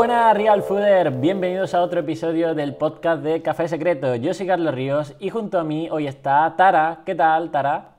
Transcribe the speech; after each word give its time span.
buenas 0.00 0.34
Real 0.34 0.62
Fooder, 0.62 1.10
bienvenidos 1.10 1.74
a 1.74 1.82
otro 1.82 2.00
episodio 2.00 2.54
del 2.54 2.74
podcast 2.74 3.22
de 3.22 3.42
Café 3.42 3.68
Secreto. 3.68 4.16
Yo 4.16 4.32
soy 4.32 4.46
Carlos 4.46 4.74
Ríos 4.74 5.12
y 5.20 5.28
junto 5.28 5.58
a 5.58 5.62
mí 5.62 5.90
hoy 5.90 6.06
está 6.06 6.54
Tara. 6.56 7.02
¿Qué 7.04 7.14
tal, 7.14 7.50
Tara? 7.50 7.90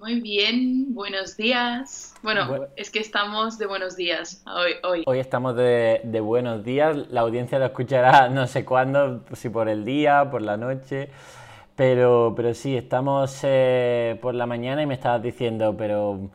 Muy 0.00 0.20
bien, 0.20 0.92
buenos 0.92 1.36
días. 1.36 2.12
Bueno, 2.24 2.66
es 2.74 2.90
que 2.90 2.98
estamos 2.98 3.56
de 3.56 3.66
buenos 3.66 3.94
días 3.94 4.42
hoy. 4.52 4.72
Hoy, 4.82 5.04
hoy 5.06 5.20
estamos 5.20 5.54
de, 5.54 6.00
buenos 6.20 6.64
días, 6.64 6.96
la 7.08 7.20
audiencia 7.20 7.60
lo 7.60 7.66
escuchará 7.66 8.28
no 8.28 8.48
sé 8.48 8.64
cuándo, 8.64 9.22
si 9.34 9.48
por 9.48 9.68
el 9.68 9.84
día, 9.84 10.28
por 10.28 10.42
la 10.42 10.56
noche. 10.56 11.08
Pero, 11.76 12.32
pero 12.34 12.52
sí, 12.52 12.76
estamos 12.76 13.38
eh, 13.44 14.18
por 14.20 14.34
la 14.34 14.46
mañana 14.46 14.82
y 14.82 14.86
me 14.86 14.94
estabas 14.94 15.22
diciendo, 15.22 15.76
pero 15.78 16.30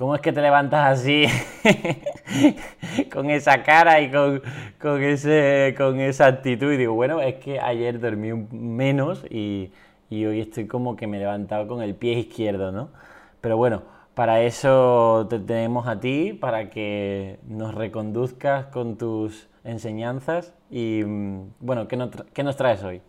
¿cómo 0.00 0.14
es 0.14 0.22
que 0.22 0.32
te 0.32 0.40
levantas 0.40 0.98
así? 0.98 1.26
con 3.12 3.28
esa 3.28 3.62
cara 3.62 4.00
y 4.00 4.10
con, 4.10 4.42
con, 4.80 5.02
ese, 5.02 5.74
con 5.76 6.00
esa 6.00 6.24
actitud. 6.24 6.72
Y 6.72 6.78
digo, 6.78 6.94
bueno, 6.94 7.20
es 7.20 7.34
que 7.34 7.60
ayer 7.60 8.00
dormí 8.00 8.32
menos 8.50 9.26
y, 9.28 9.72
y 10.08 10.24
hoy 10.24 10.40
estoy 10.40 10.66
como 10.66 10.96
que 10.96 11.06
me 11.06 11.18
he 11.18 11.20
levantado 11.20 11.68
con 11.68 11.82
el 11.82 11.94
pie 11.94 12.14
izquierdo, 12.14 12.72
¿no? 12.72 12.88
Pero 13.42 13.58
bueno, 13.58 13.82
para 14.14 14.40
eso 14.40 15.26
te 15.28 15.38
tenemos 15.38 15.86
a 15.86 16.00
ti, 16.00 16.32
para 16.32 16.70
que 16.70 17.38
nos 17.46 17.74
reconduzcas 17.74 18.68
con 18.68 18.96
tus 18.96 19.50
enseñanzas. 19.64 20.54
Y 20.70 21.02
mm, 21.04 21.56
bueno, 21.60 21.88
¿qué 21.88 21.98
nos, 22.42 22.56
traes 22.56 22.82
hoy? 22.82 23.02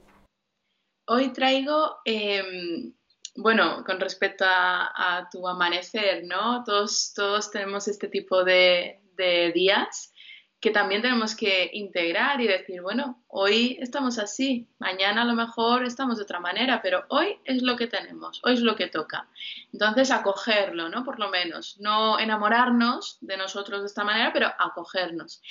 Hoy 1.07 1.29
traigo, 1.29 1.99
em, 2.03 2.93
bueno, 3.35 3.83
con 3.85 3.99
respecto 3.99 4.45
a, 4.47 5.27
tu 5.31 5.47
amanecer, 5.47 6.23
¿no? 6.25 6.63
Todos, 6.63 7.13
todos 7.15 7.51
tenemos 7.51 7.87
este 7.87 8.07
tipo 8.07 8.43
de, 8.43 8.99
de 9.15 9.51
días 9.53 10.13
que 10.59 10.71
también 10.71 11.01
tenemos 11.01 11.35
que 11.35 11.69
integrar 11.73 12.39
y 12.39 12.47
decir, 12.47 12.81
bueno, 12.81 13.20
hoy 13.33 13.77
estamos 13.79 14.19
así, 14.19 14.67
mañana 14.77 15.21
a 15.21 15.25
lo 15.25 15.33
mejor 15.33 15.85
estamos 15.85 16.17
de 16.17 16.23
otra 16.23 16.39
manera, 16.39 16.81
pero 16.81 17.05
hoy 17.09 17.37
es 17.45 17.61
lo 17.63 17.77
que 17.77 17.87
tenemos, 17.87 18.41
hoy 18.43 18.53
es 18.53 18.61
lo 18.61 18.75
que 18.75 18.87
toca. 18.87 19.29
Entonces, 19.71 20.11
acogerlo, 20.11 20.89
¿no? 20.89 21.03
Por 21.03 21.17
lo 21.17 21.29
menos, 21.29 21.77
no 21.79 22.19
enamorarnos 22.19 23.17
de 23.21 23.37
nosotros 23.37 23.81
de 23.81 23.87
esta 23.87 24.03
manera, 24.03 24.31
pero 24.33 24.47
acogernos. 24.59 25.41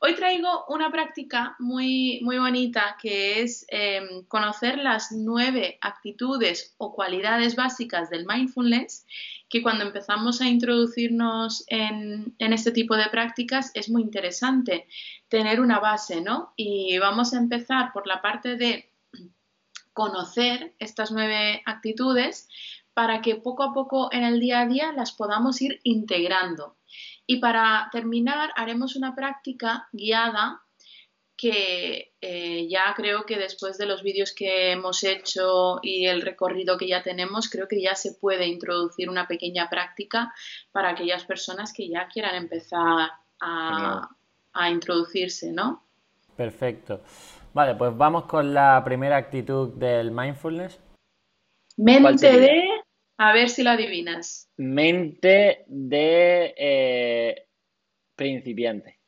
Hoy 0.00 0.14
traigo 0.14 0.64
una 0.68 0.90
práctica 0.90 1.56
muy, 1.58 2.20
muy 2.22 2.38
bonita 2.38 2.96
que 3.00 3.42
es 3.42 3.66
em, 3.68 4.24
conocer 4.26 4.78
las 4.78 5.12
nueve 5.12 5.78
actitudes 5.82 6.74
o 6.78 6.94
cualidades 6.94 7.54
básicas 7.54 8.10
del 8.10 8.26
mindfulness 8.26 9.06
que 9.50 9.62
cuando 9.62 9.84
empezamos 9.84 10.40
a 10.40 10.46
introducirnos 10.46 11.64
en, 11.66 12.34
este 12.38 12.70
tipo 12.70 12.96
de 12.96 13.10
prácticas 13.10 13.72
es 13.74 13.90
muy 13.90 14.02
interesante 14.02 14.86
tener 15.30 15.60
una 15.60 15.78
base, 15.78 16.20
¿no? 16.20 16.52
Y 16.56 16.98
vamos 16.98 17.32
a 17.32 17.38
empezar 17.38 17.92
por 17.92 18.06
la 18.06 18.20
parte 18.20 18.56
de 18.56 18.92
conocer 19.94 20.74
estas 20.78 21.12
nueve 21.12 21.62
actitudes 21.64 22.48
para 22.92 23.22
que 23.22 23.36
poco 23.36 23.62
a 23.62 23.72
poco 23.72 24.12
en 24.12 24.24
el 24.24 24.40
día 24.40 24.60
a 24.60 24.66
día 24.66 24.92
las 24.92 25.12
podamos 25.12 25.62
ir 25.62 25.80
integrando. 25.84 26.76
Y 27.26 27.38
para 27.38 27.88
terminar 27.92 28.50
haremos 28.56 28.96
una 28.96 29.14
práctica 29.14 29.88
guiada 29.92 30.62
que 31.36 32.12
eh, 32.20 32.68
ya 32.68 32.92
creo 32.94 33.24
que 33.24 33.38
después 33.38 33.78
de 33.78 33.86
los 33.86 34.02
vídeos 34.02 34.34
que 34.34 34.72
hemos 34.72 35.04
hecho 35.04 35.78
y 35.80 36.06
el 36.06 36.20
recorrido 36.20 36.76
que 36.76 36.88
ya 36.88 37.02
tenemos, 37.02 37.48
creo 37.48 37.66
que 37.68 37.80
ya 37.80 37.94
se 37.94 38.14
puede 38.14 38.46
introducir 38.46 39.08
una 39.08 39.26
pequeña 39.26 39.70
práctica 39.70 40.34
para 40.72 40.90
aquellas 40.90 41.24
personas 41.24 41.72
que 41.72 41.88
ya 41.88 42.08
quieran 42.08 42.34
empezar 42.34 43.12
a, 43.40 44.08
introducirse, 44.70 45.52
¿no? 45.52 45.84
Perfecto. 46.36 47.02
Vale, 47.52 47.74
pues 47.74 47.96
vamos 47.96 48.24
con 48.24 48.54
la 48.54 48.82
primera 48.84 49.16
actitud 49.16 49.74
del 49.74 50.10
mindfulness. 50.10 50.80
Mente 51.76 52.38
de, 52.38 52.68
a 53.16 53.32
ver 53.32 53.48
si 53.48 53.62
lo 53.62 53.70
adivinas. 53.70 54.50
Mente 54.56 55.64
de 55.66 56.54
eh, 56.56 57.46
principiante. 58.14 58.98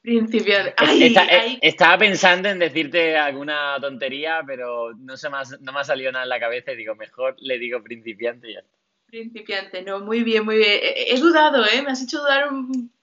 Principiante. 0.00 0.74
Eh, 0.82 1.58
estaba 1.62 1.96
pensando 1.98 2.48
en 2.48 2.58
decirte 2.58 3.16
alguna 3.16 3.76
tontería, 3.80 4.42
pero 4.44 4.92
no, 4.94 5.16
se 5.16 5.30
me 5.30 5.36
ha, 5.36 5.42
no 5.60 5.72
me 5.72 5.80
ha 5.80 5.84
salido 5.84 6.10
nada 6.10 6.24
en 6.24 6.30
la 6.30 6.40
cabeza 6.40 6.72
y 6.72 6.76
digo, 6.76 6.96
mejor 6.96 7.36
le 7.38 7.58
digo 7.58 7.82
principiante 7.82 8.50
y 8.50 8.54
ya 8.54 8.60
está. 8.60 8.81
Principiante, 9.12 9.82
no, 9.82 10.00
muy 10.00 10.22
bien, 10.22 10.42
muy 10.42 10.56
bien. 10.56 10.80
He 10.80 11.20
dudado, 11.20 11.66
¿eh? 11.66 11.82
Me 11.82 11.90
has 11.90 12.02
hecho 12.02 12.20
dudar 12.20 12.48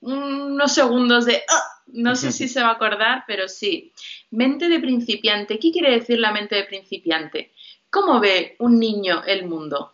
unos 0.02 0.72
segundos 0.72 1.28
de... 1.28 1.44
Ah, 1.48 1.62
no 1.86 2.16
sé 2.16 2.32
si 2.32 2.48
se 2.48 2.64
va 2.64 2.70
a 2.70 2.74
acordar, 2.74 3.26
pero 3.28 3.48
sí. 3.48 3.94
Mente 4.32 4.70
de 4.70 4.80
principiante. 4.80 5.60
¿Qué 5.60 5.72
quiere 5.72 5.92
decir 5.92 6.18
la 6.18 6.32
mente 6.32 6.56
de 6.56 6.64
principiante? 6.64 7.52
¿Cómo 7.92 8.20
ve 8.20 8.56
un 8.58 8.80
niño 8.80 9.22
el 9.24 9.46
mundo? 9.46 9.94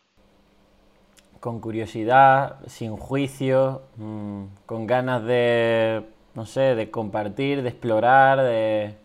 Con 1.41 1.59
curiosidad, 1.59 2.65
sin 2.65 2.95
juicio, 2.95 3.81
mm, 3.97 4.45
con 4.65 4.87
ganas 4.87 5.21
de 5.25 6.01
no 6.33 6.45
sé, 6.45 6.75
de 6.75 6.89
compartir, 6.89 7.61
de 7.61 7.67
explorar, 7.67 8.41
de... 8.41 8.95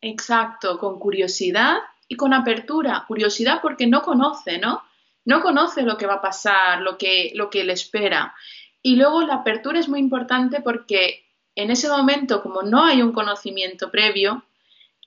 Exacto, 0.00 0.78
con 0.78 0.98
curiosidad 0.98 1.76
y 2.08 2.16
con 2.16 2.32
apertura. 2.32 3.04
Curiosidad 3.06 3.60
porque 3.60 3.86
no 3.86 4.00
conoce, 4.00 4.58
¿no? 4.58 4.80
No 5.24 5.42
conoce 5.42 5.82
lo 5.82 5.96
que 5.96 6.06
va 6.06 6.14
a 6.14 6.22
pasar, 6.22 6.80
lo 6.80 6.98
que, 6.98 7.32
lo 7.34 7.50
que 7.50 7.64
le 7.64 7.72
espera. 7.72 8.34
Y 8.82 8.96
luego 8.96 9.22
la 9.22 9.34
apertura 9.34 9.78
es 9.78 9.88
muy 9.88 10.00
importante 10.00 10.60
porque 10.60 11.24
en 11.54 11.70
ese 11.70 11.88
momento, 11.88 12.42
como 12.42 12.62
no 12.62 12.84
hay 12.84 13.02
un 13.02 13.12
conocimiento 13.12 13.90
previo, 13.90 14.44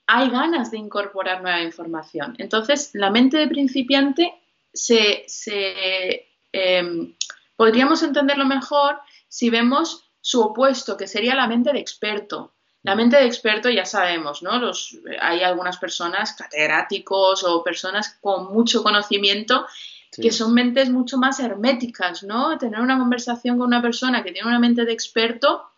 hay 0.06 0.30
ganas 0.30 0.70
de 0.70 0.78
incorporar 0.78 1.42
nueva 1.42 1.62
información. 1.62 2.34
Entonces, 2.38 2.90
la 2.94 3.10
mente 3.10 3.38
de 3.38 3.48
principiante 3.48 4.32
se, 4.72 5.24
se 5.26 6.28
em, 6.52 7.14
podríamos 7.56 8.02
entenderlo 8.02 8.46
mejor 8.46 9.00
si 9.28 9.50
vemos 9.50 10.04
su 10.20 10.40
opuesto, 10.40 10.96
que 10.96 11.08
sería 11.08 11.34
la 11.34 11.48
mente 11.48 11.72
de 11.72 11.80
experto. 11.80 12.54
La 12.82 12.94
mente 12.94 13.16
de 13.16 13.26
experto 13.26 13.68
ya 13.68 13.84
sabemos, 13.84 14.42
¿no? 14.42 14.58
Los, 14.58 14.96
hay 15.20 15.42
algunas 15.42 15.76
personas, 15.78 16.34
catedráticos 16.34 17.42
o 17.42 17.64
personas 17.64 18.16
con 18.20 18.52
mucho 18.52 18.84
conocimiento, 18.84 19.66
que 20.10 20.32
son 20.32 20.54
mentes 20.54 20.90
mucho 20.90 21.18
más 21.18 21.40
herméticas, 21.40 22.22
¿no? 22.22 22.56
Tener 22.58 22.80
una 22.80 22.98
conversación 22.98 23.58
con 23.58 23.66
una 23.66 23.82
persona 23.82 24.22
que 24.22 24.32
tiene 24.32 24.48
una 24.48 24.58
mente 24.58 24.84
de 24.84 24.92
experto 24.92 25.70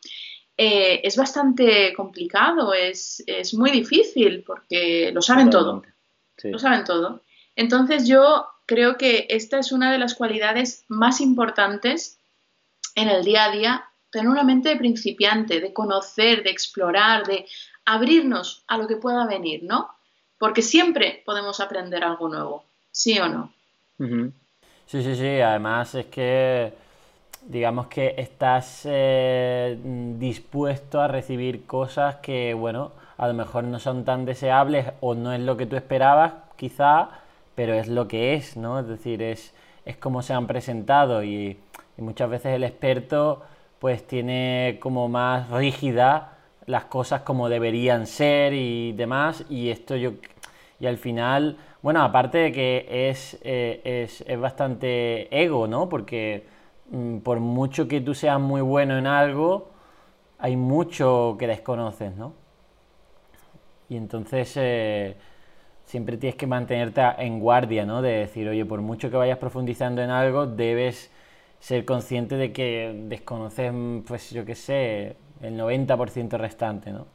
eh, 0.57 1.01
es 1.05 1.17
bastante 1.17 1.93
complicado, 1.95 2.75
es, 2.75 3.23
es, 3.27 3.55
muy 3.55 3.71
difícil 3.71 4.43
porque 4.45 5.11
lo 5.13 5.23
saben 5.23 5.51
todo. 5.51 5.83
Lo 6.43 6.59
saben 6.59 6.85
todo. 6.85 7.23
Entonces 7.55 8.07
yo 8.07 8.47
creo 8.67 8.97
que 8.97 9.27
esta 9.31 9.59
es 9.59 9.73
una 9.73 9.93
de 9.93 9.99
las 9.99 10.15
cualidades 10.15 10.85
más 10.89 11.21
importantes 11.21 12.19
en 12.95 13.09
el 13.09 13.25
día 13.25 13.45
a 13.45 13.53
día 13.53 13.85
tener 14.11 14.29
una 14.29 14.43
mente 14.43 14.71
de 14.71 14.77
principiante, 14.77 15.61
de 15.61 15.73
conocer, 15.73 16.43
de 16.43 16.51
explorar, 16.51 17.27
de 17.27 17.47
abrirnos 17.85 18.65
a 18.67 18.79
lo 18.79 18.87
que 18.87 18.97
pueda 18.97 19.27
venir, 19.27 19.63
¿no? 19.63 19.91
Porque 20.39 20.63
siempre 20.63 21.23
podemos 21.25 21.61
aprender 21.61 22.05
algo 22.05 22.29
nuevo, 22.29 22.65
¿sí 22.91 23.19
o 23.19 23.29
no? 23.29 23.53
Sí, 24.87 25.03
sí, 25.03 25.15
sí, 25.17 25.41
además 25.41 25.95
es 25.95 26.07
que 26.07 26.73
digamos 27.47 27.87
que 27.89 28.15
estás 28.19 28.83
eh, 28.87 29.79
dispuesto 30.19 31.01
a 31.01 31.09
recibir 31.09 31.67
cosas 31.67 32.17
que, 32.17 32.55
bueno, 32.55 32.93
a 33.19 33.29
lo 33.29 33.35
mejor 33.35 33.65
no 33.65 33.79
son 33.79 34.05
tan 34.05 34.25
deseables 34.25 34.87
o 35.01 35.15
no 35.15 35.33
es 35.33 35.41
lo 35.41 35.57
que 35.57 35.67
tú 35.67 35.77
esperabas, 35.77 36.33
quizá, 36.57 37.11
pero 37.55 37.75
es 37.75 37.89
lo 37.89 38.09
que 38.09 38.35
es, 38.35 38.57
¿no? 38.57 38.81
Es 38.81 38.89
decir, 38.89 39.23
es, 39.23 39.55
es 39.85 39.97
como 39.99 40.23
se 40.23 40.33
han 40.35 40.47
presentado 40.47 41.23
y, 41.23 41.59
y 41.99 42.03
muchas 42.03 42.31
veces 42.31 42.55
el 42.55 42.65
experto 42.65 43.43
pues 43.79 44.07
tiene 44.07 44.79
como 44.81 45.09
más 45.09 45.51
rígida 45.51 46.33
las 46.67 46.85
cosas 46.85 47.23
como 47.23 47.49
deberían 47.49 48.07
ser 48.07 48.53
y 48.55 48.93
demás 48.93 49.45
y 49.49 49.71
esto 49.71 49.97
yo 49.97 50.13
y 50.81 50.87
al 50.87 50.99
final 50.99 51.59
bueno 51.83 52.03
aparte 52.03 52.39
de 52.39 52.53
que 52.53 53.09
es, 53.11 53.39
eh, 53.43 53.81
es, 53.85 54.25
es, 54.27 54.41
bastante 54.41 55.29
ego 55.37 55.67
no 55.67 55.89
porque 55.89 56.47
mm, 56.91 57.19
por 57.19 57.41
mucho 57.41 57.89
que 57.89 58.01
tú 58.01 58.15
seas 58.15 58.41
muy 58.41 58.61
bueno 58.61 58.97
en 58.99 59.07
algo 59.07 59.71
hay 60.39 60.57
mucho 60.57 61.37
que 61.39 61.47
desconoces 61.47 62.17
no 62.17 62.35
y 63.89 63.97
entonces 63.97 64.53
eh, 64.57 65.17
siempre 65.85 66.17
tienes 66.17 66.37
que 66.37 66.47
mantenerte 66.47 67.03
en 67.19 67.41
guardia 67.41 67.85
no 67.85 68.03
de 68.03 68.11
decir 68.11 68.49
oye 68.49 68.65
por 68.65 68.81
mucho 68.81 69.11
que 69.11 69.17
vayas 69.17 69.39
profundizando 69.39 70.03
en 70.03 70.11
algo 70.11 70.47
debes 70.47 71.11
ser 71.61 71.85
consciente 71.85 72.37
de 72.37 72.53
que 72.53 72.95
desconoces, 73.09 73.73
pues 74.07 74.31
yo 74.31 74.45
qué 74.45 74.55
sé, 74.55 75.17
el 75.41 75.57
90% 75.59 76.39
restante, 76.39 76.93
¿no? 76.93 77.07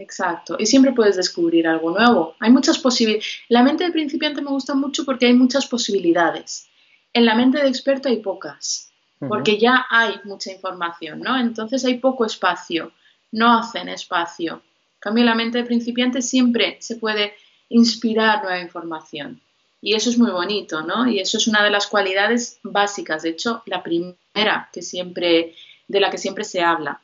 Exacto, 0.00 0.56
y 0.58 0.66
siempre 0.66 0.92
puedes 0.92 1.16
descubrir 1.16 1.68
algo 1.68 1.90
nuevo. 1.90 2.34
Hay 2.40 2.50
muchas 2.50 2.78
posibilidades. 2.78 3.40
La 3.48 3.62
mente 3.62 3.84
del 3.84 3.92
principiante 3.92 4.40
me 4.40 4.50
gusta 4.50 4.74
mucho 4.74 5.04
porque 5.04 5.26
hay 5.26 5.34
muchas 5.34 5.66
posibilidades. 5.66 6.68
En 7.12 7.26
la 7.26 7.34
mente 7.34 7.58
de 7.58 7.68
experto 7.68 8.08
hay 8.08 8.20
pocas, 8.20 8.90
porque 9.18 9.58
ya 9.58 9.86
hay 9.90 10.14
mucha 10.24 10.50
información, 10.50 11.20
¿no? 11.20 11.38
Entonces 11.38 11.84
hay 11.84 11.98
poco 11.98 12.24
espacio 12.24 12.92
no 13.32 13.58
hacen 13.58 13.88
espacio. 13.88 14.54
En 14.54 15.00
cambio, 15.00 15.24
la 15.24 15.34
mente 15.34 15.58
de 15.58 15.64
principiante 15.64 16.22
siempre 16.22 16.76
se 16.80 16.96
puede 16.96 17.34
inspirar 17.68 18.42
nueva 18.42 18.60
información. 18.60 19.40
Y 19.80 19.94
eso 19.94 20.10
es 20.10 20.18
muy 20.18 20.30
bonito, 20.30 20.82
¿no? 20.82 21.06
Y 21.06 21.20
eso 21.20 21.38
es 21.38 21.46
una 21.46 21.64
de 21.64 21.70
las 21.70 21.86
cualidades 21.86 22.58
básicas, 22.62 23.22
de 23.22 23.30
hecho, 23.30 23.62
la 23.66 23.82
primera 23.82 24.68
que 24.72 24.82
siempre, 24.82 25.54
de 25.88 26.00
la 26.00 26.10
que 26.10 26.18
siempre 26.18 26.44
se 26.44 26.60
habla. 26.60 27.00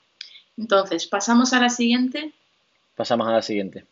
Entonces, 0.58 1.06
pasamos 1.06 1.52
a 1.52 1.60
la 1.60 1.70
siguiente. 1.70 2.32
Pasamos 2.96 3.28
a 3.28 3.32
la 3.32 3.42
siguiente. 3.42 3.86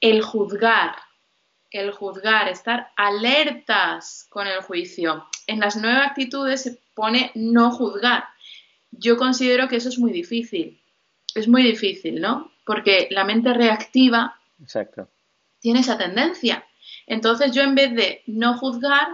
El 0.00 0.22
juzgar. 0.22 0.96
El 1.70 1.92
juzgar, 1.92 2.48
estar 2.48 2.90
alertas 2.96 4.26
con 4.28 4.46
el 4.46 4.60
juicio. 4.62 5.26
En 5.46 5.60
las 5.60 5.76
nueve 5.76 6.00
actitudes 6.00 6.62
se 6.62 6.78
pone 6.94 7.32
no 7.34 7.70
juzgar. 7.70 8.24
Yo 8.90 9.16
considero 9.16 9.68
que 9.68 9.76
eso 9.76 9.88
es 9.88 9.98
muy 9.98 10.12
difícil. 10.12 10.80
Es 11.34 11.48
muy 11.48 11.62
difícil, 11.62 12.20
¿no? 12.20 12.50
Porque 12.66 13.08
la 13.10 13.24
mente 13.24 13.54
reactiva 13.54 14.36
Exacto. 14.60 15.08
tiene 15.60 15.80
esa 15.80 15.96
tendencia. 15.96 16.66
Entonces 17.06 17.52
yo 17.52 17.62
en 17.62 17.74
vez 17.74 17.94
de 17.94 18.22
no 18.26 18.58
juzgar, 18.58 19.08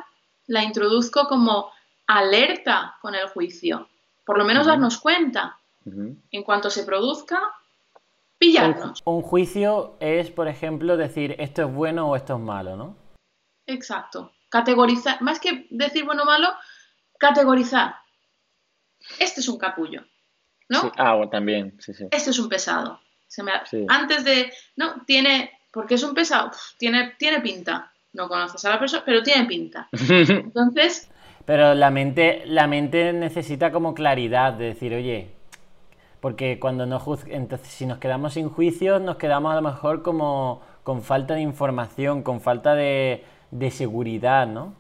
la 0.47 0.65
introduzco 0.65 1.29
como 1.29 1.71
alerta 2.07 2.97
con 3.03 3.15
el 3.15 3.29
juicio. 3.29 3.89
Por 4.25 4.39
lo 4.39 4.45
menos 4.45 4.67
darnos 4.67 4.99
cuenta. 4.99 5.59
En 5.85 6.43
cuanto 6.43 6.69
se 6.69 6.83
produzca, 6.83 7.41
pillarnos. 8.38 9.03
Un, 9.05 9.23
juicio 9.23 9.97
es, 10.00 10.31
por 10.31 10.49
ejemplo, 10.49 10.97
decir 10.97 11.37
esto 11.38 11.62
es 11.62 11.73
bueno 11.73 12.09
o 12.09 12.17
esto 12.17 12.35
es 12.35 12.41
malo, 12.41 12.77
¿no? 12.77 12.97
Exacto. 13.67 14.33
Categorizar, 14.49 15.21
más 15.23 15.41
que 15.41 15.67
decir 15.71 16.05
bueno 16.05 16.23
o 16.23 16.27
malo, 16.27 16.49
categorizar. 17.19 17.97
Este 19.19 19.41
es 19.41 19.49
un 19.49 19.59
capullo, 19.59 20.05
¿no? 20.69 20.93
Ah, 20.97 21.15
bueno, 21.15 21.31
también, 21.31 21.77
sí, 21.81 21.94
sí. 21.94 22.06
Este 22.11 22.31
es 22.31 22.38
un 22.38 22.49
pesado. 22.49 23.00
Antes 23.88 24.25
de, 24.25 24.53
no, 24.77 25.05
tiene, 25.05 25.50
porque 25.73 25.94
es 25.94 26.03
un 26.03 26.15
pesado, 26.15 26.50
tiene, 26.79 27.15
tiene 27.19 27.41
pinta. 27.41 27.93
No 28.12 28.29
conoces 28.29 28.65
a 28.65 28.71
la 28.71 28.79
persona, 28.79 29.03
pero 29.05 29.23
tiene 29.23 29.47
pinta. 29.47 29.89
Entonces... 30.09 31.11
Pero 31.44 31.75
la 31.75 31.91
mente, 31.91 32.43
la 32.47 32.67
mente 32.67 33.12
necesita 33.12 33.71
como 33.71 33.94
claridad 33.94 34.55
de 34.55 34.67
decir, 34.67 34.93
oye, 34.94 35.36
porque 36.21 36.59
cuando 36.59 36.87
no 36.87 37.03
entonces 37.27 37.69
si 37.69 37.87
nos 37.87 37.99
quedamos 37.99 38.35
sin 38.35 38.49
juicios, 38.49 39.01
nos 39.01 39.17
quedamos 39.17 39.53
a 39.53 39.57
lo 39.57 39.63
mejor 39.63 40.03
como 40.03 40.63
con 40.83 41.03
falta 41.03 41.35
de 41.35 41.41
información, 41.41 42.23
con 42.23 42.41
falta 42.41 42.75
de, 42.75 43.25
de 43.51 43.71
seguridad, 43.71 44.47
¿no? 44.47 44.75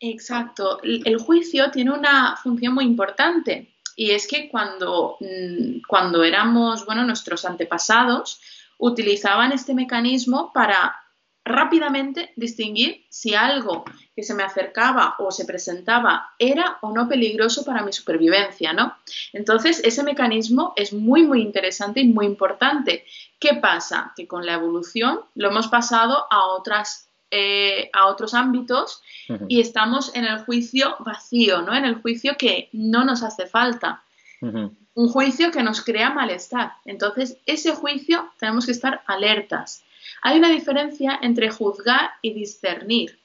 Exacto. 0.00 0.80
El 0.82 1.18
juicio 1.18 1.70
tiene 1.70 1.92
una 1.92 2.36
función 2.42 2.74
muy 2.74 2.84
importante 2.84 3.74
y 3.96 4.10
es 4.10 4.26
que 4.26 4.48
cuando, 4.48 5.16
mm, 5.20 5.82
cuando 5.88 6.24
éramos, 6.24 6.84
bueno, 6.84 7.04
nuestros 7.04 7.44
antepasados 7.44 8.40
utilizaban 8.78 9.52
este 9.52 9.74
mecanismo 9.74 10.52
para 10.52 10.96
rápidamente 11.44 12.32
distinguir 12.36 13.04
si 13.10 13.34
algo 13.34 13.84
que 14.16 14.22
se 14.22 14.34
me 14.34 14.42
acercaba 14.42 15.16
o 15.18 15.30
se 15.30 15.44
presentaba 15.44 16.30
era 16.38 16.78
o 16.80 16.92
no 16.92 17.08
peligroso 17.08 17.64
para 17.64 17.82
mi 17.82 17.92
supervivencia, 17.92 18.72
¿no? 18.72 18.96
Entonces, 19.32 19.82
ese 19.84 20.02
mecanismo 20.02 20.72
es 20.76 20.92
muy, 20.92 21.24
muy 21.24 21.42
interesante 21.42 22.00
y 22.00 22.08
muy 22.08 22.26
importante. 22.26 23.04
¿Qué 23.38 23.54
pasa? 23.54 24.12
Que 24.16 24.26
con 24.26 24.46
la 24.46 24.54
evolución 24.54 25.20
lo 25.34 25.50
hemos 25.50 25.68
pasado 25.68 26.26
a, 26.30 26.46
otras, 26.46 27.08
eh, 27.30 27.90
a 27.92 28.06
otros 28.06 28.32
ámbitos 28.32 29.02
y 29.48 29.60
estamos 29.60 30.14
en 30.14 30.24
el 30.24 30.38
juicio 30.38 30.96
vacío, 31.00 31.62
¿no? 31.62 31.74
En 31.74 31.84
el 31.84 31.96
juicio 31.96 32.36
que 32.38 32.68
no 32.72 33.04
nos 33.04 33.22
hace 33.22 33.46
falta. 33.46 34.02
Un 34.40 35.08
juicio 35.08 35.50
que 35.50 35.62
nos 35.62 35.82
crea 35.82 36.10
malestar. 36.10 36.72
Entonces, 36.84 37.38
ese 37.46 37.74
juicio 37.74 38.30
tenemos 38.38 38.66
que 38.66 38.72
estar 38.72 39.02
alertas. 39.06 39.82
Hay 40.22 40.38
una 40.38 40.50
diferencia 40.50 41.18
entre 41.22 41.50
juzgar 41.50 42.10
y 42.22 42.32
discernir. 42.32 43.18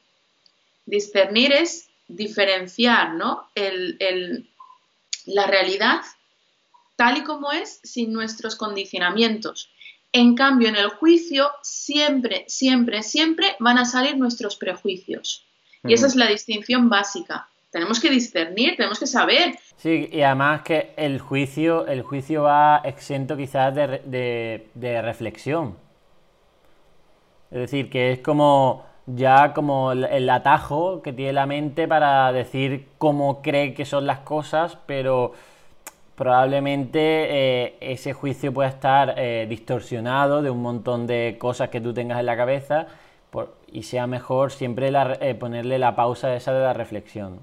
Discernir 0.85 1.51
es 1.53 1.89
diferenciar 2.07 3.13
¿no? 3.13 3.49
la 5.25 5.47
realidad 5.47 6.01
tal 6.95 7.17
y 7.17 7.23
como 7.23 7.53
es 7.53 7.79
sin 7.83 8.11
nuestros 8.11 8.57
condicionamientos. 8.57 9.71
En 10.11 10.35
cambio, 10.35 10.67
en 10.67 10.75
el 10.75 10.89
juicio 10.89 11.49
siempre, 11.61 12.43
siempre, 12.47 13.03
siempre 13.03 13.55
van 13.59 13.77
a 13.77 13.85
salir 13.85 14.17
nuestros 14.17 14.57
prejuicios. 14.57 15.45
Y 15.83 15.93
esa 15.93 16.07
es 16.07 16.15
la 16.15 16.27
distinción 16.27 16.89
básica. 16.89 17.47
Tenemos 17.71 18.01
que 18.01 18.09
discernir, 18.09 18.75
tenemos 18.75 18.99
que 18.99 19.07
saber. 19.07 19.57
Sí, 19.77 20.09
y 20.11 20.21
además 20.23 20.63
que 20.63 20.93
el 20.97 21.19
juicio, 21.19 21.87
el 21.87 22.01
juicio 22.01 22.43
va 22.43 22.81
exento 22.83 23.37
quizás 23.37 23.73
de, 23.73 24.67
de 24.73 25.01
reflexión. 25.01 25.77
Es 27.51 27.59
decir, 27.59 27.89
que 27.89 28.11
es 28.11 28.19
como 28.19 28.85
ya 29.15 29.53
como 29.53 29.91
el 29.91 30.29
atajo 30.29 31.01
que 31.01 31.13
tiene 31.13 31.33
la 31.33 31.45
mente 31.45 31.87
para 31.87 32.31
decir 32.31 32.87
cómo 32.97 33.41
cree 33.41 33.73
que 33.73 33.85
son 33.85 34.05
las 34.05 34.19
cosas, 34.19 34.77
pero 34.85 35.33
probablemente 36.15 36.99
eh, 36.99 37.77
ese 37.79 38.13
juicio 38.13 38.53
pueda 38.53 38.69
estar 38.69 39.15
eh, 39.17 39.47
distorsionado 39.49 40.41
de 40.41 40.49
un 40.49 40.61
montón 40.61 41.07
de 41.07 41.37
cosas 41.39 41.69
que 41.69 41.81
tú 41.81 41.93
tengas 41.93 42.19
en 42.19 42.25
la 42.25 42.37
cabeza 42.37 42.87
y 43.71 43.83
sea 43.83 44.05
mejor 44.05 44.51
siempre 44.51 44.91
eh, 45.21 45.35
ponerle 45.35 45.79
la 45.79 45.95
pausa 45.95 46.35
esa 46.35 46.51
de 46.53 46.59
la 46.61 46.73
reflexión. 46.73 47.39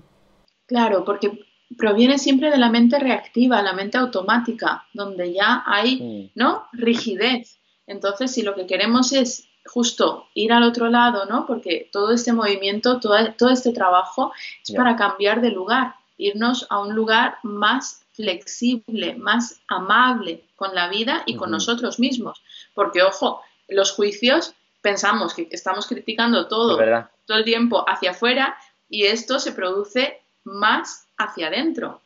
Claro, 0.67 1.05
porque 1.05 1.41
proviene 1.79 2.19
siempre 2.19 2.51
de 2.51 2.59
la 2.59 2.69
mente 2.71 2.99
reactiva, 2.99 3.63
la 3.63 3.73
mente 3.73 3.99
automática, 3.99 4.85
donde 4.93 5.33
ya 5.33 5.63
hay, 5.65 6.31
mm. 6.35 6.39
¿no? 6.39 6.65
Rigidez. 6.73 7.59
Entonces, 7.87 8.33
si 8.33 8.43
lo 8.43 8.55
que 8.55 8.67
queremos 8.67 9.13
es 9.13 9.49
justo 9.67 10.29
ir 10.35 10.53
al 10.53 10.63
otro 10.63 10.89
lado, 10.89 11.27
¿no? 11.27 11.47
Porque 11.47 11.89
todo 11.93 12.13
este 12.13 12.33
movimiento, 12.33 13.01
todo, 13.01 13.17
todo 13.37 13.51
este 13.51 13.73
trabajo 13.73 14.33
es 14.63 14.75
para 14.75 14.97
cambiar 14.97 15.41
de 15.41 15.51
lugar, 15.51 15.95
irnos 16.17 16.67
a 16.71 16.81
un 16.81 16.95
lugar 16.95 17.39
más 17.43 18.03
flexible, 18.13 19.15
más 19.17 19.61
amable 19.69 20.45
con 20.57 20.75
la 20.75 20.89
vida 20.89 21.23
y 21.27 21.37
con 21.37 21.51
nosotros 21.51 21.99
mismos. 21.99 22.43
Porque, 22.75 23.03
ojo, 23.03 23.43
los 23.69 23.93
juicios 23.93 24.55
pensamos 24.81 25.35
que 25.35 25.49
estamos 25.51 25.87
criticando 25.87 26.47
todo, 26.47 26.79
todo 27.27 27.39
el 27.39 27.45
tiempo 27.45 27.85
hacia 27.89 28.13
afuera 28.13 28.57
y 28.89 29.05
esto 29.05 29.39
se 29.39 29.53
produce 29.53 30.23
más 30.45 31.07
hacia 31.19 31.49
adentro. 31.49 32.01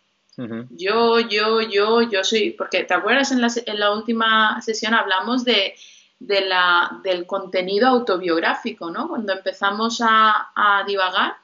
Yo, 0.71 1.21
yo, 1.21 1.61
yo, 1.61 2.00
yo 2.00 2.25
soy, 2.25 2.52
porque 2.52 2.85
te 2.85 2.95
acuerdas 2.95 3.31
en 3.31 3.43
la, 3.43 3.49
en 3.67 3.79
la 3.79 3.93
última 3.93 4.62
sesión 4.62 4.95
hablamos 4.95 5.45
de 5.45 5.75
de 6.21 6.43
la, 6.43 7.00
del 7.03 7.27
contenido 7.27 7.89
autobiográfico, 7.89 8.91
¿no? 8.91 9.09
Cuando 9.09 9.33
empezamos 9.33 10.00
a, 10.05 10.85
divagar, 10.87 11.35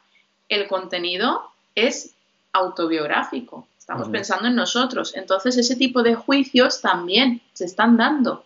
el 0.49 0.69
contenido 0.69 1.51
es 1.75 2.15
autobiográfico, 2.53 3.67
estamos 3.79 4.09
pensando 4.11 4.49
en 4.49 4.55
nosotros. 4.55 5.17
Entonces, 5.17 5.57
ese 5.57 5.77
tipo 5.77 6.03
de 6.03 6.15
juicios 6.15 6.81
también 6.81 7.41
se 7.55 7.65
están 7.65 7.97
dando. 7.97 8.45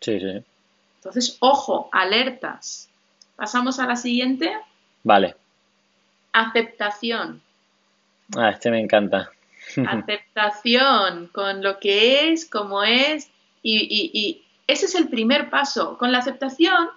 Sí, 0.00 0.18
sí. 0.18 0.42
Entonces, 0.96 1.36
ojo, 1.40 1.88
alertas. 1.92 2.88
Pasamos 3.36 3.78
a 3.78 3.86
la 3.86 3.96
siguiente. 3.96 4.52
Vale. 5.04 5.36
Aceptación. 6.32 7.42
Ah, 8.36 8.50
este 8.50 8.70
me 8.70 8.80
encanta. 8.80 9.30
Aceptación 9.86 11.28
con 11.28 11.62
lo 11.62 11.78
que 11.78 12.32
es, 12.32 12.48
como 12.48 12.82
es 12.82 13.30
y 13.62 14.42
ese 14.72 14.86
es 14.86 14.94
el 14.94 15.08
primer 15.08 15.50
paso. 15.50 15.98
Con 15.98 16.12
la 16.12 16.18
aceptación 16.18 16.88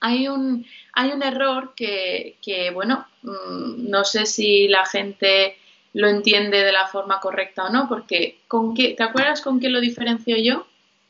hay 0.00 0.28
un, 0.28 0.66
hay 0.92 1.12
un 1.12 1.22
error 1.22 1.74
que, 1.74 2.36
bueno, 2.72 3.06
mm, 3.22 3.88
no 3.90 4.04
sé 4.04 4.26
si 4.26 4.68
la 4.68 4.86
gente 4.86 5.56
lo 5.92 6.08
entiende 6.08 6.62
de 6.62 6.72
la 6.72 6.86
forma 6.86 7.20
correcta 7.20 7.64
o 7.64 7.70
no, 7.70 7.88
porque 7.88 8.40
¿con 8.46 8.74
qué, 8.74 8.94
¿te 8.94 9.02
acuerdas 9.02 9.40
con 9.40 9.58
qué 9.58 9.68
lo 9.68 9.80
diferencio 9.80 10.36
yo? 10.36 10.66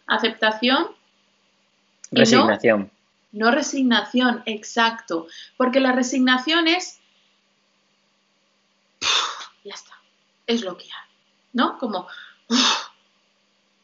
Aceptación. 0.06 0.88
Resignación. 2.10 2.90
No, 3.32 3.50
resignación, 3.50 4.42
exacto. 4.46 5.26
Porque 5.56 5.80
la 5.80 5.92
resignación 5.92 6.66
es. 6.66 7.00
Ya 9.64 9.74
está. 9.74 9.92
Es 10.46 10.62
lo 10.62 10.78
que 10.78 10.84
hay. 10.84 11.08
¿No? 11.52 11.76
Como 11.78 12.06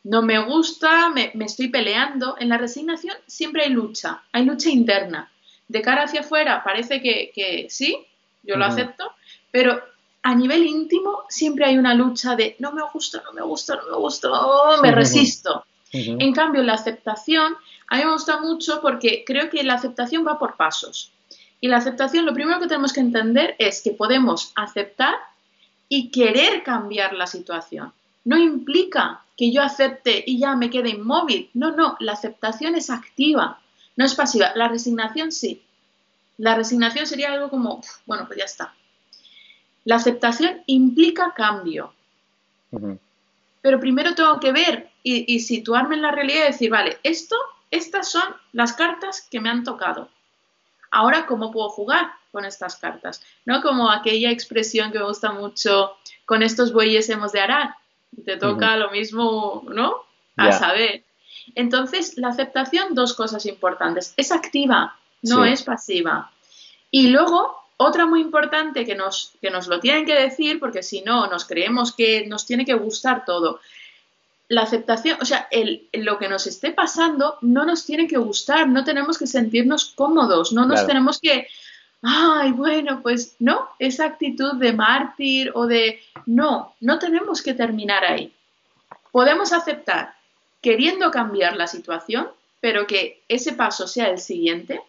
no 0.04 0.22
me 0.22 0.38
gusta, 0.38 1.10
me, 1.10 1.32
estoy 1.40 1.68
peleando. 1.68 2.36
En 2.38 2.50
la 2.50 2.58
resignación 2.58 3.16
siempre 3.26 3.64
hay 3.64 3.70
lucha, 3.70 4.22
hay 4.32 4.44
lucha 4.44 4.70
interna. 4.70 5.30
De 5.66 5.82
cara 5.82 6.04
hacia 6.04 6.20
afuera 6.20 6.62
parece 6.62 7.00
que, 7.02 7.66
sí, 7.70 7.96
yo 8.42 8.56
lo 8.56 8.66
acepto, 8.66 9.10
pero 9.50 9.82
a 10.22 10.34
nivel 10.34 10.64
íntimo 10.64 11.24
siempre 11.28 11.64
hay 11.64 11.78
una 11.78 11.94
lucha 11.94 12.36
de 12.36 12.56
no 12.58 12.72
me 12.72 12.82
gusta, 12.92 13.22
no 13.24 13.32
me 13.32 13.42
gusta, 13.42 13.76
no 13.76 13.90
me 13.90 13.96
gusta, 13.96 14.28
oh, 14.30 14.80
me 14.82 14.92
resisto. 14.92 15.64
En 15.92 16.32
cambio, 16.32 16.62
la 16.62 16.74
aceptación 16.74 17.56
a 17.88 17.96
mí 17.96 18.04
me 18.04 18.12
gusta 18.12 18.40
mucho 18.40 18.80
porque 18.80 19.24
creo 19.26 19.50
que 19.50 19.62
la 19.62 19.74
aceptación 19.74 20.26
va 20.26 20.38
por 20.38 20.56
pasos. 20.56 21.12
Y 21.60 21.68
la 21.68 21.78
aceptación, 21.78 22.26
lo 22.26 22.34
primero 22.34 22.60
que 22.60 22.66
tenemos 22.66 22.92
que 22.92 23.00
entender 23.00 23.56
es 23.58 23.82
que 23.82 23.92
podemos 23.92 24.52
aceptar 24.54 25.14
y 25.88 26.10
querer 26.10 26.62
cambiar 26.62 27.14
la 27.14 27.26
situación. 27.26 27.92
No 28.24 28.38
implica 28.38 29.24
que 29.36 29.52
yo 29.52 29.62
acepte 29.62 30.22
y 30.26 30.38
ya 30.38 30.56
me 30.56 30.70
quede 30.70 30.90
inmóvil. 30.90 31.50
No, 31.54 31.72
no, 31.72 31.96
la 32.00 32.12
aceptación 32.12 32.74
es 32.74 32.90
activa, 32.90 33.60
no 33.96 34.04
es 34.04 34.14
pasiva. 34.14 34.52
La 34.54 34.68
resignación 34.68 35.32
sí. 35.32 35.62
La 36.38 36.54
resignación 36.54 37.06
sería 37.06 37.32
algo 37.32 37.50
como, 37.50 37.80
bueno, 38.06 38.26
pues 38.26 38.38
ya 38.38 38.44
está. 38.44 38.74
La 39.84 39.96
aceptación 39.96 40.62
implica 40.66 41.32
cambio. 41.34 41.92
Pero 43.60 43.80
primero 43.80 44.14
tengo 44.14 44.40
que 44.40 44.52
ver 44.52 44.90
y, 45.02 45.32
y, 45.32 45.40
situarme 45.40 45.94
en 45.94 46.02
la 46.02 46.10
realidad 46.10 46.44
y 46.44 46.52
decir, 46.52 46.70
vale, 46.70 46.98
esto, 47.04 47.36
estas 47.70 48.10
son 48.10 48.24
las 48.52 48.72
cartas 48.72 49.28
que 49.30 49.40
me 49.40 49.48
han 49.48 49.62
tocado. 49.62 50.08
Ahora, 50.90 51.26
¿cómo 51.26 51.52
puedo 51.52 51.68
jugar 51.68 52.10
con 52.32 52.44
estas 52.44 52.76
cartas? 52.76 53.22
¿No? 53.44 53.62
Como 53.62 53.90
aquella 53.90 54.30
expresión 54.30 54.90
que 54.90 54.98
me 54.98 55.04
gusta 55.04 55.32
mucho, 55.32 55.92
con 56.24 56.42
estos 56.42 56.72
bueyes 56.72 57.08
hemos 57.10 57.32
de 57.32 57.40
arar 57.40 57.76
te 58.24 58.36
toca 58.36 58.76
lo 58.76 58.90
mismo, 58.90 59.64
¿no? 59.68 59.96
A 60.36 60.52
saber. 60.52 61.04
Entonces, 61.54 62.16
la 62.16 62.28
aceptación, 62.28 62.94
dos 62.94 63.14
cosas 63.14 63.46
importantes. 63.46 64.14
Es 64.16 64.32
activa, 64.32 64.96
no 65.22 65.44
es 65.44 65.62
pasiva. 65.62 66.30
Y 66.90 67.08
luego, 67.08 67.56
otra 67.76 68.06
muy 68.06 68.20
importante 68.20 68.84
que 68.84 68.94
nos, 68.94 69.32
que 69.40 69.50
nos 69.50 69.66
lo 69.66 69.80
tienen 69.80 70.06
que 70.06 70.14
decir, 70.14 70.60
porque 70.60 70.82
si 70.82 71.02
no, 71.02 71.26
nos 71.26 71.44
creemos 71.44 71.92
que 71.92 72.26
nos 72.26 72.46
tiene 72.46 72.64
que 72.64 72.74
gustar 72.74 73.24
todo. 73.24 73.60
La 74.48 74.62
aceptación, 74.62 75.18
o 75.20 75.24
sea, 75.24 75.48
el, 75.50 75.88
lo 75.92 76.18
que 76.18 76.28
nos 76.28 76.46
esté 76.46 76.70
pasando 76.72 77.38
no 77.40 77.64
nos 77.64 77.84
tiene 77.84 78.06
que 78.06 78.18
gustar, 78.18 78.68
no 78.68 78.84
tenemos 78.84 79.18
que 79.18 79.26
sentirnos 79.26 79.86
cómodos, 79.86 80.52
no 80.52 80.66
nos 80.66 80.86
tenemos 80.86 81.18
que, 81.18 81.48
ay, 82.04 82.52
bueno, 82.52 83.00
pues 83.02 83.36
no, 83.38 83.68
esa 83.78 84.04
actitud 84.04 84.54
de 84.54 84.72
mártir 84.72 85.50
o 85.54 85.66
de, 85.66 86.00
no, 86.26 86.74
no 86.80 86.98
tenemos 86.98 87.42
que 87.42 87.54
terminar 87.54 88.04
ahí. 88.04 88.32
Podemos 89.10 89.52
aceptar 89.52 90.14
queriendo 90.60 91.10
cambiar 91.10 91.56
la 91.56 91.66
situación, 91.66 92.28
pero 92.60 92.86
que 92.86 93.22
ese 93.28 93.54
paso 93.54 93.86
sea 93.86 94.08
el 94.08 94.18
siguiente. 94.18 94.80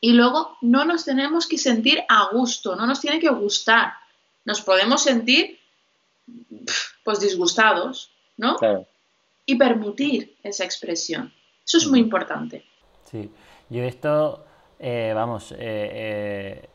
Y 0.00 0.12
luego 0.12 0.56
no 0.60 0.84
nos 0.84 1.04
tenemos 1.04 1.46
que 1.46 1.58
sentir 1.58 2.02
a 2.08 2.28
gusto, 2.32 2.76
no 2.76 2.86
nos 2.86 3.00
tiene 3.00 3.18
que 3.18 3.30
gustar. 3.30 3.94
Nos 4.44 4.60
podemos 4.60 5.02
sentir 5.02 5.58
pues 7.02 7.20
disgustados, 7.20 8.10
¿no? 8.36 8.56
Y 9.46 9.56
permitir 9.56 10.36
esa 10.42 10.64
expresión. 10.64 11.32
Eso 11.66 11.78
es 11.78 11.86
muy 11.86 12.00
importante. 12.00 12.64
Sí, 13.10 13.30
yo 13.70 13.82
esto 13.82 14.44
eh, 14.78 15.12
vamos, 15.14 15.52
eh, 15.52 15.56
eh, 15.58 16.68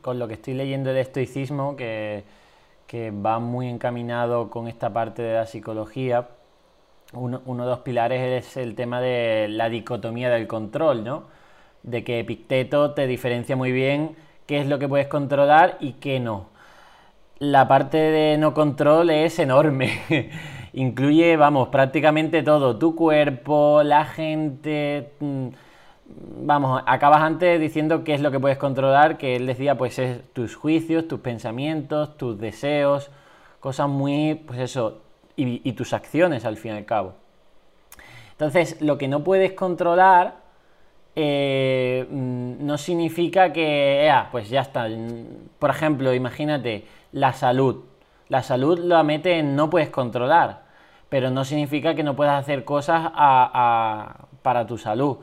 con 0.00 0.18
lo 0.18 0.28
que 0.28 0.34
estoy 0.34 0.54
leyendo 0.54 0.90
del 0.90 0.98
estoicismo, 0.98 1.76
que, 1.76 2.24
va 2.94 3.38
muy 3.38 3.68
encaminado 3.68 4.50
con 4.50 4.68
esta 4.68 4.92
parte 4.92 5.22
de 5.22 5.32
la 5.32 5.46
psicología, 5.46 6.28
uno, 7.14 7.38
de 7.38 7.70
los 7.70 7.78
pilares 7.80 8.44
es 8.44 8.56
el 8.58 8.74
tema 8.74 9.00
de 9.00 9.48
la 9.48 9.70
dicotomía 9.70 10.28
del 10.28 10.46
control, 10.46 11.02
¿no? 11.02 11.24
De 11.82 12.04
que 12.04 12.20
Epicteto 12.20 12.92
te 12.92 13.06
diferencia 13.06 13.56
muy 13.56 13.72
bien 13.72 14.14
qué 14.46 14.60
es 14.60 14.66
lo 14.66 14.78
que 14.78 14.88
puedes 14.88 15.08
controlar 15.08 15.78
y 15.80 15.94
qué 15.94 16.20
no. 16.20 16.48
La 17.38 17.66
parte 17.66 17.96
de 17.96 18.38
no 18.38 18.54
control 18.54 19.10
es 19.10 19.38
enorme. 19.38 20.30
Incluye, 20.74 21.36
vamos, 21.36 21.68
prácticamente 21.68 22.42
todo. 22.42 22.78
Tu 22.78 22.94
cuerpo, 22.94 23.82
la 23.82 24.04
gente, 24.04 25.12
mm, 25.20 25.48
vamos, 26.44 26.82
acabas 26.86 27.22
antes 27.22 27.60
diciendo 27.60 28.04
qué 28.04 28.14
es 28.14 28.20
lo 28.20 28.30
que 28.30 28.40
puedes 28.40 28.58
controlar, 28.58 29.18
que 29.18 29.36
él 29.36 29.46
decía, 29.46 29.76
pues 29.76 29.98
es 29.98 30.22
tus 30.32 30.56
juicios, 30.56 31.08
tus 31.08 31.20
pensamientos, 31.20 32.16
tus 32.16 32.38
deseos, 32.38 33.10
cosas 33.60 33.88
muy, 33.88 34.34
pues 34.34 34.58
eso, 34.60 35.02
y, 35.36 35.72
tus 35.72 35.92
acciones 35.92 36.44
al 36.44 36.56
fin 36.56 36.72
y 36.72 36.76
al 36.78 36.84
cabo. 36.84 37.14
Entonces, 38.32 38.80
lo 38.80 38.98
que 38.98 39.08
no 39.08 39.22
puedes 39.24 39.52
controlar 39.52 40.36
eh, 41.14 42.06
mm, 42.10 42.66
no 42.66 42.78
significa 42.78 43.52
que, 43.52 44.12
pues 44.30 44.48
ya 44.48 44.62
está. 44.62 44.88
Por 45.58 45.70
ejemplo, 45.70 46.12
imagínate 46.14 46.86
la 47.12 47.32
salud. 47.32 47.84
La 48.28 48.42
salud 48.42 48.78
la 48.78 49.02
mete 49.02 49.38
en 49.38 49.56
no 49.56 49.68
puedes 49.70 49.90
controlar, 49.90 50.62
pero 51.08 51.30
no 51.30 51.44
significa 51.44 51.94
que 51.94 52.02
no 52.02 52.16
puedas 52.16 52.40
hacer 52.40 52.64
cosas 52.64 53.12
para 54.42 54.66
tu 54.66 54.78
salud. 54.78 55.18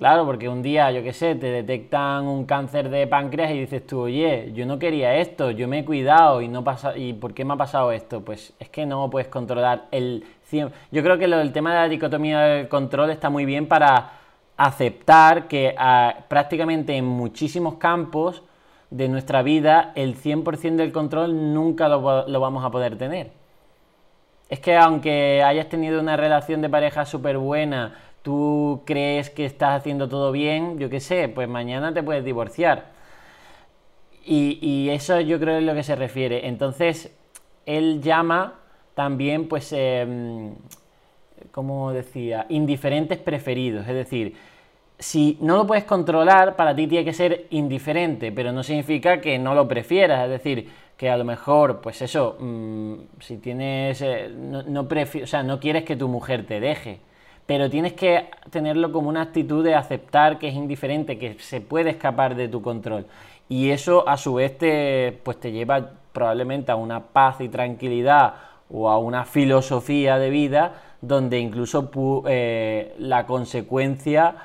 Claro, 0.00 0.24
porque 0.24 0.48
un 0.48 0.62
día, 0.62 0.90
yo 0.92 1.02
qué 1.02 1.12
sé, 1.12 1.34
te 1.34 1.50
detectan 1.50 2.26
un 2.26 2.46
cáncer 2.46 2.88
de 2.88 3.06
páncreas 3.06 3.50
y 3.50 3.60
dices 3.60 3.86
tú, 3.86 4.00
oye, 4.00 4.50
yo 4.54 4.64
no 4.64 4.78
quería 4.78 5.16
esto, 5.16 5.50
yo 5.50 5.68
me 5.68 5.80
he 5.80 5.84
cuidado 5.84 6.40
y 6.40 6.48
no 6.48 6.64
pasa, 6.64 6.96
¿y 6.96 7.12
por 7.12 7.34
qué 7.34 7.44
me 7.44 7.52
ha 7.52 7.56
pasado 7.58 7.92
esto? 7.92 8.24
Pues 8.24 8.54
es 8.58 8.70
que 8.70 8.86
no 8.86 9.10
puedes 9.10 9.28
controlar 9.28 9.88
el 9.90 10.24
100. 10.44 10.72
Yo 10.90 11.02
creo 11.02 11.18
que 11.18 11.28
lo, 11.28 11.38
el 11.38 11.52
tema 11.52 11.74
de 11.74 11.80
la 11.80 11.88
dicotomía 11.90 12.40
del 12.40 12.68
control 12.68 13.10
está 13.10 13.28
muy 13.28 13.44
bien 13.44 13.66
para 13.68 14.12
aceptar 14.56 15.48
que 15.48 15.74
ah, 15.76 16.14
prácticamente 16.28 16.96
en 16.96 17.04
muchísimos 17.04 17.74
campos 17.74 18.42
de 18.88 19.06
nuestra 19.06 19.42
vida 19.42 19.92
el 19.96 20.16
100% 20.16 20.76
del 20.76 20.92
control 20.92 21.52
nunca 21.52 21.90
lo, 21.90 22.26
lo 22.26 22.40
vamos 22.40 22.64
a 22.64 22.70
poder 22.70 22.96
tener. 22.96 23.32
Es 24.48 24.60
que 24.60 24.76
aunque 24.76 25.42
hayas 25.44 25.68
tenido 25.68 26.00
una 26.00 26.16
relación 26.16 26.62
de 26.62 26.70
pareja 26.70 27.04
súper 27.04 27.36
buena, 27.36 27.94
tú 28.22 28.82
crees 28.84 29.30
que 29.30 29.46
estás 29.46 29.80
haciendo 29.80 30.08
todo 30.08 30.32
bien, 30.32 30.78
yo 30.78 30.90
qué 30.90 31.00
sé, 31.00 31.28
pues 31.28 31.48
mañana 31.48 31.92
te 31.94 32.02
puedes 32.02 32.24
divorciar. 32.24 32.90
Y, 34.24 34.88
eso 34.90 35.20
yo 35.20 35.40
creo 35.40 35.58
es 35.58 35.64
lo 35.64 35.74
que 35.74 35.82
se 35.82 35.96
refiere. 35.96 36.46
Entonces, 36.46 37.12
él 37.66 38.00
llama 38.02 38.60
también, 38.94 39.48
pues, 39.48 39.72
eh, 39.76 40.52
como 41.50 41.92
decía, 41.92 42.46
indiferentes 42.48 43.18
preferidos. 43.18 43.88
Es 43.88 43.94
decir, 43.94 44.36
si 44.98 45.38
no 45.40 45.56
lo 45.56 45.66
puedes 45.66 45.84
controlar, 45.84 46.56
para 46.56 46.76
ti 46.76 46.86
tiene 46.86 47.04
que 47.04 47.14
ser 47.14 47.46
indiferente, 47.50 48.30
pero 48.32 48.52
no 48.52 48.62
significa 48.62 49.20
que 49.20 49.38
no 49.38 49.54
lo 49.54 49.66
prefieras. 49.66 50.24
Es 50.24 50.30
decir, 50.30 50.68
que 50.96 51.10
a 51.10 51.16
lo 51.16 51.24
mejor, 51.24 51.80
pues 51.80 52.02
eso, 52.02 52.36
mm, 52.38 52.94
si 53.20 53.38
tienes, 53.38 54.02
eh, 54.02 54.30
no, 54.36 54.62
no, 54.62 54.82
o 54.82 55.26
sea, 55.26 55.42
no 55.42 55.58
quieres 55.60 55.84
que 55.84 55.96
tu 55.96 56.08
mujer 56.08 56.46
te 56.46 56.60
deje 56.60 57.00
pero 57.50 57.68
tienes 57.68 57.94
que 57.94 58.30
tenerlo 58.50 58.92
como 58.92 59.08
una 59.08 59.22
actitud 59.22 59.64
de 59.64 59.74
aceptar 59.74 60.38
que 60.38 60.46
es 60.46 60.54
indiferente, 60.54 61.18
que 61.18 61.36
se 61.40 61.60
puede 61.60 61.90
escapar 61.90 62.36
de 62.36 62.46
tu 62.46 62.62
control. 62.62 63.06
Y 63.48 63.70
eso 63.70 64.08
a 64.08 64.16
su 64.18 64.34
vez 64.34 64.56
te, 64.56 65.18
pues 65.24 65.40
te 65.40 65.50
lleva 65.50 65.90
probablemente 66.12 66.70
a 66.70 66.76
una 66.76 67.06
paz 67.06 67.40
y 67.40 67.48
tranquilidad 67.48 68.34
o 68.70 68.88
a 68.88 68.98
una 68.98 69.24
filosofía 69.24 70.16
de 70.16 70.30
vida 70.30 70.74
donde 71.00 71.40
incluso 71.40 71.90
eh, 72.28 72.94
la 72.98 73.26
consecuencia 73.26 74.36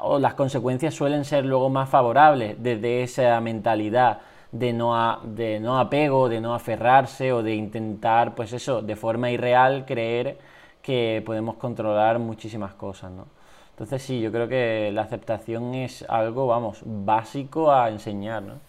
o 0.00 0.18
las 0.18 0.34
consecuencias 0.34 0.94
suelen 0.94 1.24
ser 1.24 1.44
luego 1.44 1.70
más 1.70 1.88
favorables 1.90 2.60
desde 2.60 3.04
esa 3.04 3.40
mentalidad 3.40 4.18
de 4.50 4.72
no, 4.72 5.20
de 5.22 5.60
no 5.60 5.78
apego, 5.78 6.28
de 6.28 6.40
no 6.40 6.56
aferrarse 6.56 7.32
o 7.32 7.44
de 7.44 7.54
intentar, 7.54 8.34
pues 8.34 8.52
eso, 8.52 8.82
de 8.82 8.96
forma 8.96 9.30
irreal 9.30 9.84
creer 9.86 10.38
que 10.82 11.22
podemos 11.24 11.56
controlar 11.56 12.18
muchísimas 12.18 12.74
cosas, 12.74 13.12
¿no? 13.12 13.26
Entonces 13.70 14.02
sí, 14.02 14.20
yo 14.20 14.30
creo 14.30 14.48
que 14.48 14.90
la 14.92 15.02
aceptación 15.02 15.74
es 15.74 16.04
algo, 16.08 16.46
vamos, 16.46 16.80
básico 16.84 17.72
a 17.72 17.88
enseñar, 17.88 18.42
¿no? 18.42 18.60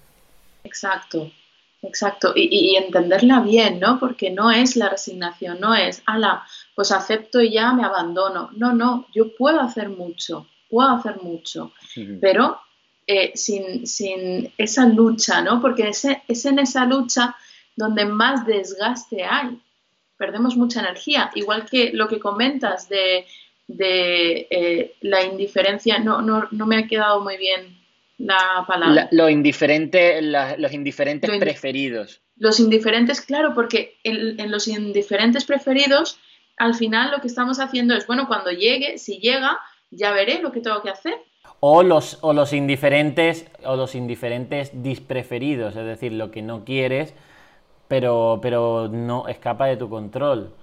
Exacto, 0.63 1.29
exacto. 1.81 2.31
Y, 2.35 2.75
entenderla 2.77 3.41
bien, 3.41 3.79
¿no? 3.79 3.99
Porque 3.99 4.31
no 4.31 4.49
es 4.49 4.77
la 4.77 4.89
resignación, 4.89 5.59
no 5.59 5.75
es, 5.75 6.01
ala, 6.05 6.45
pues 6.75 6.91
acepto 6.91 7.41
y 7.41 7.51
ya 7.51 7.73
me 7.73 7.83
abandono. 7.83 8.49
No, 8.55 8.73
no, 8.73 9.05
yo 9.13 9.35
puedo 9.35 9.59
hacer 9.59 9.89
mucho, 9.89 10.47
puedo 10.69 10.89
hacer 10.89 11.21
mucho, 11.21 11.73
pero 12.21 12.59
eh, 13.05 13.33
sin, 13.35 14.53
esa 14.57 14.85
lucha, 14.85 15.41
¿no? 15.41 15.61
Porque 15.61 15.89
es 15.89 16.45
en 16.45 16.59
esa 16.59 16.85
lucha 16.85 17.35
donde 17.75 18.05
más 18.05 18.45
desgaste 18.45 19.25
hay 19.25 19.59
perdemos 20.23 20.55
mucha 20.55 20.79
energía. 20.79 21.31
Igual 21.35 21.65
que 21.69 21.91
lo 21.91 22.07
que 22.07 22.17
comentas 22.17 22.87
de, 22.87 23.25
eh, 23.67 24.95
la 25.01 25.21
indiferencia, 25.21 25.99
no, 25.99 26.21
no, 26.21 26.47
no, 26.51 26.65
me 26.65 26.77
ha 26.77 26.87
quedado 26.87 27.19
muy 27.19 27.35
bien 27.35 27.77
la 28.17 28.63
palabra. 28.65 29.09
lo 29.11 29.29
indiferente, 29.29 30.21
los 30.21 30.71
indiferentes 30.71 31.29
preferidos. 31.39 32.21
Los 32.37 32.61
indiferentes, 32.61 33.19
claro, 33.19 33.53
porque 33.53 33.97
en, 34.05 34.49
los 34.49 34.69
indiferentes 34.69 35.43
preferidos, 35.43 36.19
al 36.55 36.73
final 36.73 37.11
lo 37.11 37.19
que 37.19 37.27
estamos 37.27 37.59
haciendo 37.59 37.93
es, 37.93 38.07
bueno, 38.07 38.27
cuando 38.29 38.51
llegue, 38.51 38.97
si 38.97 39.19
llega, 39.19 39.59
ya 39.91 40.13
veré 40.13 40.41
lo 40.41 40.53
que 40.53 40.61
tengo 40.61 40.81
que 40.81 40.89
hacer. 40.89 41.15
O 41.59 41.83
los, 41.83 42.17
o 42.21 42.31
los 42.31 42.53
indiferentes, 42.53 43.45
o 43.65 43.75
los 43.75 43.93
indiferentes 43.93 44.71
dispreferidos, 44.81 45.75
es 45.75 45.85
decir, 45.85 46.13
lo 46.13 46.31
que 46.31 46.41
no 46.41 46.63
quieres, 46.63 47.13
pero, 47.87 48.39
pero 48.41 48.87
no 48.89 49.27
escapa 49.27 49.65
de 49.67 49.77
tu 49.77 49.89
control. 49.89 50.53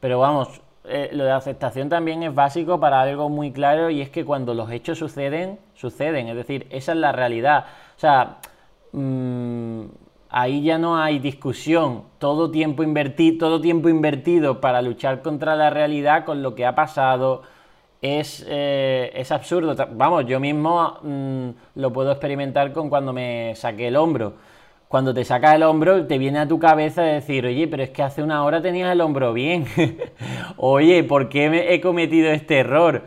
Pero 0.00 0.18
vamos, 0.18 0.60
eh, 0.86 1.08
lo 1.12 1.24
de 1.24 1.32
aceptación 1.32 1.88
también 1.88 2.22
es 2.22 2.34
básico 2.34 2.78
para 2.78 3.00
algo 3.00 3.30
muy 3.30 3.52
claro 3.52 3.88
y 3.88 4.02
es 4.02 4.10
que 4.10 4.24
cuando 4.24 4.52
los 4.52 4.70
hechos 4.70 4.98
suceden, 4.98 5.58
suceden. 5.74 6.28
Es 6.28 6.36
decir, 6.36 6.66
esa 6.70 6.92
es 6.92 6.98
la 6.98 7.12
realidad. 7.12 7.64
O 7.96 8.00
sea, 8.00 8.36
mm, 8.92 9.84
ahí 10.28 10.62
ya 10.62 10.78
no 10.78 10.98
hay 10.98 11.18
discusión. 11.20 12.04
Todo 12.18 12.50
tiempo, 12.50 12.82
invertido, 12.82 13.38
todo 13.38 13.60
tiempo 13.60 13.88
invertido 13.88 14.60
para 14.60 14.82
luchar 14.82 15.22
contra 15.22 15.56
la 15.56 15.70
realidad 15.70 16.24
con 16.24 16.42
lo 16.42 16.54
que 16.54 16.66
ha 16.66 16.74
pasado 16.74 17.42
es, 18.02 18.44
eh, 18.48 19.10
es 19.14 19.32
absurdo. 19.32 19.74
Vamos, 19.92 20.26
yo 20.26 20.38
mismo 20.40 20.98
mm, 21.02 21.48
lo 21.76 21.92
puedo 21.92 22.10
experimentar 22.12 22.72
con 22.72 22.90
cuando 22.90 23.12
me 23.12 23.54
saqué 23.56 23.88
el 23.88 23.96
hombro. 23.96 24.34
Cuando 24.94 25.12
te 25.12 25.24
sacas 25.24 25.56
el 25.56 25.64
hombro, 25.64 26.06
te 26.06 26.18
viene 26.18 26.38
a 26.38 26.46
tu 26.46 26.60
cabeza 26.60 27.02
decir, 27.02 27.44
oye, 27.44 27.66
pero 27.66 27.82
es 27.82 27.90
que 27.90 28.00
hace 28.00 28.22
una 28.22 28.44
hora 28.44 28.62
tenías 28.62 28.92
el 28.92 29.00
hombro 29.00 29.32
bien. 29.32 29.66
oye, 30.56 31.02
¿por 31.02 31.28
qué 31.28 31.50
me 31.50 31.74
he 31.74 31.80
cometido 31.80 32.30
este 32.30 32.60
error? 32.60 33.02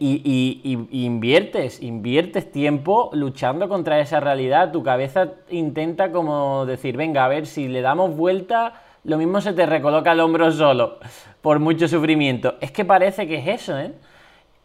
y, 0.00 0.88
inviertes, 0.90 1.82
inviertes 1.82 2.50
tiempo 2.50 3.10
luchando 3.12 3.68
contra 3.68 4.00
esa 4.00 4.18
realidad. 4.18 4.72
Tu 4.72 4.82
cabeza 4.82 5.32
intenta 5.50 6.10
como 6.10 6.64
decir, 6.64 6.96
venga, 6.96 7.26
a 7.26 7.28
ver, 7.28 7.44
si 7.46 7.68
le 7.68 7.82
damos 7.82 8.16
vuelta, 8.16 8.80
lo 9.04 9.18
mismo 9.18 9.42
se 9.42 9.52
te 9.52 9.66
recoloca 9.66 10.12
el 10.12 10.20
hombro 10.20 10.50
solo, 10.52 11.00
por 11.42 11.58
mucho 11.58 11.86
sufrimiento. 11.86 12.54
Es 12.62 12.72
que 12.72 12.86
parece 12.86 13.28
que 13.28 13.40
es 13.40 13.60
eso, 13.60 13.78
¿eh? 13.78 13.92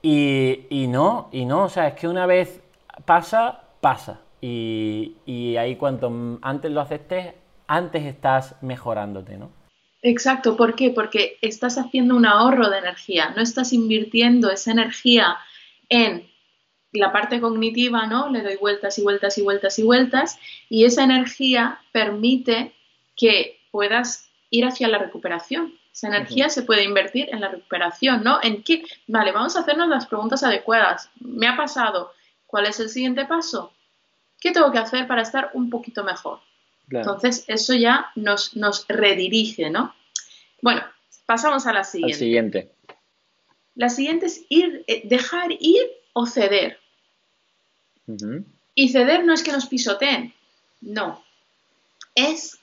Y, 0.02 0.68
y 0.70 0.88
no, 0.88 1.28
y 1.34 1.44
no, 1.44 1.66
o 1.66 1.70
sea, 1.70 1.90
es 1.90 1.96
que 1.96 2.08
una 2.08 2.26
vez 2.26 2.62
pasa, 3.04 3.60
pasa. 3.82 4.22
Y, 4.46 5.16
y 5.26 5.56
ahí 5.56 5.78
cuanto 5.78 6.12
antes 6.42 6.70
lo 6.70 6.82
aceptes, 6.82 7.34
antes 7.66 8.04
estás 8.04 8.58
mejorándote, 8.62 9.38
¿no? 9.38 9.54
Exacto, 10.02 10.58
¿por 10.58 10.76
qué? 10.76 10.90
Porque 10.90 11.38
estás 11.42 11.78
haciendo 11.78 12.18
un 12.18 12.26
ahorro 12.26 12.70
de 12.70 12.80
energía, 12.80 13.30
no 13.38 13.42
estás 13.42 13.72
invirtiendo 13.72 14.52
esa 14.52 14.72
energía 14.72 15.38
en 15.88 16.30
la 16.92 17.14
parte 17.14 17.40
cognitiva, 17.40 18.06
¿no? 18.06 18.30
Le 18.30 18.42
doy 18.42 18.58
vueltas 18.58 19.00
y 19.00 19.02
vueltas 19.02 19.38
y 19.38 19.44
vueltas 19.44 19.80
y 19.80 19.84
vueltas 19.84 20.40
y 20.68 20.84
esa 20.84 21.06
energía 21.06 21.80
permite 21.94 22.74
que 23.16 23.62
puedas 23.72 24.30
ir 24.50 24.66
hacia 24.66 24.90
la 24.90 24.98
recuperación. 24.98 25.74
Esa 25.94 26.08
energía 26.08 26.50
se 26.50 26.64
puede 26.64 26.84
invertir 26.84 27.30
en 27.32 27.40
la 27.40 27.48
recuperación, 27.48 28.26
¿no? 28.26 28.40
En 28.44 28.62
qué, 28.62 28.84
vale, 29.08 29.32
vamos 29.32 29.56
a 29.56 29.62
hacernos 29.62 29.88
las 29.88 30.06
preguntas 30.06 30.44
adecuadas. 30.44 31.10
Me 31.22 31.48
ha 31.48 31.56
pasado, 31.56 32.12
¿cuál 32.46 32.66
es 32.66 32.78
el 32.82 32.90
siguiente 32.90 33.24
paso? 33.24 33.72
¿Qué 34.44 34.52
tengo 34.52 34.74
que 34.74 34.78
hacer 34.78 35.08
para 35.08 35.22
estar 35.22 35.52
un 35.54 35.70
poquito 35.70 36.04
mejor? 36.04 36.42
Entonces, 36.92 37.46
eso 37.48 37.74
ya 37.74 38.12
nos, 38.16 38.58
nos, 38.58 38.86
redirige, 38.90 39.70
¿no? 39.70 39.96
Bueno, 40.62 40.82
pasamos 41.26 41.66
a 41.66 41.72
la 41.72 41.86
siguiente. 41.86 42.18
siguiente. 42.18 42.72
La 43.76 43.88
siguiente 43.88 44.26
es 44.26 44.44
ir, 44.50 44.84
eh, 44.88 45.02
dejar 45.06 45.48
ir 45.58 45.82
o 46.12 46.26
ceder. 46.26 46.78
Y 48.76 48.90
ceder 48.90 49.24
no 49.24 49.34
es 49.34 49.44
que 49.44 49.54
nos 49.54 49.68
pisoteen, 49.68 50.34
no. 50.82 51.24
Es 52.14 52.60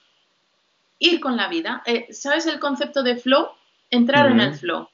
ir 0.98 1.18
con 1.18 1.38
la 1.38 1.48
vida. 1.48 1.82
Eh, 1.86 2.12
¿Sabes 2.12 2.44
el 2.44 2.60
concepto 2.60 3.02
de 3.02 3.16
flow? 3.16 3.48
Entrar 3.90 4.30
en 4.30 4.40
el 4.40 4.54
flow 4.54 4.86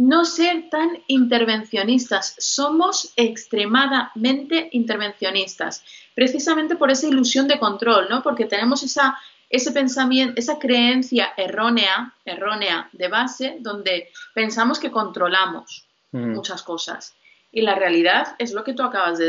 no 0.00 0.24
ser 0.24 0.70
tan 0.70 1.02
intervencionistas. 1.08 2.34
Somos 2.38 3.12
extremadamente 3.16 4.70
intervencionistas, 4.72 5.84
precisamente 6.14 6.74
por 6.74 6.90
esa 6.90 7.06
ilusión 7.06 7.46
de 7.46 7.58
control, 7.58 8.06
¿no? 8.08 8.22
Porque 8.22 8.46
tenemos 8.46 8.82
esa, 8.82 9.18
ese 9.50 9.72
pensamiento, 9.72 10.32
esa 10.40 10.58
creencia 10.58 11.34
errónea, 11.36 12.14
errónea 12.24 12.88
de 12.92 13.08
base, 13.08 13.58
donde 13.60 14.08
pensamos 14.32 14.78
que 14.78 14.90
controlamos 14.90 15.84
mm. 16.12 16.32
muchas 16.32 16.62
cosas. 16.62 17.14
Y 17.52 17.60
la 17.60 17.74
realidad 17.74 18.36
es 18.38 18.54
lo 18.54 18.64
que 18.64 18.72
tú 18.72 18.82
acabas 18.82 19.18
de 19.18 19.26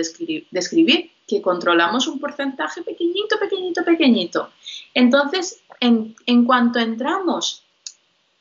describir, 0.51 1.11
que 1.27 1.41
controlamos 1.41 2.07
un 2.07 2.17
porcentaje 2.17 2.81
pequeñito, 2.81 3.37
pequeñito, 3.37 3.83
pequeñito. 3.83 4.51
Entonces, 4.93 5.61
en, 5.81 6.15
en 6.25 6.45
cuanto 6.45 6.79
entramos 6.79 7.65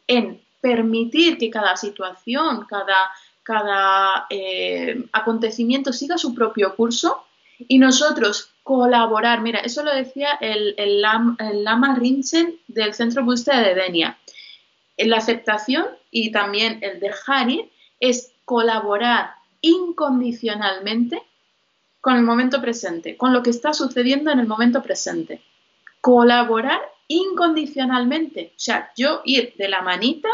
en 0.07 0.41
permitir 0.61 1.39
que 1.39 1.51
cada 1.51 1.77
situación, 1.77 2.67
cada, 2.69 3.11
cada 3.43 4.27
eh, 4.31 5.05
acontecimiento 5.13 5.93
siga 5.93 6.19
su 6.19 6.35
propio 6.35 6.77
curso 6.77 7.25
y 7.59 7.79
nosotros 7.79 8.51
colaborar. 8.63 9.41
Mira, 9.41 9.61
eso 9.61 9.83
lo 9.83 9.95
decía 9.95 10.33
el, 10.41 10.75
el, 10.77 11.03
Lama 11.03 11.97
Rinchen 11.97 12.59
del 12.69 12.95
Centro 12.95 13.25
Budista 13.25 13.61
de 13.61 13.75
Denia. 13.75 14.19
La 14.99 15.17
aceptación 15.17 15.87
y 16.11 16.31
también 16.31 16.79
el 16.83 17.01
dejar 17.01 17.51
ir 17.51 17.71
es 18.01 18.33
colaborar 18.45 19.35
incondicionalmente 19.61 21.23
con 22.01 22.17
el 22.17 22.23
momento 22.23 22.61
presente, 22.61 23.17
con 23.17 23.33
lo 23.33 23.43
que 23.43 23.51
está 23.51 23.73
sucediendo 23.73 24.31
en 24.31 24.41
el 24.41 24.47
momento 24.47 24.83
presente. 24.83 25.43
Colaborar 26.01 26.81
incondicionalmente. 27.09 28.53
O 28.57 28.59
sea, 28.59 28.91
yo 28.97 29.21
ir 29.25 29.55
de 29.57 29.69
la 29.69 29.83
manita 29.83 30.29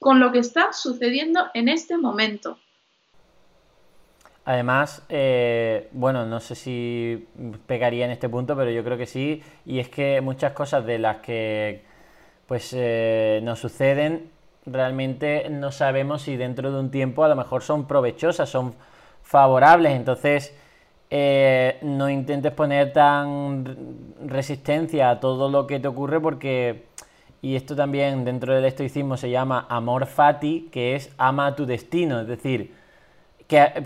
con 0.00 0.18
lo 0.18 0.32
que 0.32 0.40
está 0.40 0.72
sucediendo 0.72 1.46
en 1.54 1.68
este 1.68 1.96
momento. 1.96 2.58
Además, 4.44 5.04
eh, 5.10 5.88
bueno, 5.92 6.26
no 6.26 6.40
sé 6.40 6.54
si 6.54 7.28
pegaría 7.66 8.06
en 8.06 8.10
este 8.10 8.28
punto, 8.28 8.56
pero 8.56 8.70
yo 8.70 8.82
creo 8.82 8.98
que 8.98 9.06
sí. 9.06 9.42
Y 9.66 9.78
es 9.78 9.88
que 9.88 10.20
muchas 10.20 10.52
cosas 10.52 10.84
de 10.86 10.98
las 10.98 11.18
que 11.18 11.84
pues 12.46 12.74
eh, 12.76 13.40
nos 13.44 13.60
suceden 13.60 14.30
realmente 14.66 15.48
no 15.50 15.70
sabemos 15.70 16.22
si 16.22 16.36
dentro 16.36 16.72
de 16.72 16.80
un 16.80 16.90
tiempo 16.90 17.22
a 17.22 17.28
lo 17.28 17.36
mejor 17.36 17.62
son 17.62 17.86
provechosas, 17.86 18.48
son 18.48 18.74
favorables. 19.22 19.92
Entonces, 19.92 20.56
eh, 21.10 21.78
no 21.82 22.08
intentes 22.08 22.52
poner 22.52 22.92
tan 22.92 24.14
resistencia 24.26 25.10
a 25.10 25.20
todo 25.20 25.48
lo 25.48 25.66
que 25.66 25.78
te 25.78 25.88
ocurre 25.88 26.20
porque 26.20 26.86
y 27.42 27.56
esto 27.56 27.74
también 27.74 28.24
dentro 28.24 28.54
del 28.54 28.64
estoicismo 28.64 29.16
se 29.16 29.30
llama 29.30 29.66
amor 29.68 30.06
fati, 30.06 30.68
que 30.70 30.94
es 30.96 31.12
ama 31.16 31.56
tu 31.56 31.66
destino, 31.66 32.20
es 32.20 32.26
decir, 32.26 32.72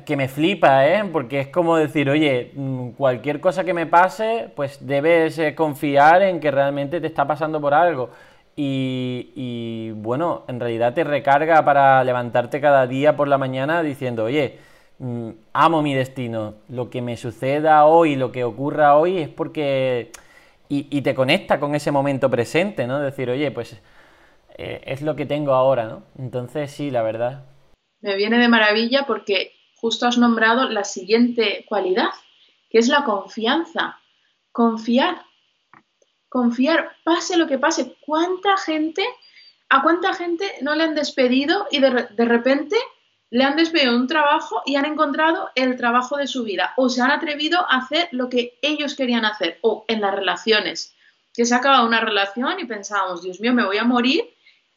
que, 0.05 0.17
me 0.17 0.29
flipa, 0.29 0.87
¿eh? 0.87 1.05
Porque 1.11 1.41
es 1.41 1.49
como 1.49 1.77
decir, 1.77 2.11
oye, 2.11 2.53
mm, 2.55 2.91
cualquier 2.91 3.41
cosa 3.41 3.65
que 3.65 3.73
me 3.73 3.87
pase, 3.87 4.51
pues 4.55 4.87
debes 4.87 5.39
eh, 5.39 5.55
confiar 5.55 6.23
en 6.23 6.39
que 6.39 6.51
realmente 6.51 7.01
te 7.01 7.07
está 7.07 7.27
pasando 7.27 7.61
por 7.61 7.73
algo. 7.73 8.11
Y, 8.57 9.33
y, 9.35 9.91
bueno, 9.93 10.43
en 10.49 10.61
realidad 10.61 10.93
te 10.95 11.03
recarga 11.03 11.65
para 11.65 12.05
levantarte 12.05 12.61
cada 12.61 12.87
día 12.87 13.17
por 13.17 13.27
la 13.27 13.39
mañana 13.39 13.83
diciendo, 13.83 14.25
oye, 14.25 14.59
mm, 14.99 15.31
amo 15.55 15.81
mi 15.83 15.95
destino, 15.95 16.55
lo 16.69 16.91
que 16.91 17.01
me 17.01 17.17
suceda 17.17 17.87
hoy, 17.87 18.17
lo 18.17 18.33
que 18.33 18.45
ocurra 18.45 18.97
hoy 18.97 19.19
es 19.19 19.29
porque 19.29 20.13
y, 20.69 21.03
te 21.03 21.15
conecta 21.15 21.61
con 21.61 21.75
ese 21.75 21.91
momento 21.91 22.31
presente, 22.31 22.87
¿no? 22.87 22.99
Decir, 22.99 23.31
oye, 23.31 23.51
pues 23.51 23.81
eh, 24.57 24.81
es 24.85 25.03
lo 25.03 25.15
que 25.15 25.27
tengo 25.27 25.53
ahora, 25.53 25.85
¿no? 25.85 26.03
Entonces 26.19 26.71
sí, 26.73 26.91
la 26.91 27.03
verdad. 27.03 27.45
Me 28.01 28.17
viene 28.17 28.39
de 28.39 28.49
maravilla 28.49 29.05
porque 29.07 29.53
justo 29.77 30.07
has 30.07 30.19
nombrado 30.19 30.69
la 30.69 30.85
siguiente 30.85 31.65
cualidad, 31.69 32.11
que 32.71 32.79
es 32.79 32.89
la 32.89 33.05
confianza. 33.05 34.01
Confiar. 34.53 35.23
Confiar, 36.29 36.97
pase 37.05 37.37
lo 37.37 37.47
que 37.47 37.59
pase. 37.59 37.97
¿Cuánta 38.01 38.57
gente, 38.57 39.05
a 39.69 39.83
cuánta 39.83 40.15
gente 40.15 40.51
no 40.63 40.75
le 40.75 40.85
han 40.85 40.95
despedido 40.95 41.67
y 41.71 41.81
de, 41.81 42.09
de 42.11 42.25
repente 42.25 42.77
le 43.31 43.45
han 43.45 43.57
despedido 43.57 43.97
un 43.97 44.07
trabajo 44.07 44.63
y 44.65 44.77
han 44.77 44.85
encontrado 44.85 45.51
el 45.55 45.77
trabajo 45.77 46.17
de 46.17 46.27
su 46.27 46.45
vida 46.45 46.73
o 46.77 46.89
se 46.89 47.03
han 47.03 47.11
atrevido 47.11 47.61
a 47.69 47.79
hacer 47.79 48.09
lo 48.13 48.29
que 48.29 48.59
ellos 48.63 48.95
querían 48.95 49.25
hacer 49.25 49.59
o 49.63 49.85
en 49.89 50.01
las 50.01 50.15
relaciones, 50.15 50.95
que 51.35 51.45
se 51.45 51.55
ha 51.55 51.59
acabado 51.59 51.87
una 51.87 52.01
relación 52.01 52.61
y 52.61 52.65
pensábamos, 52.65 53.23
Dios 53.23 53.41
mío, 53.41 53.53
me 53.53 53.65
voy 53.65 53.79
a 53.79 53.85
morir 53.85 54.25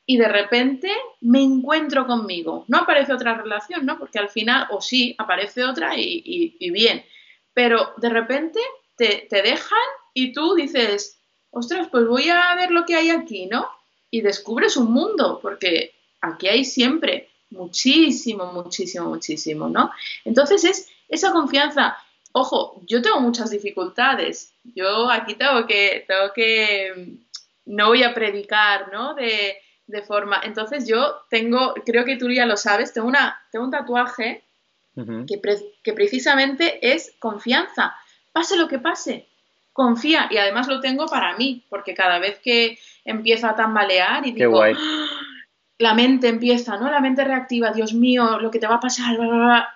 y 0.05 0.17
de 0.17 0.27
repente 0.27 0.91
me 1.21 1.43
encuentro 1.43 2.07
conmigo. 2.07 2.65
No 2.67 2.79
aparece 2.79 3.13
otra 3.13 3.35
relación, 3.35 3.85
¿no? 3.85 3.99
Porque 3.99 4.19
al 4.19 4.29
final, 4.29 4.65
o 4.71 4.81
sí, 4.81 5.13
aparece 5.19 5.63
otra 5.65 5.91
y, 5.95 6.71
bien, 6.71 7.05
pero 7.53 7.93
de 7.97 8.09
repente 8.09 8.59
te, 8.95 9.27
te 9.29 9.41
dejan 9.41 9.77
y 10.13 10.33
tú 10.33 10.55
dices, 10.55 11.19
ostras, 11.51 11.89
pues 11.91 12.07
voy 12.07 12.29
a 12.29 12.55
ver 12.55 12.71
lo 12.71 12.85
que 12.85 12.95
hay 12.95 13.09
aquí, 13.09 13.45
¿no? 13.45 13.67
Y 14.09 14.21
descubres 14.21 14.77
un 14.77 14.91
mundo, 14.91 15.39
porque 15.41 15.93
aquí 16.21 16.47
hay 16.47 16.63
siempre 16.63 17.29
muchísimo, 17.49 18.51
muchísimo, 18.51 19.09
muchísimo, 19.09 19.69
¿no? 19.69 19.91
Entonces 20.25 20.63
es 20.63 20.89
esa 21.09 21.31
confianza. 21.31 21.97
Ojo, 22.31 22.81
yo 22.85 23.01
tengo 23.01 23.19
muchas 23.19 23.49
dificultades. 23.49 24.53
Yo 24.75 25.09
aquí 25.09 25.35
tengo 25.35 25.65
que, 25.65 26.05
tengo 26.07 26.33
que, 26.33 27.17
no 27.65 27.87
voy 27.87 28.03
a 28.03 28.13
predicar, 28.13 28.91
¿no? 28.91 29.13
De, 29.13 29.57
forma. 30.05 30.41
Entonces 30.43 30.85
yo 30.85 31.21
tengo, 31.29 31.73
creo 31.85 32.03
que 32.03 32.17
tú 32.17 32.29
ya 32.29 32.45
lo 32.45 32.57
sabes, 32.57 32.91
tengo, 32.93 33.07
una, 33.07 33.41
tengo 33.51 33.63
un 33.65 33.71
tatuaje 33.71 34.43
que, 34.95 35.41
que 35.81 35.93
precisamente 35.93 36.93
es 36.93 37.13
confianza. 37.19 37.95
Pase 38.33 38.57
lo 38.57 38.67
que 38.67 38.79
pase, 38.79 39.27
confía. 39.71 40.27
Y 40.29 40.37
además 40.37 40.67
lo 40.67 40.81
tengo 40.81 41.05
para 41.05 41.37
mí, 41.37 41.63
porque 41.69 41.93
cada 41.93 42.19
vez 42.19 42.39
que 42.39 42.77
empiezo 43.05 43.47
a 43.47 43.55
tambalear 43.55 44.25
y 44.27 44.33
digo, 44.33 44.61
la 45.79 45.93
mente 45.93 46.27
empieza, 46.27 46.77
¿no? 46.77 46.89
La 46.89 46.99
mente 46.99 47.23
reactiva, 47.23 47.71
Dios 47.71 47.93
mío, 47.93 48.39
lo 48.39 48.49
que 48.49 48.59
te 48.59 48.67
va 48.67 48.75
a 48.75 48.79
pasar, 48.79 49.17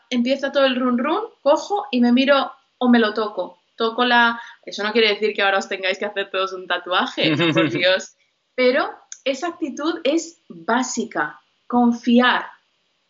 empieza 0.10 0.52
todo 0.52 0.66
el 0.66 0.76
run 0.76 0.98
run, 0.98 1.24
cojo 1.42 1.86
y 1.92 2.02
me 2.02 2.12
miro 2.12 2.52
o 2.80 2.90
me 2.90 3.00
lo 3.00 3.14
toco. 3.14 3.60
toco 3.76 4.06
la... 4.06 4.40
Eso 4.66 4.84
no 4.84 4.92
quiere 4.92 5.10
decir 5.10 5.34
que 5.34 5.42
ahora 5.42 5.60
os 5.60 5.68
tengáis 5.68 6.00
que 6.00 6.06
hacer 6.06 6.30
todos 6.30 6.54
un 6.54 6.68
tatuaje, 6.68 7.36
por 7.54 7.70
Dios. 7.70 8.16
Pero 8.56 8.90
esa 9.24 9.48
actitud 9.50 10.00
es 10.04 10.42
básica, 10.50 11.40
confiar, 11.68 12.46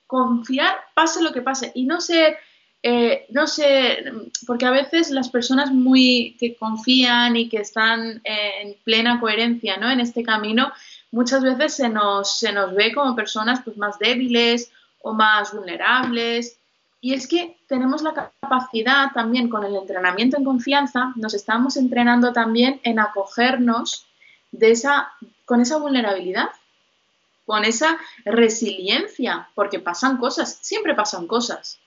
confiar 0.07 0.75
pase 0.93 1.23
lo 1.23 1.31
que 1.31 1.41
pase 1.41 1.71
y 1.73 1.85
no 1.85 2.01
ser, 2.01 2.37
eh, 2.83 3.25
no 3.29 3.47
sé, 3.47 4.03
porque 4.45 4.65
a 4.65 4.71
veces 4.71 5.09
las 5.11 5.29
personas 5.29 5.71
muy 5.71 6.35
que 6.39 6.55
confían 6.55 7.37
y 7.37 7.47
que 7.47 7.57
están 7.57 8.21
en 8.23 8.75
plena 8.83 9.19
coherencia 9.19 9.77
¿no? 9.77 9.89
en 9.89 10.01
este 10.01 10.23
camino, 10.23 10.73
muchas 11.11 11.43
veces 11.43 11.75
se 11.75 11.89
nos, 11.89 12.39
se 12.39 12.51
nos 12.51 12.73
ve 12.73 12.93
como 12.93 13.15
personas 13.15 13.61
pues, 13.63 13.77
más 13.77 13.99
débiles 13.99 14.71
o 15.01 15.13
más 15.13 15.53
vulnerables. 15.53 16.57
Y 17.01 17.13
es 17.13 17.27
que 17.27 17.57
tenemos 17.67 18.01
la 18.01 18.13
capacidad 18.13 19.11
también 19.13 19.49
con 19.49 19.63
el 19.63 19.75
entrenamiento 19.75 20.37
en 20.37 20.43
confianza, 20.43 21.13
nos 21.15 21.33
estamos 21.33 21.75
entrenando 21.77 22.31
también 22.31 22.79
en 22.83 22.99
acogernos 22.99 24.05
de 24.51 24.71
esa, 24.71 25.11
con 25.45 25.61
esa 25.61 25.77
vulnerabilidad, 25.77 26.49
con 27.45 27.65
esa 27.65 27.97
resiliencia, 28.23 29.49
porque 29.55 29.79
pasan 29.79 30.17
cosas, 30.17 30.59
siempre 30.61 30.93
pasan 30.93 31.25
cosas, 31.27 31.79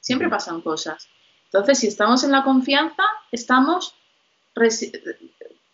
siempre 0.00 0.28
pasan 0.28 0.60
cosas. 0.60 1.08
Entonces, 1.46 1.78
si 1.78 1.88
estamos 1.88 2.22
en 2.24 2.32
la 2.32 2.44
confianza, 2.44 3.04
estamos 3.30 3.94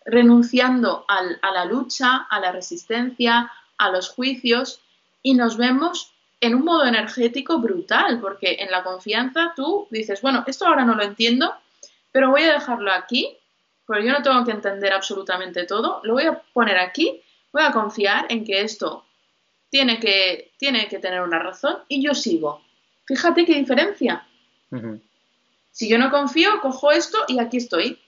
renunciando 0.04 1.04
a 1.08 1.50
la 1.52 1.64
lucha, 1.64 2.26
a 2.30 2.40
la 2.40 2.52
resistencia, 2.52 3.52
a 3.76 3.90
los 3.90 4.08
juicios 4.10 4.80
y 5.22 5.34
nos 5.34 5.56
vemos 5.56 6.12
en 6.40 6.54
un 6.54 6.64
modo 6.64 6.84
energético 6.84 7.58
brutal, 7.58 8.20
porque 8.20 8.58
en 8.60 8.70
la 8.70 8.84
confianza 8.84 9.52
tú 9.56 9.88
dices, 9.90 10.22
bueno, 10.22 10.44
esto 10.46 10.66
ahora 10.66 10.84
no 10.84 10.94
lo 10.94 11.02
entiendo, 11.02 11.52
pero 12.12 12.30
voy 12.30 12.42
a 12.42 12.52
dejarlo 12.52 12.92
aquí, 12.92 13.36
porque 13.86 14.06
yo 14.06 14.12
no 14.12 14.22
tengo 14.22 14.44
que 14.44 14.52
entender 14.52 14.92
absolutamente 14.92 15.64
todo, 15.64 16.00
lo 16.04 16.14
voy 16.14 16.24
a 16.24 16.40
poner 16.52 16.78
aquí, 16.78 17.22
voy 17.52 17.62
a 17.62 17.72
confiar 17.72 18.26
en 18.28 18.44
que 18.44 18.60
esto 18.60 19.04
tiene 19.70 19.98
que, 19.98 20.52
tiene 20.58 20.88
que 20.88 20.98
tener 20.98 21.20
una 21.20 21.38
razón 21.38 21.78
y 21.88 22.02
yo 22.02 22.14
sigo. 22.14 22.62
Fíjate 23.06 23.44
qué 23.44 23.54
diferencia. 23.54 24.26
Si 25.70 25.88
yo 25.88 25.98
no 25.98 26.10
confío, 26.10 26.60
cojo 26.60 26.92
esto 26.92 27.18
y 27.26 27.38
aquí 27.38 27.56
estoy 27.56 27.98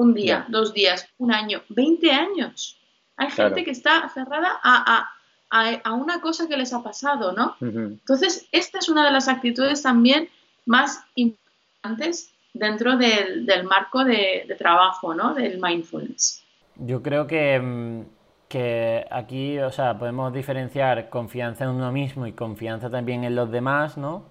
un 0.00 0.14
día, 0.14 0.46
dos 0.48 0.72
días, 0.72 1.06
un 1.18 1.30
año, 1.30 1.62
20 1.68 2.10
años. 2.10 2.78
Hay 3.18 3.30
gente 3.30 3.64
que 3.64 3.70
está 3.70 4.08
cerrada 4.08 4.58
a, 4.62 5.92
una 5.92 6.22
cosa 6.22 6.48
que 6.48 6.56
les 6.56 6.72
ha 6.72 6.82
pasado, 6.82 7.32
¿no? 7.32 7.54
Entonces, 7.60 8.48
esta 8.50 8.78
es 8.78 8.88
una 8.88 9.04
de 9.04 9.12
las 9.12 9.28
actitudes 9.28 9.82
también 9.82 10.30
más 10.64 11.04
importantes 11.16 12.32
dentro 12.54 12.96
del, 12.96 13.46
marco 13.64 14.02
de, 14.04 14.46
trabajo, 14.58 15.12
¿no? 15.12 15.34
Del 15.34 15.60
mindfulness. 15.60 16.42
Yo 16.76 17.02
creo 17.02 17.26
que, 17.26 17.60
mm, 17.60 18.00
que 18.48 19.06
aquí, 19.10 19.58
o 19.58 19.70
sea, 19.70 19.98
podemos 19.98 20.32
diferenciar 20.32 21.10
confianza 21.10 21.64
en 21.64 21.70
uno 21.70 21.92
mismo 21.92 22.26
y 22.26 22.32
confianza 22.32 22.88
también 22.88 23.24
en 23.24 23.34
los 23.34 23.50
demás, 23.50 23.98
¿no? 23.98 24.24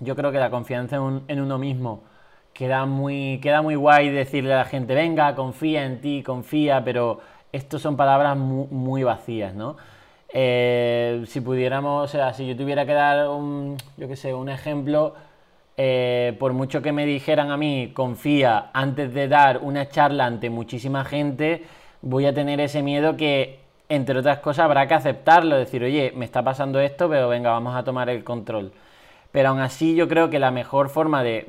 Yo 0.00 0.16
creo 0.16 0.32
que 0.32 0.38
la 0.38 0.50
confianza 0.50 0.96
en 0.96 1.40
uno 1.40 1.58
mismo 1.58 2.02
queda 2.52 2.86
muy, 2.86 3.40
queda 3.40 3.62
muy 3.62 3.74
guay 3.74 4.10
decirle 4.10 4.54
a 4.54 4.58
la 4.58 4.64
gente, 4.64 4.94
venga, 4.94 5.34
confía 5.34 5.84
en 5.84 6.00
ti, 6.00 6.22
confía, 6.22 6.82
pero 6.84 7.20
esto 7.52 7.78
son 7.78 7.96
palabras 7.96 8.36
muy, 8.36 9.02
vacías, 9.02 9.54
¿no? 9.54 9.76
Eh, 10.34 11.24
si 11.26 11.40
pudiéramos, 11.40 12.04
o 12.04 12.08
sea, 12.08 12.32
si 12.32 12.46
yo 12.46 12.56
tuviera 12.56 12.86
que 12.86 12.94
dar 12.94 13.28
un, 13.28 13.76
yo 13.96 14.08
qué 14.08 14.16
sé, 14.16 14.32
un 14.32 14.48
ejemplo, 14.48 15.14
eh, 15.76 16.36
por 16.38 16.52
mucho 16.52 16.82
que 16.82 16.92
me 16.92 17.06
dijeran 17.06 17.50
a 17.50 17.56
mí, 17.56 17.92
confía, 17.94 18.70
antes 18.72 19.12
de 19.12 19.28
dar 19.28 19.58
una 19.58 19.88
charla 19.88 20.26
ante 20.26 20.50
muchísima 20.50 21.04
gente, 21.04 21.64
voy 22.02 22.26
a 22.26 22.34
tener 22.34 22.60
ese 22.60 22.82
miedo 22.82 23.16
que, 23.16 23.60
entre 23.88 24.18
otras 24.18 24.38
cosas, 24.38 24.64
habrá 24.64 24.86
que 24.88 24.94
aceptarlo, 24.94 25.56
decir, 25.56 25.82
oye, 25.84 26.12
me 26.16 26.24
está 26.24 26.42
pasando 26.42 26.80
esto, 26.80 27.08
pero 27.08 27.28
venga, 27.28 27.50
vamos 27.50 27.76
a 27.76 27.84
tomar 27.84 28.08
el 28.08 28.24
control. 28.24 28.72
Pero 29.32 29.48
aún 29.48 29.60
así 29.60 29.94
yo 29.94 30.08
creo 30.08 30.28
que 30.28 30.38
la 30.38 30.50
mejor 30.50 30.90
forma 30.90 31.22
de, 31.22 31.46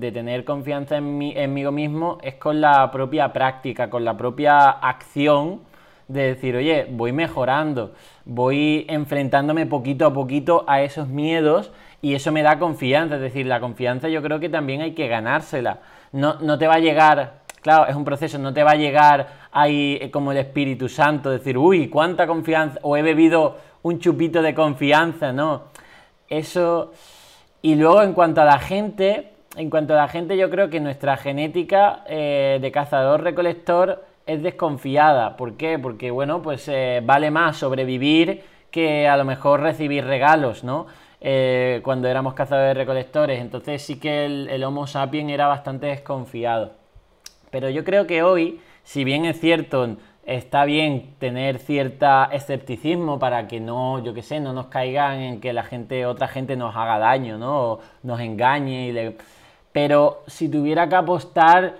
tener 0.00 0.44
confianza 0.44 0.96
en 0.96 1.18
mí, 1.18 1.34
en 1.36 1.52
mí 1.52 1.64
mismo 1.70 2.18
es 2.22 2.34
con 2.36 2.62
la 2.62 2.90
propia 2.90 3.34
práctica, 3.34 3.90
con 3.90 4.02
la 4.04 4.16
propia 4.16 4.70
acción 4.70 5.60
de 6.08 6.22
decir, 6.22 6.56
oye, 6.56 6.86
voy 6.90 7.12
mejorando, 7.12 7.92
voy 8.24 8.86
enfrentándome 8.88 9.66
poquito 9.66 10.06
a 10.06 10.12
poquito 10.14 10.64
a 10.66 10.80
esos 10.80 11.08
miedos 11.08 11.70
y 12.00 12.14
eso 12.14 12.32
me 12.32 12.42
da 12.42 12.58
confianza. 12.58 13.16
Es 13.16 13.20
decir, 13.20 13.44
la 13.44 13.60
confianza 13.60 14.08
yo 14.08 14.22
creo 14.22 14.40
que 14.40 14.48
también 14.48 14.80
hay 14.80 14.94
que 14.94 15.06
ganársela. 15.06 15.80
No, 16.12 16.36
no 16.40 16.56
te 16.56 16.66
va 16.66 16.76
a 16.76 16.78
llegar, 16.78 17.40
claro, 17.60 17.86
es 17.86 17.94
un 17.94 18.06
proceso, 18.06 18.38
no 18.38 18.54
te 18.54 18.62
va 18.62 18.70
a 18.70 18.76
llegar 18.76 19.28
ahí 19.52 19.98
eh, 20.00 20.10
como 20.10 20.32
el 20.32 20.38
Espíritu 20.38 20.88
Santo, 20.88 21.28
decir, 21.28 21.58
uy, 21.58 21.88
cuánta 21.88 22.26
confianza, 22.26 22.78
o 22.80 22.96
he 22.96 23.02
bebido 23.02 23.58
un 23.82 23.98
chupito 23.98 24.40
de 24.40 24.54
confianza, 24.54 25.30
no. 25.30 25.64
Eso 26.26 26.92
y 27.62 27.74
luego 27.74 28.02
en 28.02 28.12
cuanto 28.12 28.42
a 28.42 28.44
la 28.44 28.58
gente, 28.58 29.32
en 29.56 29.70
cuanto 29.70 29.94
a 29.94 29.96
la 29.96 30.08
gente 30.08 30.36
yo 30.36 30.50
creo 30.50 30.70
que 30.70 30.80
nuestra 30.80 31.16
genética 31.16 32.04
eh, 32.06 32.58
de 32.60 32.70
cazador-recolector 32.70 34.04
es 34.26 34.42
desconfiada. 34.42 35.36
¿Por 35.36 35.56
qué? 35.56 35.78
Porque 35.78 36.10
bueno, 36.10 36.42
pues 36.42 36.68
eh, 36.68 37.00
vale 37.04 37.30
más 37.30 37.56
sobrevivir 37.56 38.42
que 38.70 39.08
a 39.08 39.16
lo 39.16 39.24
mejor 39.24 39.60
recibir 39.60 40.04
regalos, 40.04 40.62
¿no? 40.62 40.86
Eh, 41.20 41.80
cuando 41.82 42.06
éramos 42.06 42.34
cazadores-recolectores. 42.34 43.40
Entonces 43.40 43.82
sí 43.82 43.98
que 43.98 44.26
el, 44.26 44.48
el 44.50 44.62
Homo 44.62 44.86
sapiens 44.86 45.32
era 45.32 45.46
bastante 45.48 45.86
desconfiado. 45.86 46.72
Pero 47.50 47.70
yo 47.70 47.84
creo 47.84 48.06
que 48.06 48.22
hoy, 48.22 48.60
si 48.84 49.02
bien 49.02 49.24
es 49.24 49.40
cierto, 49.40 49.96
está 50.28 50.66
bien 50.66 51.14
tener 51.18 51.58
cierta 51.58 52.28
escepticismo 52.30 53.18
para 53.18 53.48
que 53.48 53.60
no, 53.60 54.04
yo 54.04 54.12
qué 54.12 54.22
sé, 54.22 54.40
no 54.40 54.52
nos 54.52 54.66
caigan 54.66 55.18
en 55.20 55.40
que 55.40 55.54
la 55.54 55.62
gente, 55.62 56.04
otra 56.04 56.28
gente 56.28 56.54
nos 56.54 56.76
haga 56.76 56.98
daño, 56.98 57.38
¿no? 57.38 57.60
O 57.60 57.80
nos 58.02 58.20
engañe. 58.20 58.90
Y 58.90 59.16
Pero 59.72 60.22
si 60.26 60.50
tuviera 60.50 60.86
que 60.88 60.96
apostar 60.96 61.76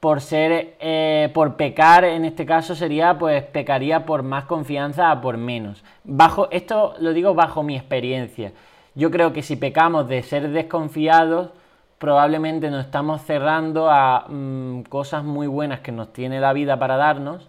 por 0.00 0.20
ser, 0.20 0.76
eh, 0.80 1.30
por 1.32 1.56
pecar, 1.56 2.04
en 2.04 2.24
este 2.24 2.44
caso 2.44 2.74
sería, 2.74 3.16
pues 3.18 3.44
pecaría 3.44 4.04
por 4.04 4.24
más 4.24 4.46
confianza 4.46 5.12
a 5.12 5.20
por 5.20 5.36
menos. 5.36 5.84
Bajo, 6.02 6.48
esto 6.50 6.94
lo 6.98 7.12
digo 7.12 7.34
bajo 7.34 7.62
mi 7.62 7.76
experiencia. 7.76 8.52
Yo 8.96 9.12
creo 9.12 9.32
que 9.32 9.42
si 9.42 9.54
pecamos 9.54 10.08
de 10.08 10.24
ser 10.24 10.50
desconfiados, 10.50 11.50
probablemente 11.98 12.68
nos 12.68 12.84
estamos 12.86 13.22
cerrando 13.22 13.88
a 13.90 14.26
mm, 14.28 14.82
cosas 14.88 15.22
muy 15.22 15.46
buenas 15.46 15.80
que 15.80 15.92
nos 15.92 16.12
tiene 16.12 16.40
la 16.40 16.52
vida 16.52 16.78
para 16.80 16.96
darnos 16.96 17.48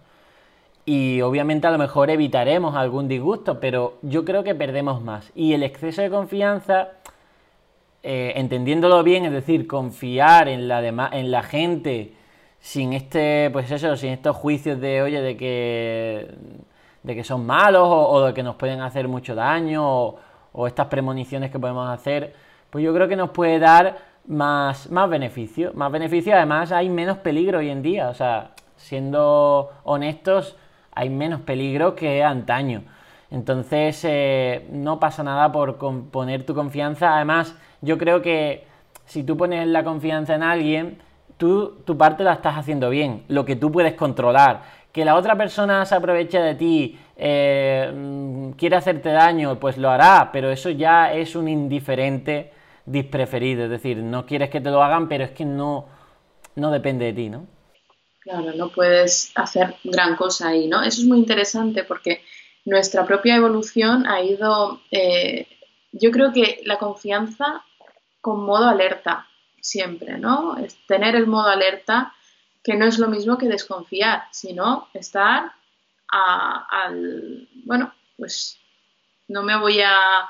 y 0.88 1.20
obviamente 1.20 1.66
a 1.66 1.70
lo 1.70 1.76
mejor 1.76 2.08
evitaremos 2.08 2.74
algún 2.74 3.08
disgusto, 3.08 3.60
pero 3.60 3.98
yo 4.00 4.24
creo 4.24 4.42
que 4.42 4.54
perdemos 4.54 5.02
más. 5.02 5.30
Y 5.34 5.52
el 5.52 5.62
exceso 5.62 6.00
de 6.00 6.08
confianza, 6.08 6.92
eh, 8.02 8.32
entendiéndolo 8.36 9.02
bien, 9.02 9.26
es 9.26 9.32
decir, 9.32 9.66
confiar 9.66 10.48
en 10.48 10.66
la, 10.66 10.80
en 11.12 11.30
la 11.30 11.42
gente 11.42 12.14
sin 12.58 12.94
este, 12.94 13.50
pues 13.52 13.70
eso, 13.70 13.96
sin 13.96 14.12
estos 14.12 14.34
juicios 14.34 14.80
de, 14.80 15.02
oye, 15.02 15.20
de 15.20 15.36
que, 15.36 16.30
de 17.02 17.14
que 17.14 17.22
son 17.22 17.44
malos 17.44 17.86
o, 17.86 18.24
de 18.24 18.32
que 18.32 18.42
nos 18.42 18.56
pueden 18.56 18.80
hacer 18.80 19.08
mucho 19.08 19.34
daño 19.34 19.86
o, 19.86 20.16
o, 20.54 20.66
estas 20.66 20.86
premoniciones 20.86 21.50
que 21.50 21.58
podemos 21.58 21.86
hacer, 21.90 22.32
pues 22.70 22.82
yo 22.82 22.94
creo 22.94 23.08
que 23.08 23.16
nos 23.16 23.28
puede 23.28 23.58
dar 23.58 23.98
más, 24.26 24.90
más 24.90 25.10
beneficio. 25.10 25.70
Más 25.74 25.92
beneficio, 25.92 26.34
además 26.34 26.72
hay 26.72 26.88
menos 26.88 27.18
peligro 27.18 27.58
hoy 27.58 27.68
en 27.68 27.82
día, 27.82 28.08
o 28.08 28.14
sea, 28.14 28.52
siendo 28.78 29.70
honestos, 29.84 30.56
hay 30.98 31.10
menos 31.10 31.40
peligro 31.42 31.94
que 31.94 32.24
antaño. 32.24 32.82
Entonces, 33.30 34.04
eh, 34.04 34.66
no 34.72 34.98
pasa 34.98 35.22
nada 35.22 35.52
por 35.52 35.76
poner 36.10 36.44
tu 36.44 36.54
confianza. 36.54 37.14
Además, 37.14 37.54
yo 37.82 37.98
creo 37.98 38.20
que 38.20 38.64
si 39.06 39.22
tú 39.22 39.36
pones 39.36 39.68
la 39.68 39.84
confianza 39.84 40.34
en 40.34 40.42
alguien, 40.42 40.98
tú 41.36 41.82
tu 41.84 41.96
parte 41.96 42.24
la 42.24 42.32
estás 42.32 42.56
haciendo 42.56 42.90
bien, 42.90 43.22
lo 43.28 43.44
que 43.44 43.54
tú 43.54 43.70
puedes 43.70 43.94
controlar. 43.94 44.62
Que 44.90 45.04
la 45.04 45.14
otra 45.14 45.36
persona 45.36 45.84
se 45.84 45.94
aproveche 45.94 46.40
de 46.40 46.54
ti, 46.56 46.98
eh, 47.16 47.92
mm, 47.94 48.50
quiere 48.52 48.74
hacerte 48.74 49.10
daño, 49.10 49.60
pues 49.60 49.78
lo 49.78 49.90
hará, 49.90 50.30
pero 50.32 50.50
eso 50.50 50.70
ya 50.70 51.12
es 51.12 51.36
un 51.36 51.46
indiferente 51.48 52.52
dispreferido. 52.86 53.64
Es 53.64 53.70
decir, 53.70 53.98
no 53.98 54.26
quieres 54.26 54.50
que 54.50 54.60
te 54.60 54.70
lo 54.70 54.82
hagan, 54.82 55.08
pero 55.08 55.22
es 55.24 55.30
que 55.30 55.44
no, 55.44 55.86
no 56.56 56.72
depende 56.72 57.04
de 57.04 57.12
ti, 57.12 57.30
¿no? 57.30 57.57
Claro, 58.20 58.52
no 58.54 58.68
puedes 58.70 59.32
hacer 59.36 59.76
gran 59.84 60.16
cosa 60.16 60.48
ahí, 60.48 60.66
¿no? 60.66 60.82
Eso 60.82 61.00
es 61.00 61.06
muy 61.06 61.18
interesante 61.18 61.84
porque 61.84 62.22
nuestra 62.64 63.06
propia 63.06 63.36
evolución 63.36 64.06
ha 64.06 64.20
ido, 64.20 64.82
eh, 64.90 65.46
yo 65.92 66.10
creo 66.10 66.32
que 66.32 66.60
la 66.64 66.78
confianza 66.78 67.64
con 68.20 68.44
modo 68.44 68.68
alerta 68.68 69.26
siempre, 69.60 70.18
¿no? 70.18 70.56
Es 70.58 70.76
tener 70.86 71.14
el 71.14 71.26
modo 71.26 71.48
alerta 71.48 72.12
que 72.62 72.74
no 72.74 72.84
es 72.86 72.98
lo 72.98 73.08
mismo 73.08 73.38
que 73.38 73.48
desconfiar, 73.48 74.24
sino 74.32 74.88
estar 74.92 75.52
al, 76.08 77.48
bueno, 77.64 77.94
pues 78.16 78.58
no 79.28 79.42
me 79.42 79.58
voy 79.58 79.80
a, 79.80 80.28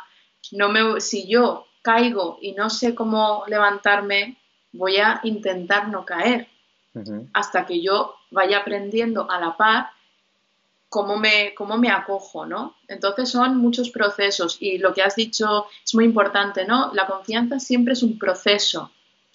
no 0.53 0.69
me, 0.69 1.01
si 1.01 1.27
yo 1.27 1.67
caigo 1.83 2.39
y 2.41 2.53
no 2.53 2.69
sé 2.69 2.95
cómo 2.95 3.45
levantarme, 3.49 4.37
voy 4.73 4.99
a 4.99 5.21
intentar 5.23 5.89
no 5.89 6.05
caer 6.05 6.49
hasta 7.33 7.67
que 7.67 7.81
yo 7.81 8.15
vaya 8.31 8.59
aprendiendo 8.59 9.31
a 9.31 9.39
la 9.41 9.57
par 9.57 9.91
cómo 10.89 11.17
me, 11.17 11.55
cómo 11.55 11.77
me 11.77 11.91
acojo, 11.91 12.47
¿no? 12.47 12.77
Entonces 12.89 13.31
son 13.31 13.59
muchos 13.59 13.91
procesos 13.91 14.57
y 14.61 14.79
lo 14.79 14.95
que 14.95 15.03
has 15.03 15.17
dicho 15.17 15.67
es 15.85 15.95
muy 15.95 16.05
importante, 16.05 16.65
¿no? 16.65 16.91
La 16.95 17.07
confianza 17.07 17.61
siempre 17.61 17.93
es 17.93 18.03
un 18.03 18.19
proceso. 18.19 18.91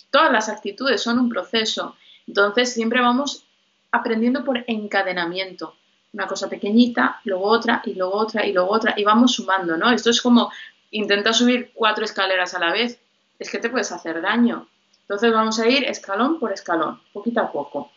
Todas 0.10 0.32
las 0.32 0.50
actitudes 0.50 1.02
son 1.02 1.20
un 1.20 1.30
proceso. 1.30 1.96
Entonces 2.28 2.74
siempre 2.74 3.02
vamos 3.02 3.46
aprendiendo 3.92 4.44
por 4.44 4.64
encadenamiento. 4.68 5.76
Una 6.14 6.28
cosa 6.28 6.50
pequeñita, 6.50 7.22
luego 7.24 7.46
otra, 7.46 7.82
y 7.86 7.96
luego 7.96 8.16
otra, 8.16 8.46
y 8.46 8.54
luego 8.54 8.72
otra, 8.72 8.94
y 8.98 9.04
vamos 9.04 9.34
sumando, 9.34 9.78
¿no? 9.78 9.92
Esto 9.92 10.10
es 10.10 10.22
como 10.22 10.52
intenta 10.92 11.34
subir 11.34 11.72
cuatro 11.74 12.06
escaleras 12.06 12.54
a 12.54 12.60
la 12.60 12.72
vez. 12.72 13.00
Es 13.40 13.50
que 13.50 13.60
te 13.60 13.70
puedes 13.70 13.92
hacer 13.92 14.22
daño. 14.22 14.68
Entonces 15.04 15.32
vamos 15.32 15.60
a 15.60 15.68
ir 15.68 15.84
escalón 15.84 16.40
por 16.40 16.52
escalón, 16.52 17.02
poquito 17.12 17.42
a 17.42 17.52
poco. 17.52 17.92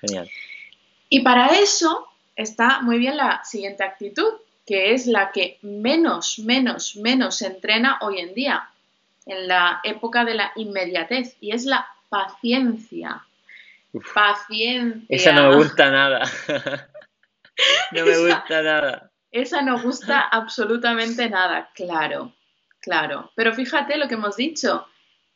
Genial. 0.00 0.28
Y 1.08 1.20
para 1.20 1.58
eso 1.58 2.08
está 2.36 2.80
muy 2.82 2.98
bien 2.98 3.16
la 3.16 3.42
siguiente 3.44 3.84
actitud, 3.84 4.34
que 4.66 4.92
es 4.92 5.06
la 5.06 5.32
que 5.32 5.58
menos, 5.62 6.38
menos, 6.40 6.96
menos 6.96 7.36
se 7.36 7.46
entrena 7.46 7.98
hoy 8.02 8.18
en 8.18 8.34
día, 8.34 8.68
en 9.26 9.48
la 9.48 9.80
época 9.82 10.24
de 10.24 10.34
la 10.34 10.52
inmediatez, 10.56 11.36
y 11.40 11.52
es 11.52 11.64
la 11.64 11.86
paciencia. 12.08 13.24
Paciencia. 14.14 15.06
Esa 15.08 15.32
no 15.32 15.50
me 15.50 15.56
gusta 15.56 15.90
nada. 15.90 16.22
no 17.92 18.04
me 18.04 18.18
gusta 18.18 18.62
nada. 18.62 19.10
Esa 19.30 19.62
no 19.62 19.80
gusta 19.82 20.20
absolutamente 20.20 21.28
nada, 21.28 21.70
claro, 21.74 22.32
claro. 22.80 23.30
Pero 23.34 23.54
fíjate 23.54 23.96
lo 23.96 24.08
que 24.08 24.14
hemos 24.14 24.36
dicho, 24.36 24.86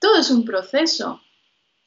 todo 0.02 0.18
es 0.18 0.30
un 0.30 0.44
proceso, 0.44 1.22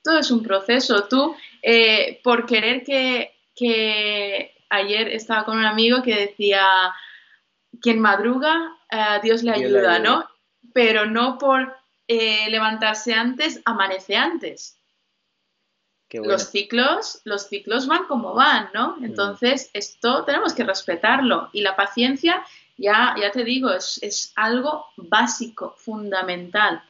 todo 0.02 0.18
es 0.18 0.32
un 0.32 0.42
proceso. 0.42 1.04
Tú, 1.04 1.36
eh, 1.62 2.22
por 2.24 2.46
querer 2.46 2.84
que, 2.84 3.36
que 3.54 4.56
ayer 4.70 5.10
estaba 5.10 5.44
con 5.44 5.58
un 5.58 5.66
amigo 5.66 6.02
que 6.02 6.16
decía, 6.16 6.66
quien 7.82 8.00
madruga, 8.00 8.72
eh, 8.90 9.20
Dios, 9.22 9.44
le 9.44 9.52
ayuda, 9.52 10.00
¿no? 10.00 10.28
Pero 10.74 11.06
no 11.06 11.38
por 11.38 11.76
eh, 12.08 12.50
levantarse 12.50 13.14
antes, 13.14 13.62
amanece 13.66 14.16
antes. 14.16 14.80
Los 16.10 16.44
ciclos, 16.50 17.20
los 17.26 17.50
ciclos 17.50 17.88
van 17.88 18.06
como 18.06 18.34
van, 18.34 18.70
¿no? 18.74 18.96
Mm. 18.98 19.06
Entonces, 19.06 19.70
esto 19.74 20.24
tenemos 20.24 20.54
que 20.54 20.64
respetarlo. 20.64 21.50
Y 21.52 21.62
la 21.62 21.76
paciencia, 21.76 22.46
ya, 22.78 23.14
ya 23.20 23.32
te 23.32 23.44
digo, 23.44 23.72
es, 23.72 24.00
es 24.02 24.32
algo 24.38 24.86
básico, 24.96 25.76
fundamental. 25.78 26.82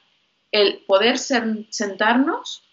El 0.51 0.83
poder 0.87 1.17
sentarnos 1.17 2.65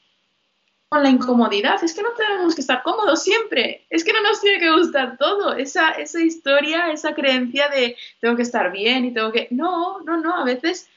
con 0.93 1.03
la 1.03 1.09
incomodidad. 1.09 1.83
Es 1.83 1.95
que 1.95 2.03
no 2.03 2.11
tenemos 2.11 2.55
que 2.55 2.61
estar 2.61 2.83
cómodos 2.83 3.23
siempre. 3.23 3.87
Es 3.89 4.05
que 4.05 4.13
no 4.13 4.23
nos 4.23 4.43
tiene 4.43 4.59
que 4.59 4.71
gustar 4.73 5.17
todo. 5.17 5.55
Esa, 5.55 5.93
esa 5.93 6.21
historia, 6.21 6.93
esa 6.93 7.15
creencia 7.15 7.71
de 7.71 7.97
tengo 8.21 8.37
que 8.37 8.43
estar 8.43 8.71
bien 8.71 9.07
y 9.07 9.15
tengo 9.15 9.33
que... 9.33 9.49
No, 9.53 10.03
no, 10.03 10.19
no. 10.19 10.37
A 10.37 10.45
veces, 10.45 10.91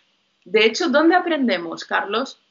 de 0.44 0.66
hecho, 0.66 0.90
¿dónde 0.90 1.16
aprendemos, 1.16 1.86
Carlos? 1.86 2.42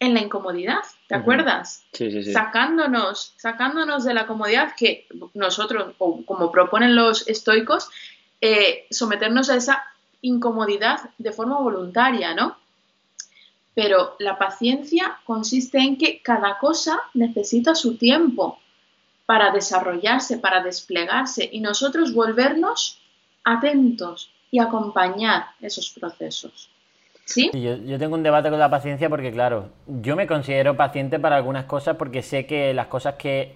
En 0.00 0.14
la 0.14 0.20
incomodidad, 0.20 0.82
¿te 1.06 1.14
acuerdas? 1.14 1.84
Sí, 1.92 2.10
sí, 2.10 2.24
sí. 2.24 2.32
Sacándonos, 2.32 3.34
sacándonos 3.36 4.02
de 4.02 4.14
la 4.14 4.26
comodidad 4.26 4.74
que 4.76 5.06
nosotros, 5.34 5.94
o 5.98 6.26
como 6.26 6.50
proponen 6.50 6.96
los 6.96 7.28
estoicos, 7.28 7.88
eh, 8.40 8.88
someternos 8.90 9.48
a 9.48 9.54
esa 9.54 9.84
incomodidad 10.22 11.10
de 11.18 11.30
forma 11.30 11.60
voluntaria, 11.60 12.34
¿no? 12.34 12.56
Pero 13.74 14.16
la 14.18 14.38
paciencia 14.38 15.18
consiste 15.24 15.78
en 15.78 15.96
que 15.96 16.20
cada 16.20 16.58
cosa 16.58 17.00
necesita 17.14 17.74
su 17.74 17.96
tiempo 17.96 18.58
para 19.24 19.50
desarrollarse, 19.50 20.38
para 20.38 20.62
desplegarse 20.62 21.48
y 21.50 21.60
nosotros 21.60 22.12
volvernos 22.12 23.00
atentos 23.44 24.30
y 24.50 24.58
acompañar 24.58 25.46
esos 25.60 25.90
procesos. 25.90 26.68
¿Sí? 27.24 27.50
yo, 27.54 27.98
tengo 27.98 28.16
un 28.16 28.22
debate 28.24 28.50
con 28.50 28.58
la 28.58 28.68
paciencia 28.68 29.08
porque, 29.08 29.30
claro, 29.30 29.70
yo 29.86 30.16
me 30.16 30.26
considero 30.26 30.76
paciente 30.76 31.20
para 31.20 31.36
algunas 31.36 31.64
cosas 31.66 31.96
porque 31.96 32.20
sé 32.20 32.46
que 32.46 32.74
las 32.74 32.88
cosas 32.88 33.14
que 33.14 33.54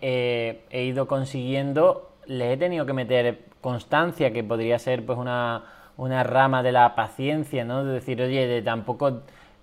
he 0.70 0.84
ido 0.84 1.06
consiguiendo 1.08 2.12
le 2.26 2.52
he 2.52 2.56
tenido 2.56 2.86
que 2.86 2.92
meter 2.92 3.40
constancia, 3.60 4.32
que 4.32 4.44
podría 4.44 4.78
ser 4.78 5.04
pues 5.04 5.18
una, 5.18 5.64
una 5.96 6.22
rama 6.22 6.62
de 6.62 6.72
la 6.72 6.94
paciencia, 6.94 7.64
¿no? 7.64 7.84
De 7.84 7.94
decir, 7.94 8.20
oye, 8.22 8.46
de 8.46 8.62
tampoco 8.62 9.22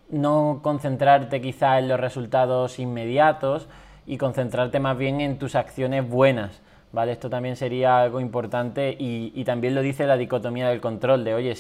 no 0.10 0.60
concentrarte 0.62 1.42
quizá 1.42 1.80
en 1.80 1.88
los 1.88 2.00
resultados 2.00 2.80
inmediatos 2.80 3.68
y 4.06 4.18
concentrarte 4.18 4.80
más 4.80 4.98
bien 4.98 5.22
en 5.22 5.38
tus 5.38 5.56
acciones 5.56 6.08
buenas. 6.08 6.62
¿Vale? 6.92 7.12
Esto 7.12 7.28
también 7.28 7.56
sería 7.56 8.02
algo 8.02 8.20
importante 8.20 8.96
y, 9.00 9.44
también 9.46 9.74
lo 9.74 9.82
dice 9.82 10.06
la 10.06 10.16
dicotomía 10.16 10.70
del 10.70 10.80
control, 10.80 11.24
de 11.24 11.34
oye, 11.34 11.56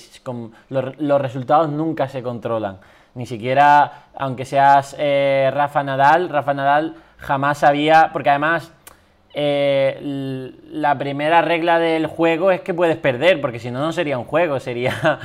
los, 0.69 1.21
resultados 1.21 1.71
nunca 1.71 2.07
se 2.07 2.21
controlan. 2.21 2.77
Ni 3.15 3.25
siquiera, 3.25 4.09
aunque 4.15 4.45
seas 4.45 4.95
eh, 4.99 5.49
Rafa 5.51 5.83
Nadal, 5.83 6.29
Rafa 6.29 6.53
Nadal 6.53 6.95
jamás 7.17 7.57
sabía, 7.57 8.11
porque 8.13 8.29
además 8.29 8.71
eh, 9.33 10.51
la 10.69 10.95
primera 10.99 11.41
regla 11.41 11.79
del 11.79 12.05
juego 12.05 12.51
es 12.51 12.61
que 12.61 12.75
puedes 12.75 12.97
perder, 12.97 13.41
porque 13.41 13.57
si 13.57 13.71
no, 13.71 13.79
no 13.79 13.91
sería 13.91 14.19
un 14.19 14.25
juego, 14.25 14.59
sería 14.59 15.19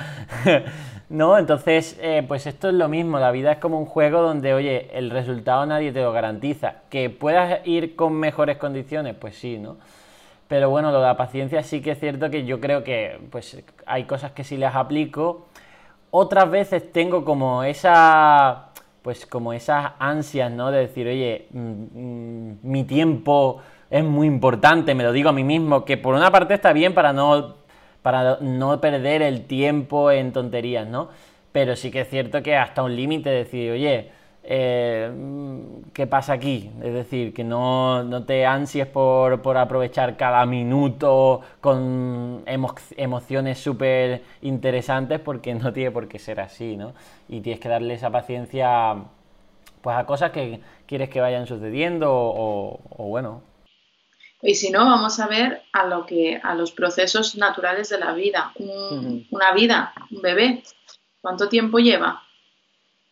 ¿no? 1.08 1.38
Entonces, 1.38 1.98
eh, 2.00 2.24
pues 2.26 2.46
esto 2.46 2.68
es 2.68 2.74
lo 2.74 2.88
mismo, 2.88 3.18
la 3.18 3.30
vida 3.30 3.52
es 3.52 3.58
como 3.58 3.78
un 3.78 3.86
juego 3.86 4.20
donde, 4.22 4.54
oye, 4.54 4.90
el 4.92 5.10
resultado 5.10 5.64
nadie 5.66 5.92
te 5.92 6.02
lo 6.02 6.12
garantiza. 6.12 6.76
¿Que 6.90 7.10
puedas 7.10 7.66
ir 7.66 7.96
con 7.96 8.14
mejores 8.14 8.58
condiciones? 8.58 9.14
Pues 9.14 9.36
sí, 9.36 9.58
¿no? 9.58 9.76
Pero 10.48 10.70
bueno, 10.70 10.90
lo 10.90 11.00
de 11.00 11.06
la 11.06 11.16
paciencia 11.16 11.62
sí 11.62 11.82
que 11.82 11.92
es 11.92 12.00
cierto 12.00 12.30
que 12.30 12.44
yo 12.44 12.60
creo 12.60 12.82
que 12.82 13.20
pues 13.30 13.62
hay 13.86 14.04
cosas 14.04 14.32
que 14.32 14.44
sí 14.44 14.56
las 14.56 14.74
aplico. 14.76 15.46
Otras 16.10 16.50
veces 16.50 16.90
tengo 16.92 17.24
como 17.24 17.64
esa 17.64 18.68
pues 19.02 19.26
como 19.26 19.52
esas 19.52 19.92
ansias, 19.98 20.50
¿no? 20.50 20.70
De 20.70 20.80
decir, 20.80 21.06
oye, 21.06 21.48
mm, 21.52 21.58
mm, 21.60 22.58
mi 22.62 22.84
tiempo 22.84 23.60
es 23.90 24.04
muy 24.04 24.26
importante, 24.26 24.94
me 24.94 25.04
lo 25.04 25.12
digo 25.12 25.30
a 25.30 25.32
mí 25.32 25.44
mismo, 25.44 25.84
que 25.84 25.96
por 25.96 26.14
una 26.14 26.30
parte 26.30 26.54
está 26.54 26.72
bien 26.72 26.94
para 26.94 27.12
no 27.12 27.57
para 28.08 28.38
no 28.40 28.80
perder 28.80 29.20
el 29.20 29.44
tiempo 29.44 30.10
en 30.10 30.32
tonterías, 30.32 30.88
¿no? 30.88 31.10
Pero 31.52 31.76
sí 31.76 31.90
que 31.90 32.00
es 32.00 32.08
cierto 32.08 32.42
que 32.42 32.56
hasta 32.56 32.82
un 32.82 32.96
límite 32.96 33.28
decir, 33.28 33.70
oye, 33.70 34.08
eh, 34.44 35.12
¿qué 35.92 36.06
pasa 36.06 36.32
aquí? 36.32 36.70
Es 36.82 36.94
decir, 36.94 37.34
que 37.34 37.44
no, 37.44 38.24
te 38.26 38.46
ansies 38.46 38.86
por, 38.86 39.58
aprovechar 39.58 40.16
cada 40.16 40.46
minuto 40.46 41.42
con 41.60 42.44
emociones 42.46 43.58
súper 43.58 44.22
interesantes 44.40 45.20
porque 45.20 45.54
no 45.54 45.74
tiene 45.74 45.90
por 45.90 46.08
qué 46.08 46.18
ser 46.18 46.40
así, 46.40 46.78
¿no? 46.78 46.94
Y 47.28 47.42
tienes 47.42 47.60
que 47.60 47.68
darle 47.68 47.92
esa 47.92 48.08
paciencia 48.08 48.96
pues 49.82 49.98
a 49.98 50.06
cosas 50.06 50.30
que 50.30 50.60
quieres 50.86 51.10
que 51.10 51.20
vayan 51.20 51.46
sucediendo 51.46 52.10
o, 52.10 52.80
o 52.88 53.04
bueno, 53.04 53.42
y 54.40 54.54
si 54.54 54.70
no, 54.70 54.84
vamos 54.84 55.18
a 55.18 55.26
ver 55.26 55.62
a 55.72 55.86
lo 55.86 56.06
que 56.06 56.40
a 56.42 56.54
los 56.54 56.70
procesos 56.70 57.36
naturales 57.36 57.88
de 57.88 57.98
la 57.98 58.12
vida. 58.12 58.52
Una 58.56 59.52
vida, 59.52 59.92
un 60.10 60.22
bebé, 60.22 60.62
¿cuánto 61.20 61.48
tiempo 61.48 61.78
lleva? 61.78 62.22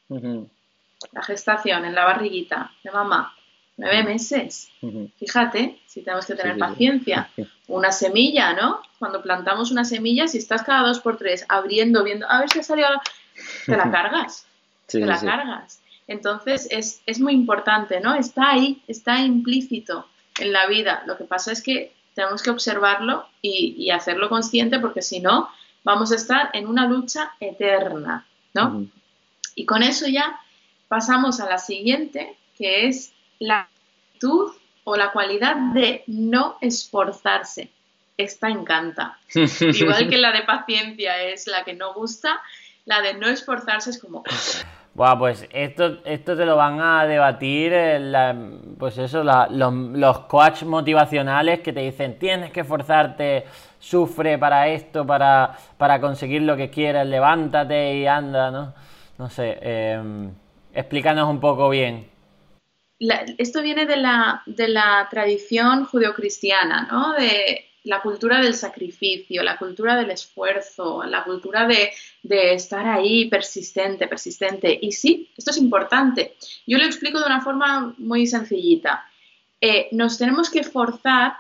La 0.09 1.23
gestación 1.23 1.85
en 1.85 1.95
la 1.97 2.05
barriguita 2.05 2.73
de 2.85 2.93
mamá, 2.93 3.35
nueve 3.77 4.05
meses. 4.05 4.71
Fíjate, 5.19 5.81
si 5.87 6.03
tenemos 6.03 6.27
que 6.27 6.35
tener 6.35 6.57
paciencia. 6.59 7.29
Una 7.69 7.91
semilla, 7.91 8.53
¿no? 8.53 8.81
Cuando 9.01 9.21
plantamos 9.21 9.73
una 9.73 9.85
semilla, 9.85 10.29
si 10.29 10.39
estás 10.39 10.63
cada 10.63 10.87
dos 10.87 11.01
por 11.01 11.19
tres 11.19 11.45
abriendo, 11.49 12.05
viendo, 12.05 12.31
a 12.31 12.39
ver 12.39 12.49
si 12.49 12.61
ha 12.61 12.63
salido, 12.63 12.89
te 13.67 13.77
la 13.77 13.91
cargas. 13.91 14.47
te 14.87 15.01
la 15.01 15.21
cargas. 15.21 15.83
Entonces 16.07 16.69
es, 16.71 17.03
es 17.07 17.19
muy 17.19 17.35
importante, 17.35 17.99
¿no? 17.99 18.15
Está 18.15 18.53
ahí, 18.53 18.85
está 18.87 19.19
implícito 19.19 20.07
en 20.39 20.53
la 20.53 20.67
vida. 20.67 21.03
Lo 21.07 21.17
que 21.17 21.25
pasa 21.25 21.53
es 21.53 21.63
que 21.63 21.93
tenemos 22.15 22.43
que 22.43 22.51
observarlo 22.51 23.27
y, 23.43 23.91
hacerlo 23.91 24.29
consciente 24.29 24.79
porque 24.81 25.03
si 25.03 25.21
no, 25.21 25.49
vamos 25.85 26.13
a 26.13 26.17
estar 26.17 26.51
en 26.55 26.67
una 26.67 26.87
lucha 26.87 27.33
eterna, 27.41 28.27
¿no? 28.55 28.87
Y 29.55 29.67
con 29.67 29.83
eso 29.83 30.07
ya 30.09 30.41
pasamos 30.89 31.41
a 31.41 31.49
la 31.49 31.59
siguiente, 31.59 32.37
que 32.57 32.89
es 32.89 33.13
la 33.39 33.69
actitud 34.09 34.53
o 34.85 34.97
la 34.97 35.13
cualidad 35.13 35.57
de 35.75 36.05
no 36.07 36.57
esforzarse. 36.61 37.71
Esta 38.17 38.49
encanta. 38.49 39.19
Igual 39.35 40.09
que 40.09 40.17
la 40.17 40.33
de 40.33 40.43
paciencia 40.43 41.23
es 41.23 41.47
la 41.47 41.65
que 41.65 41.75
no 41.75 41.93
gusta, 41.93 42.41
la 42.87 43.03
de 43.03 43.15
no 43.15 43.29
esforzarse 43.29 43.91
es 43.91 44.01
como... 44.01 44.25
Buah, 44.97 45.19
pues 45.19 45.47
esto, 45.53 45.99
esto 46.07 46.35
te 46.35 46.47
lo 46.47 46.57
van 46.57 46.81
a 46.81 47.07
debatir, 47.07 47.71
pues 48.79 48.97
eso, 48.97 49.23
los, 49.23 49.75
los 49.93 50.19
coaches 50.21 50.67
motivacionales 50.67 51.61
que 51.61 51.75
te 51.75 51.81
dicen 51.81 52.19
tienes 52.19 52.51
que 52.51 52.61
esforzarte, 52.61 53.45
sufre 53.79 54.39
para 54.39 54.69
esto, 54.69 55.07
para, 55.07 55.55
para 55.77 56.01
conseguir 56.01 56.41
lo 56.41 56.57
que 56.57 56.71
quieras, 56.71 57.07
levántate 57.07 57.95
y 57.95 58.07
anda, 58.07 58.51
¿no? 58.51 58.73
No 59.19 59.29
sé, 59.29 59.59
em, 59.61 60.33
explícanos 60.73 61.29
un 61.29 61.41
poco 61.41 61.69
bien. 61.69 62.09
esto 63.37 63.61
viene 63.61 63.85
de 63.85 63.99
la, 63.99 64.43
de 64.47 64.69
la 64.69 65.07
tradición 65.11 65.85
judeocristiana, 65.85 66.89
¿no? 66.91 67.13
De 67.13 67.67
la 67.87 68.03
cultura 68.03 68.41
del 68.41 68.55
sacrificio, 68.55 69.45
la 69.45 69.57
cultura 69.57 69.95
del 69.95 70.11
esfuerzo, 70.11 71.05
la 71.05 71.23
cultura 71.23 71.69
de, 71.69 71.93
estar 72.53 72.85
ahí 72.87 73.31
persistente, 73.31 74.09
persistente. 74.09 74.77
Y 74.83 74.91
sí, 74.91 75.31
esto 75.37 75.53
es 75.53 75.57
importante. 75.57 76.37
Yo 76.67 76.79
lo 76.79 76.85
explico 76.85 77.21
de 77.21 77.27
una 77.27 77.41
forma 77.41 77.95
muy 77.99 78.27
sencillita. 78.27 79.09
Eh, 79.61 79.89
nos 79.93 80.19
tenemos 80.19 80.51
que 80.51 80.59
esforzar, 80.59 81.35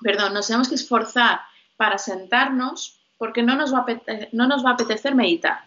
perdón, 0.00 0.32
nos 0.32 0.46
tenemos 0.46 0.68
que 0.70 0.76
esforzar 0.76 1.42
para 1.76 1.98
sentarnos 1.98 2.98
porque 3.18 3.42
no 3.42 3.54
nos, 3.54 3.74
va 3.74 3.84
no 4.32 4.48
nos 4.48 4.64
va 4.64 4.70
a 4.70 4.74
apetecer 4.74 5.14
meditar. 5.14 5.64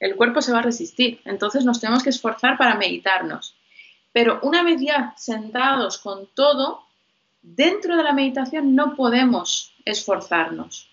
El 0.00 0.16
cuerpo 0.16 0.40
se 0.40 0.52
va 0.52 0.60
a 0.60 0.62
resistir. 0.62 1.20
Entonces 1.26 1.66
nos 1.66 1.80
tenemos 1.80 2.02
que 2.02 2.10
esforzar 2.10 2.56
para 2.56 2.76
meditarnos. 2.76 3.54
Pero 4.10 4.40
una 4.42 4.62
vez 4.62 4.80
ya 4.80 5.12
sentados 5.18 5.98
con 5.98 6.28
todo, 6.34 6.87
dentro 7.42 7.96
de 7.96 8.02
la 8.02 8.12
meditación 8.12 8.74
no 8.74 8.94
podemos 8.94 9.74
esforzarnos. 9.84 10.88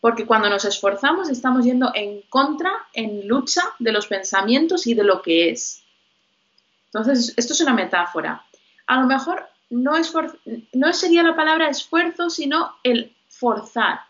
Porque 0.00 0.26
cuando 0.26 0.48
nos 0.48 0.64
esforzamos 0.64 1.28
estamos 1.28 1.64
yendo 1.64 1.92
en 1.94 2.22
contra, 2.22 2.72
en 2.94 3.28
lucha 3.28 3.62
de 3.78 3.92
los 3.92 4.06
pensamientos 4.06 4.86
y 4.86 4.94
de 4.94 5.04
lo 5.04 5.20
que 5.20 5.50
es. 5.50 5.82
Entonces, 6.86 7.34
esto 7.36 7.52
es 7.52 7.60
una 7.60 7.74
metáfora. 7.74 8.44
A 8.86 9.00
lo 9.00 9.06
mejor 9.06 9.48
no, 9.68 9.92
no 10.72 10.92
sería 10.92 11.22
la 11.22 11.36
palabra 11.36 11.68
esfuerzo, 11.68 12.30
sino 12.30 12.76
el 12.82 13.14
forzar. 13.28 14.00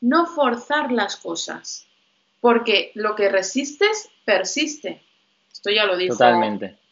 No 0.00 0.26
forzar 0.26 0.92
las 0.92 1.16
cosas. 1.16 1.86
Porque 2.40 2.92
lo 2.94 3.16
que 3.16 3.28
resistes, 3.28 4.08
persiste. 4.24 5.02
Esto 5.52 5.70
ya 5.70 5.84
lo 5.84 5.96
dijo 5.96 6.14
Totalmente 6.14 6.83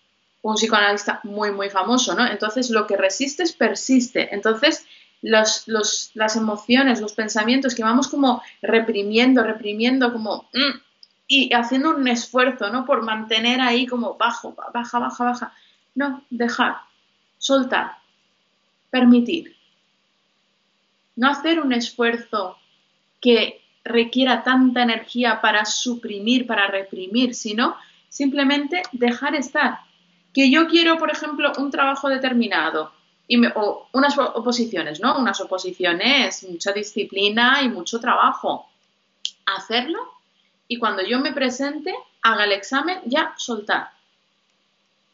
un 0.43 0.57
psicoanalista 0.57 1.21
muy, 1.23 1.53
muy 1.53 1.71
famoso, 1.71 2.15
¿no? 2.15 2.27
Entonces, 2.27 2.71
lo 2.71 2.87
que 2.87 2.97
resistes 2.97 3.53
persiste. 3.53 4.35
Entonces, 4.35 4.85
las 5.23 6.37
emociones, 6.37 7.01
los 7.01 7.15
pensamientos 7.15 7.75
que 7.75 7.85
vamos 7.85 8.09
como 8.09 8.43
reprimiendo, 8.61 9.43
reprimiendo, 9.43 10.13
como... 10.13 10.49
Mm, 10.53 10.79
y 11.29 11.55
haciendo 11.55 11.97
un 11.97 12.07
esfuerzo, 12.09 12.69
¿no? 12.71 12.85
Por 12.85 13.03
mantener 13.03 13.61
ahí 13.61 13.87
como 13.87 14.19
bajo, 14.19 14.55
baja, 14.75 14.99
baja, 14.99 15.25
baja. 15.25 15.55
No, 15.95 16.23
dejar, 16.29 16.77
soltar, 17.39 17.93
permitir. 18.91 19.57
No 21.17 21.31
hacer 21.31 21.61
un 21.61 21.73
esfuerzo 21.73 22.59
que 23.21 23.63
requiera 23.85 24.43
tanta 24.43 24.83
energía 24.83 25.41
para 25.41 25.65
suprimir, 25.65 26.47
para 26.47 26.67
reprimir, 26.67 27.35
sino 27.35 27.77
simplemente 28.09 28.83
dejar 28.93 29.35
estar, 29.35 29.79
que 30.33 30.51
yo 30.51 30.67
quiero, 30.67 30.99
por 30.99 31.11
ejemplo, 31.11 31.53
un 31.59 31.71
trabajo 31.71 32.09
determinado 32.09 32.93
y 33.29 33.45
o 33.47 33.89
unas 33.93 34.17
oposiciones, 34.19 35.01
¿no? 35.01 35.19
Unas 35.19 35.41
oposiciones, 35.41 36.43
mucha 36.45 36.73
disciplina 36.73 37.63
y 37.63 37.69
mucho 37.69 38.01
trabajo. 38.01 38.69
Hacerlo 39.47 39.99
y 40.73 40.79
cuando 40.79 41.03
yo 41.03 41.21
me 41.21 41.33
presente, 41.33 41.95
haga 42.23 42.45
el 42.45 42.53
examen, 42.53 43.01
ya 43.05 43.35
soltar. 43.37 43.91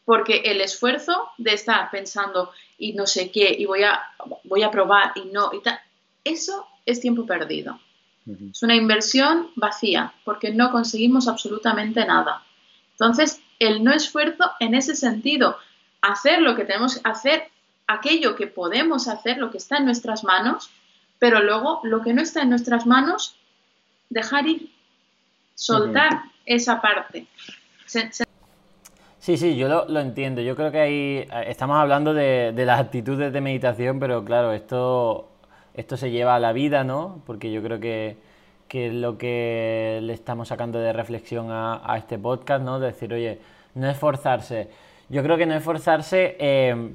Porque 0.05 0.37
el 0.45 0.61
esfuerzo 0.61 1.31
de 1.37 1.53
estar 1.53 1.91
pensando 1.91 2.51
y 2.77 2.93
no 2.93 3.05
sé 3.05 3.29
qué, 3.29 3.55
y 3.59 3.65
voy 3.65 3.83
a, 3.83 4.01
voy 4.45 4.63
a 4.63 4.71
probar 4.71 5.11
y 5.15 5.25
no, 5.25 5.51
y 5.53 5.61
tal, 5.61 5.77
eso 6.23 6.65
es 6.85 7.01
tiempo 7.01 7.25
perdido. 7.25 7.77
Es 8.51 8.63
una 8.63 8.75
inversión 8.75 9.49
vacía, 9.55 10.13
porque 10.23 10.51
no 10.51 10.71
conseguimos 10.71 11.27
absolutamente 11.27 12.05
nada. 12.05 12.45
Entonces, 12.91 13.41
el 13.59 13.83
no 13.83 13.93
esfuerzo 13.93 14.51
en 14.59 14.73
ese 14.73 14.95
sentido, 14.95 15.57
hacer 16.01 16.41
lo 16.41 16.55
que 16.55 16.65
tenemos 16.65 16.97
que 16.97 17.09
hacer, 17.09 17.43
aquello 17.87 18.35
que 18.35 18.47
podemos 18.47 19.07
hacer, 19.07 19.37
lo 19.37 19.51
que 19.51 19.57
está 19.57 19.77
en 19.77 19.85
nuestras 19.85 20.23
manos, 20.23 20.69
pero 21.19 21.41
luego 21.41 21.81
lo 21.83 22.01
que 22.01 22.13
no 22.13 22.21
está 22.21 22.41
en 22.41 22.49
nuestras 22.49 22.85
manos, 22.85 23.35
dejar 24.09 24.47
ir, 24.47 24.71
soltar 25.55 26.23
esa 26.45 26.81
parte. 26.81 27.27
Sí, 29.19 29.37
sí, 29.37 29.57
yo 29.57 29.67
lo, 29.67 29.99
entiendo. 29.99 30.41
Yo 30.41 30.55
creo 30.55 30.71
que 30.71 30.79
ahí 30.79 31.17
eh, 31.17 31.27
estamos 31.47 31.77
hablando 31.77 32.13
de, 32.13 32.53
las 32.55 32.79
actitudes 32.79 33.33
de 33.33 33.41
meditación, 33.41 33.99
pero 33.99 34.23
claro, 34.23 34.53
esto, 34.53 35.29
esto 35.73 35.97
se 35.97 36.09
lleva 36.09 36.35
a 36.35 36.39
la 36.39 36.53
vida, 36.53 36.83
¿no? 36.83 37.21
Porque 37.25 37.51
yo 37.51 37.61
creo 37.61 37.79
que, 37.79 38.17
que 38.69 38.87
es 38.87 38.93
lo 38.93 39.17
que 39.17 39.99
le 40.03 40.13
estamos 40.13 40.47
sacando 40.47 40.79
de 40.79 40.93
reflexión 40.93 41.47
a, 41.49 41.95
este 41.97 42.17
podcast, 42.19 42.63
¿no? 42.63 42.79
De 42.79 42.87
decir, 42.87 43.11
oye, 43.11 43.39
no 43.73 43.89
esforzarse. 43.89 44.69
Yo 45.09 45.23
creo 45.23 45.37
que 45.37 45.47
no 45.47 45.55
esforzarse. 45.55 46.37
Eh, 46.39 46.93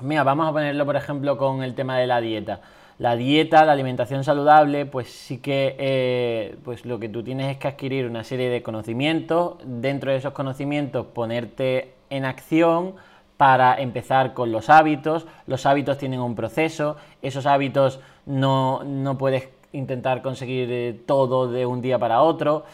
mira, 0.00 0.24
vamos 0.24 0.48
a 0.48 0.52
ponerlo, 0.52 0.84
por 0.84 0.96
ejemplo, 0.96 1.38
con 1.38 1.62
el 1.62 1.74
tema 1.74 1.96
de 1.96 2.08
la 2.08 2.20
dieta. 2.20 2.60
La 2.98 3.14
dieta, 3.14 3.64
la 3.64 3.72
alimentación 3.72 4.24
saludable, 4.24 4.86
pues 4.86 5.08
sí 5.08 5.38
que 5.38 5.76
eh, 5.78 6.56
pues 6.64 6.84
lo 6.84 6.98
que 6.98 7.08
tú 7.08 7.22
tienes 7.22 7.52
es 7.52 7.58
que 7.58 7.68
adquirir 7.68 8.06
una 8.06 8.24
serie 8.24 8.50
de 8.50 8.62
conocimientos. 8.62 9.58
Dentro 9.64 10.10
de 10.10 10.16
esos 10.16 10.32
conocimientos, 10.32 11.06
ponerte 11.06 11.94
en 12.10 12.24
acción 12.24 12.96
para 13.36 13.80
empezar 13.80 14.34
con 14.34 14.50
los 14.50 14.68
hábitos. 14.68 15.26
Los 15.46 15.64
hábitos 15.64 15.98
tienen 15.98 16.20
un 16.20 16.34
proceso. 16.34 16.96
Esos 17.22 17.46
hábitos 17.46 18.00
no, 18.24 18.82
no 18.82 19.16
puedes 19.16 19.48
intentar 19.76 20.22
conseguir 20.22 20.68
eh, 20.70 21.00
todo 21.06 21.50
de 21.50 21.66
un 21.66 21.80
día 21.80 21.98
para 21.98 22.22
otro 22.22 22.64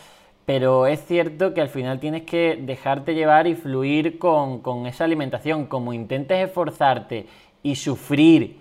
pero 0.45 0.87
es 0.87 1.05
cierto 1.07 1.55
que 1.55 1.61
al 1.61 1.69
final 1.69 2.01
tienes 2.01 2.23
que 2.23 2.59
dejarte 2.61 3.15
llevar 3.15 3.47
y 3.47 3.55
fluir 3.55 4.19
con, 4.19 4.87
esa 4.87 5.05
alimentación. 5.05 5.67
Como 5.67 5.93
intentes 5.93 6.49
esforzarte 6.49 7.27
y 7.63 7.77
sufrir, 7.77 8.57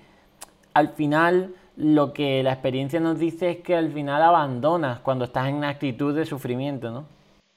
al 0.73 0.89
final 0.89 1.55
lo 1.77 2.13
que 2.13 2.43
la 2.43 2.53
experiencia 2.53 2.99
nos 2.99 3.17
dice 3.17 3.51
es 3.51 3.57
que 3.57 3.75
al 3.75 3.91
final 3.91 4.21
abandonas 4.21 4.99
cuando 4.99 5.25
estás 5.25 5.47
en 5.47 5.55
una 5.55 5.69
actitud 5.69 6.15
de 6.15 6.25
sufrimiento, 6.25 6.91
¿no? 6.91 7.05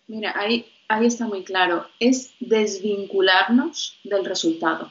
Mira, 0.06 0.34
ahí, 0.36 0.66
ahí 0.88 1.06
está 1.06 1.26
muy 1.26 1.44
claro. 1.44 1.84
Es 2.00 2.34
desvincularnos 2.40 4.00
del 4.04 4.24
resultado. 4.24 4.90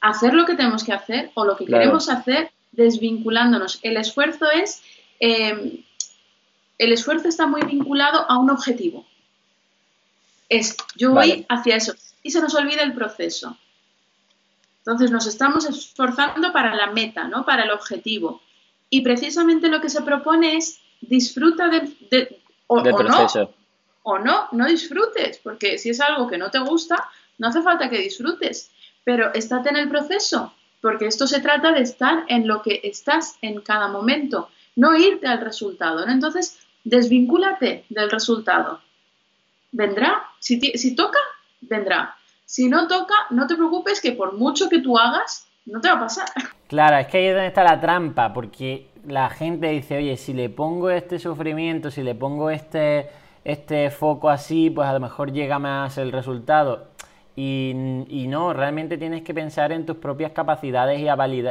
Hacer 0.00 0.34
lo 0.34 0.44
que 0.46 0.54
tenemos 0.54 0.84
que 0.84 0.92
hacer 0.92 1.30
o 1.34 1.44
lo 1.44 1.56
que 1.56 1.64
queremos 1.64 2.08
hacer 2.08 2.50
desvinculándonos. 2.76 3.78
El 3.82 3.96
esfuerzo 3.96 4.50
es 4.50 4.82
eh, 5.20 5.82
el 6.78 6.92
esfuerzo 6.92 7.28
está 7.28 7.46
muy 7.46 7.62
vinculado 7.62 8.30
a 8.30 8.38
un 8.38 8.50
objetivo. 8.50 9.06
Es, 10.48 10.76
yo 10.94 11.12
voy 11.12 11.46
hacia 11.48 11.76
eso. 11.76 11.94
Y 12.22 12.30
se 12.30 12.40
nos 12.40 12.54
olvida 12.54 12.82
el 12.82 12.94
proceso. 12.94 13.56
Entonces 14.78 15.10
nos 15.10 15.26
estamos 15.26 15.64
esforzando 15.64 16.52
para 16.52 16.74
la 16.74 16.88
meta, 16.92 17.26
¿no? 17.26 17.44
Para 17.44 17.64
el 17.64 17.70
objetivo. 17.70 18.42
Y 18.90 19.00
precisamente 19.00 19.68
lo 19.68 19.80
que 19.80 19.88
se 19.88 20.02
propone 20.02 20.56
es 20.56 20.80
disfruta 21.00 21.68
del, 21.68 21.96
o, 22.68 22.82
proceso. 22.82 23.40
No, 23.40 23.54
o 24.02 24.18
no, 24.18 24.48
no 24.52 24.66
disfrutes, 24.66 25.38
porque 25.38 25.78
si 25.78 25.90
es 25.90 26.00
algo 26.00 26.28
que 26.28 26.38
no 26.38 26.50
te 26.50 26.60
gusta, 26.60 27.08
no 27.38 27.48
hace 27.48 27.62
falta 27.62 27.90
que 27.90 27.98
disfrutes, 27.98 28.70
pero 29.02 29.34
estate 29.34 29.70
en 29.70 29.76
el 29.76 29.88
proceso, 29.88 30.54
porque 30.86 31.06
esto 31.06 31.26
se 31.26 31.40
trata 31.40 31.72
de 31.72 31.80
estar 31.80 32.22
en 32.28 32.46
lo 32.46 32.62
que 32.62 32.80
estás 32.84 33.38
en 33.42 33.60
cada 33.60 33.88
momento, 33.88 34.50
no 34.76 34.96
irte 34.96 35.26
al 35.26 35.40
resultado. 35.40 36.06
Entonces, 36.06 36.60
desvincúlate 36.84 37.84
del 37.88 38.08
resultado. 38.08 38.78
Vendrá, 39.72 40.22
si, 40.38 40.60
si 40.60 40.94
toca, 40.94 41.18
vendrá. 41.60 42.14
Si 42.44 42.68
no 42.68 42.86
toca, 42.86 43.16
no 43.30 43.48
te 43.48 43.56
preocupes 43.56 44.00
que 44.00 44.12
por 44.12 44.34
mucho 44.34 44.68
que 44.68 44.78
tú 44.78 44.96
hagas, 44.96 45.48
no 45.64 45.80
te 45.80 45.88
va 45.88 45.94
a 45.94 46.00
pasar. 46.02 46.28
Claro, 46.68 46.98
es 46.98 47.08
que 47.08 47.18
ahí 47.18 47.26
es 47.26 47.34
donde 47.34 47.48
está 47.48 47.64
la 47.64 47.80
trampa, 47.80 48.32
porque 48.32 48.86
la 49.08 49.28
gente 49.28 49.66
dice, 49.70 49.96
oye, 49.96 50.16
si 50.16 50.34
le 50.34 50.50
pongo 50.50 50.90
este 50.90 51.18
sufrimiento, 51.18 51.90
si 51.90 52.04
le 52.04 52.14
pongo 52.14 52.48
este, 52.48 53.10
este 53.42 53.90
foco 53.90 54.30
así, 54.30 54.70
pues 54.70 54.88
a 54.88 54.92
lo 54.92 55.00
mejor 55.00 55.32
llega 55.32 55.58
más 55.58 55.98
el 55.98 56.12
resultado. 56.12 56.90
Y, 57.38 58.24
no, 58.28 58.54
realmente 58.54 58.96
tienes 58.96 59.22
que 59.22 59.34
pensar 59.34 59.70
en 59.70 59.84
tus 59.84 59.96
propias 59.96 60.32
capacidades 60.32 61.00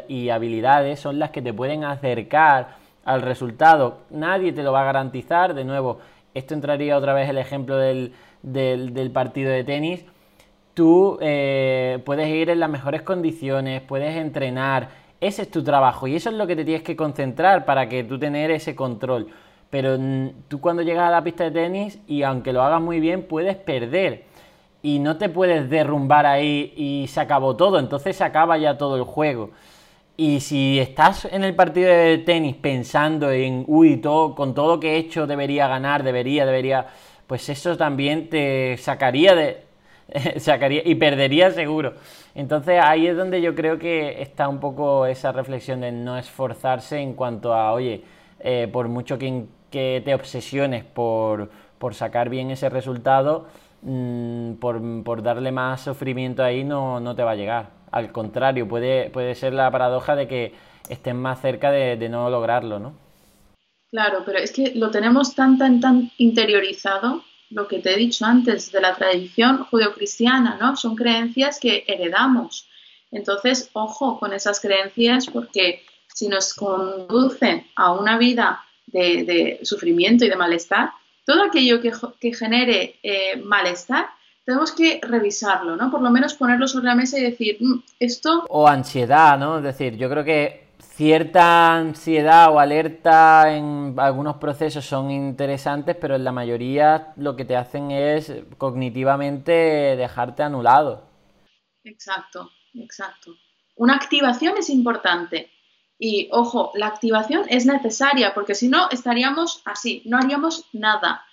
y 0.07 0.29
habilidades, 0.29 0.99
son 0.99 1.19
las 1.19 1.29
que 1.29 1.43
te 1.43 1.53
pueden 1.53 1.83
acercar 1.83 2.77
al 3.05 3.21
resultado. 3.21 3.99
Nadie 4.09 4.51
te 4.51 4.63
lo 4.63 4.71
va 4.71 4.81
a 4.81 4.85
garantizar. 4.85 5.53
De 5.53 5.63
nuevo, 5.63 5.99
esto 6.33 6.55
entraría 6.55 6.97
otra 6.97 7.13
vez 7.13 7.29
el 7.29 7.37
ejemplo 7.37 7.77
del, 7.77 8.13
del, 8.41 9.11
partido 9.11 9.51
de 9.51 9.63
tenis. 9.63 10.05
Tú 10.73 11.17
eh, 11.21 11.99
puedes 12.03 12.27
ir 12.27 12.49
en 12.49 12.59
las 12.59 12.69
mejores 12.69 13.03
condiciones, 13.03 13.81
puedes 13.81 14.15
entrenar. 14.17 14.89
Ese 15.21 15.43
es 15.43 15.51
tu 15.51 15.63
trabajo 15.63 16.07
y 16.07 16.15
eso 16.15 16.29
es 16.29 16.35
lo 16.35 16.45
que 16.45 16.55
te 16.55 16.65
tienes 16.65 16.83
que 16.83 16.95
concentrar 16.95 17.63
para 17.63 17.87
que 17.87 18.03
tú 18.03 18.19
tener 18.19 18.51
ese 18.51 18.75
control. 18.75 19.27
Pero 19.69 19.97
tú 20.47 20.59
cuando 20.59 20.81
llegas 20.81 21.07
a 21.07 21.11
la 21.11 21.23
pista 21.23 21.45
de 21.45 21.51
tenis 21.51 21.99
y 22.07 22.23
aunque 22.23 22.53
lo 22.53 22.61
hagas 22.63 22.81
muy 22.81 22.99
bien, 22.99 23.23
puedes 23.23 23.55
perder. 23.55 24.25
Y 24.85 24.99
no 24.99 25.17
te 25.17 25.29
puedes 25.29 25.67
derrumbar 25.67 26.27
ahí 26.27 26.71
y 26.77 27.07
se 27.07 27.19
acabó 27.19 27.55
todo. 27.55 27.79
Entonces 27.79 28.17
se 28.17 28.23
acaba 28.23 28.55
ya 28.59 28.77
todo 28.77 28.97
el 28.97 29.01
juego. 29.01 29.49
Y 30.15 30.41
si 30.41 30.77
estás 30.79 31.25
en 31.25 31.43
el 31.43 31.55
partido 31.55 31.89
de 31.89 32.19
tenis 32.19 32.55
pensando 32.55 33.31
en, 33.31 33.63
uy, 33.65 33.99
con 33.99 34.53
todo 34.53 34.75
lo 34.75 34.79
que 34.79 34.93
he 34.93 34.97
hecho 34.97 35.25
debería 35.25 35.67
ganar, 35.67 36.03
debería, 36.03 36.45
debería, 36.45 36.85
pues 37.25 37.49
eso 37.49 37.75
también 37.75 38.29
te 38.29 38.77
sacaría 38.77 39.33
de, 39.33 39.63
sacaría 40.37 40.83
y 40.85 40.93
perdería 40.93 41.49
seguro. 41.49 41.93
Entonces 42.35 42.79
ahí 42.79 43.07
es 43.07 43.17
donde 43.17 43.41
yo 43.41 43.55
creo 43.55 43.79
que 43.79 44.21
está 44.21 44.47
un 44.47 44.59
poco 44.59 45.07
esa 45.07 45.31
reflexión 45.31 45.81
de 45.81 45.91
no 45.91 46.15
esforzarse 46.15 46.99
en 46.99 47.13
cuanto 47.15 47.55
a, 47.55 47.73
oye, 47.73 48.03
eh, 48.39 48.69
por 48.71 48.87
mucho 48.87 49.17
que, 49.17 49.45
que, 49.71 50.03
te 50.05 50.13
obsesiones 50.13 50.83
por, 50.83 51.49
por, 51.79 51.95
sacar 51.95 52.29
bien 52.29 52.51
ese 52.51 52.69
resultado, 52.69 53.47
mmm, 53.85 54.53
por, 54.55 55.23
darle 55.23 55.51
más 55.51 55.83
sufrimiento 55.85 56.43
ahí 56.43 56.63
no, 56.63 56.99
no, 56.99 57.15
te 57.15 57.23
va 57.23 57.31
a 57.31 57.35
llegar. 57.35 57.69
Al 57.91 58.11
contrario, 58.11 58.67
puede, 58.67 59.09
puede 59.09 59.35
ser 59.35 59.53
la 59.53 59.71
paradoja 59.71 60.15
de 60.15 60.27
que 60.27 60.53
estén 60.89 61.17
más 61.17 61.41
cerca 61.41 61.71
de, 61.71 61.95
de 61.95 62.09
no 62.09 62.29
lograrlo, 62.29 62.79
¿no? 62.79 62.93
Claro, 63.91 64.23
pero 64.25 64.39
es 64.39 64.51
que 64.51 64.73
lo 64.75 64.91
tenemos 64.91 65.35
tan, 65.35 65.57
tan, 65.57 65.79
tan 65.79 66.11
interiorizado 66.17 67.23
lo 67.49 67.67
que 67.67 67.79
te 67.79 67.93
he 67.93 67.97
dicho 67.97 68.25
antes 68.25 68.71
de 68.71 68.81
la 68.81 68.95
tradición 68.95 69.63
judeocristiana, 69.63 70.57
¿no? 70.59 70.75
Son 70.75 70.95
creencias 70.95 71.59
que 71.59 71.85
heredamos. 71.87 72.67
Entonces, 73.11 73.69
ojo 73.73 74.19
con 74.19 74.33
esas 74.33 74.59
creencias 74.59 75.27
porque 75.27 75.83
si 76.13 76.27
nos 76.27 76.53
conducen 76.53 77.67
a 77.75 77.93
una 77.93 78.17
vida 78.17 78.65
de, 78.87 79.59
sufrimiento 79.63 80.25
y 80.25 80.29
de 80.29 80.35
malestar, 80.35 80.91
todo 81.25 81.43
aquello 81.43 81.81
que, 81.81 82.33
genere 82.33 82.99
eh, 83.03 83.41
malestar, 83.43 84.07
tenemos 84.45 84.71
que 84.71 84.99
revisarlo, 85.01 85.75
¿no? 85.75 85.89
Por 85.89 86.01
lo 86.01 86.11
menos 86.11 86.35
ponerlo 86.35 86.67
sobre 86.67 86.85
la 86.85 86.95
mesa 86.95 87.17
y 87.17 87.23
decir, 87.23 87.57
mm, 87.59 87.83
esto... 87.99 88.45
O 88.49 88.67
ansiedad, 88.67 89.37
¿no? 89.39 89.57
Es 89.57 89.63
decir, 89.63 89.97
yo 89.97 90.09
creo 90.09 90.23
que 90.23 90.65
cierta 90.79 91.75
ansiedad 91.75 92.53
o 92.53 92.59
alerta 92.59 93.53
en 93.53 93.95
algunos 93.97 94.37
procesos 94.37 94.85
son 94.85 95.11
interesantes, 95.11 95.97
pero 95.99 96.15
en 96.15 96.23
la 96.23 96.31
mayoría 96.31 97.13
lo 97.17 97.35
que 97.35 97.43
te 97.43 97.57
hacen 97.57 97.91
es 97.91 98.31
cognitivamente 98.57 99.51
dejarte 99.97 100.43
anulado. 100.43 101.09
Exacto, 101.83 102.51
exacto. 102.75 103.35
Una 103.75 103.95
activación 103.95 104.57
es 104.57 104.69
importante. 104.69 105.49
Y 105.97 106.27
ojo, 106.31 106.71
la 106.75 106.87
activación 106.87 107.43
es 107.47 107.65
necesaria 107.65 108.33
porque 108.33 108.55
si 108.55 108.67
no 108.67 108.89
estaríamos 108.91 109.61
así, 109.65 110.01
no 110.05 110.17
haríamos 110.17 110.65
nada. 110.73 111.25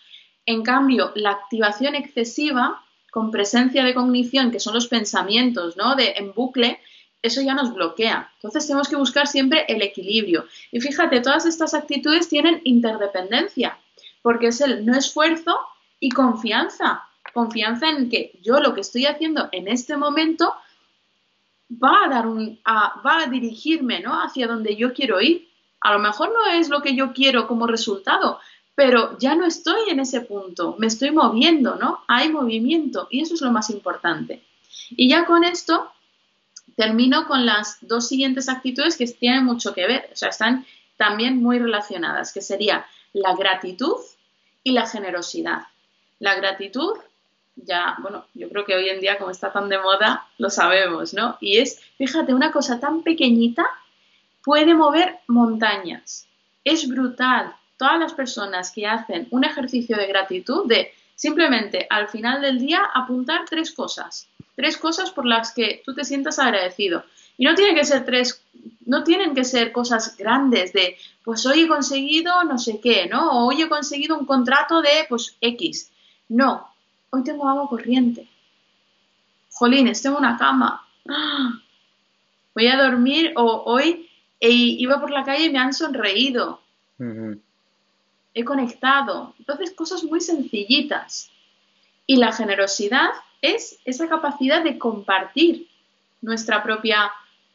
En 0.46 0.62
cambio, 0.62 1.12
la 1.14 1.30
activación 1.30 1.94
excesiva 1.94 2.82
con 3.10 3.30
presencia 3.30 3.84
de 3.84 3.94
cognición, 3.94 4.50
que 4.50 4.60
son 4.60 4.74
los 4.74 4.88
pensamientos, 4.88 5.76
¿no? 5.76 5.96
De 5.96 6.14
en 6.16 6.32
bucle, 6.32 6.80
eso 7.20 7.40
ya 7.40 7.54
nos 7.54 7.74
bloquea. 7.74 8.30
Entonces 8.36 8.66
tenemos 8.66 8.88
que 8.88 8.96
buscar 8.96 9.26
siempre 9.26 9.64
el 9.68 9.82
equilibrio. 9.82 10.46
Y 10.70 10.80
fíjate, 10.80 11.20
todas 11.20 11.46
estas 11.46 11.74
actitudes 11.74 12.28
tienen 12.28 12.60
interdependencia, 12.64 13.78
porque 14.22 14.48
es 14.48 14.60
el 14.60 14.86
no 14.86 14.96
esfuerzo 14.96 15.58
y 16.00 16.10
confianza. 16.10 17.02
Confianza 17.32 17.90
en 17.90 18.08
que 18.08 18.32
yo 18.42 18.60
lo 18.60 18.74
que 18.74 18.80
estoy 18.80 19.06
haciendo 19.06 19.48
en 19.52 19.68
este 19.68 19.96
momento 19.96 20.54
va 21.82 22.04
a 22.04 22.08
dar 22.08 22.26
un, 22.26 22.58
va 22.66 23.22
a 23.22 23.26
dirigirme 23.26 24.00
¿no? 24.00 24.20
hacia 24.22 24.46
donde 24.46 24.76
yo 24.76 24.92
quiero 24.92 25.20
ir. 25.20 25.48
A 25.80 25.92
lo 25.92 25.98
mejor 25.98 26.32
no 26.32 26.46
es 26.52 26.68
lo 26.68 26.80
que 26.80 26.94
yo 26.94 27.12
quiero 27.12 27.46
como 27.46 27.66
resultado, 27.66 28.38
pero 28.74 29.18
ya 29.18 29.34
no 29.34 29.44
estoy 29.44 29.90
en 29.90 30.00
ese 30.00 30.20
punto, 30.22 30.76
me 30.78 30.86
estoy 30.86 31.10
moviendo, 31.10 31.76
¿no? 31.76 32.00
Hay 32.08 32.30
movimiento 32.30 33.08
y 33.10 33.20
eso 33.20 33.34
es 33.34 33.42
lo 33.42 33.50
más 33.50 33.68
importante. 33.70 34.42
Y 34.90 35.08
ya 35.08 35.24
con 35.26 35.44
esto 35.44 35.90
termino 36.76 37.26
con 37.26 37.44
las 37.44 37.78
dos 37.80 38.08
siguientes 38.08 38.48
actitudes 38.48 38.96
que 38.96 39.06
tienen 39.06 39.44
mucho 39.44 39.74
que 39.74 39.86
ver, 39.86 40.08
o 40.12 40.16
sea, 40.16 40.28
están 40.28 40.64
también 40.96 41.42
muy 41.42 41.58
relacionadas, 41.58 42.32
que 42.32 42.40
sería 42.40 42.86
la 43.12 43.34
gratitud 43.34 43.96
y 44.62 44.72
la 44.72 44.86
generosidad. 44.86 45.62
La 46.18 46.34
gratitud, 46.36 46.94
ya, 47.56 47.96
bueno, 48.00 48.26
yo 48.34 48.48
creo 48.48 48.64
que 48.64 48.74
hoy 48.74 48.88
en 48.88 49.00
día 49.00 49.18
como 49.18 49.30
está 49.30 49.52
tan 49.52 49.68
de 49.68 49.78
moda, 49.78 50.26
lo 50.38 50.50
sabemos, 50.50 51.14
¿no? 51.14 51.36
Y 51.40 51.58
es, 51.58 51.80
fíjate, 51.98 52.34
una 52.34 52.52
cosa 52.52 52.80
tan 52.80 53.02
pequeñita 53.02 53.66
puede 54.44 54.74
mover 54.74 55.18
montañas. 55.28 56.26
Es 56.64 56.88
brutal. 56.88 57.54
Todas 57.76 57.98
las 57.98 58.14
personas 58.14 58.70
que 58.70 58.86
hacen 58.86 59.28
un 59.30 59.44
ejercicio 59.44 59.96
de 59.96 60.06
gratitud, 60.06 60.66
de 60.66 60.92
simplemente 61.14 61.86
al 61.90 62.08
final 62.08 62.40
del 62.40 62.58
día 62.58 62.82
apuntar 62.94 63.44
tres 63.48 63.72
cosas 63.72 64.28
tres 64.54 64.76
cosas 64.76 65.10
por 65.10 65.26
las 65.26 65.52
que 65.52 65.82
tú 65.84 65.94
te 65.94 66.04
sientas 66.04 66.38
agradecido. 66.38 67.04
Y 67.38 67.44
no 67.44 67.54
tienen 67.54 67.74
que 67.74 67.84
ser 67.84 68.04
tres, 68.04 68.42
no 68.84 69.04
tienen 69.04 69.34
que 69.34 69.44
ser 69.44 69.72
cosas 69.72 70.16
grandes 70.16 70.72
de, 70.72 70.96
pues 71.24 71.44
hoy 71.46 71.62
he 71.62 71.68
conseguido 71.68 72.44
no 72.44 72.58
sé 72.58 72.80
qué, 72.80 73.06
¿no? 73.06 73.30
O 73.30 73.48
hoy 73.48 73.62
he 73.62 73.68
conseguido 73.68 74.18
un 74.18 74.26
contrato 74.26 74.82
de, 74.82 75.06
pues, 75.08 75.36
X. 75.40 75.90
No, 76.28 76.71
hoy 77.12 77.22
tengo 77.24 77.48
agua 77.48 77.68
corriente. 77.68 78.26
Jolines, 79.50 80.02
tengo 80.02 80.18
una 80.18 80.36
cama. 80.38 80.86
Voy 82.54 82.66
a 82.66 82.82
dormir 82.82 83.32
o 83.36 83.62
hoy 83.66 84.08
iba 84.40 85.00
por 85.00 85.10
la 85.10 85.24
calle 85.24 85.46
y 85.46 85.50
me 85.50 85.58
han 85.58 85.72
sonreído. 85.72 86.60
He 88.34 88.44
conectado. 88.44 89.34
Entonces, 89.38 89.72
cosas 89.72 90.04
muy 90.04 90.20
sencillitas. 90.20 91.30
Y 92.06 92.16
la 92.16 92.32
generosidad 92.32 93.10
es 93.40 93.78
esa 93.84 94.08
capacidad 94.08 94.64
de 94.64 94.78
compartir 94.78 95.68
nuestra 96.20 96.62
propia, 96.62 97.10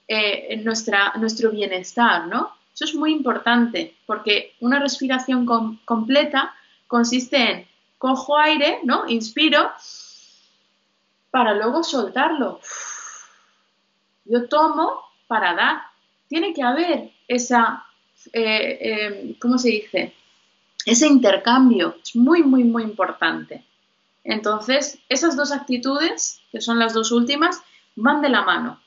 eh, 0.07 0.61
nuestra, 0.63 1.13
nuestro 1.17 1.51
bienestar, 1.51 2.27
¿no? 2.27 2.51
Eso 2.73 2.85
es 2.85 2.95
muy 2.95 3.11
importante 3.11 3.95
porque 4.05 4.53
una 4.59 4.79
respiración 4.79 5.45
completa 5.85 6.53
consiste 6.87 7.51
en 7.51 7.67
cojo 7.97 8.37
aire, 8.37 8.79
¿no? 8.83 9.07
Inspiro 9.07 9.71
para 11.31 11.53
luego 11.53 11.83
soltarlo. 11.83 12.59
Yo 14.25 14.47
tomo 14.47 15.01
para 15.27 15.53
dar. 15.53 15.77
Tiene 16.27 16.53
que 16.53 16.63
haber 16.63 17.11
esa, 17.27 17.85
eh, 18.33 18.77
eh, 18.81 19.37
¿cómo 19.39 19.57
se 19.57 19.69
dice? 19.69 20.13
Ese 20.85 21.07
intercambio. 21.07 21.95
Es 22.01 22.15
muy, 22.15 22.43
muy, 22.43 22.63
muy 22.63 22.83
importante. 22.83 23.63
Entonces, 24.23 24.99
esas 25.07 25.37
dos 25.37 25.51
actitudes, 25.51 26.41
que 26.51 26.59
son 26.59 26.79
las 26.79 26.93
dos 26.93 27.11
últimas, 27.11 27.61
van 27.95 28.21
de 28.21 28.29
la 28.29 28.41
mano. 28.41 28.79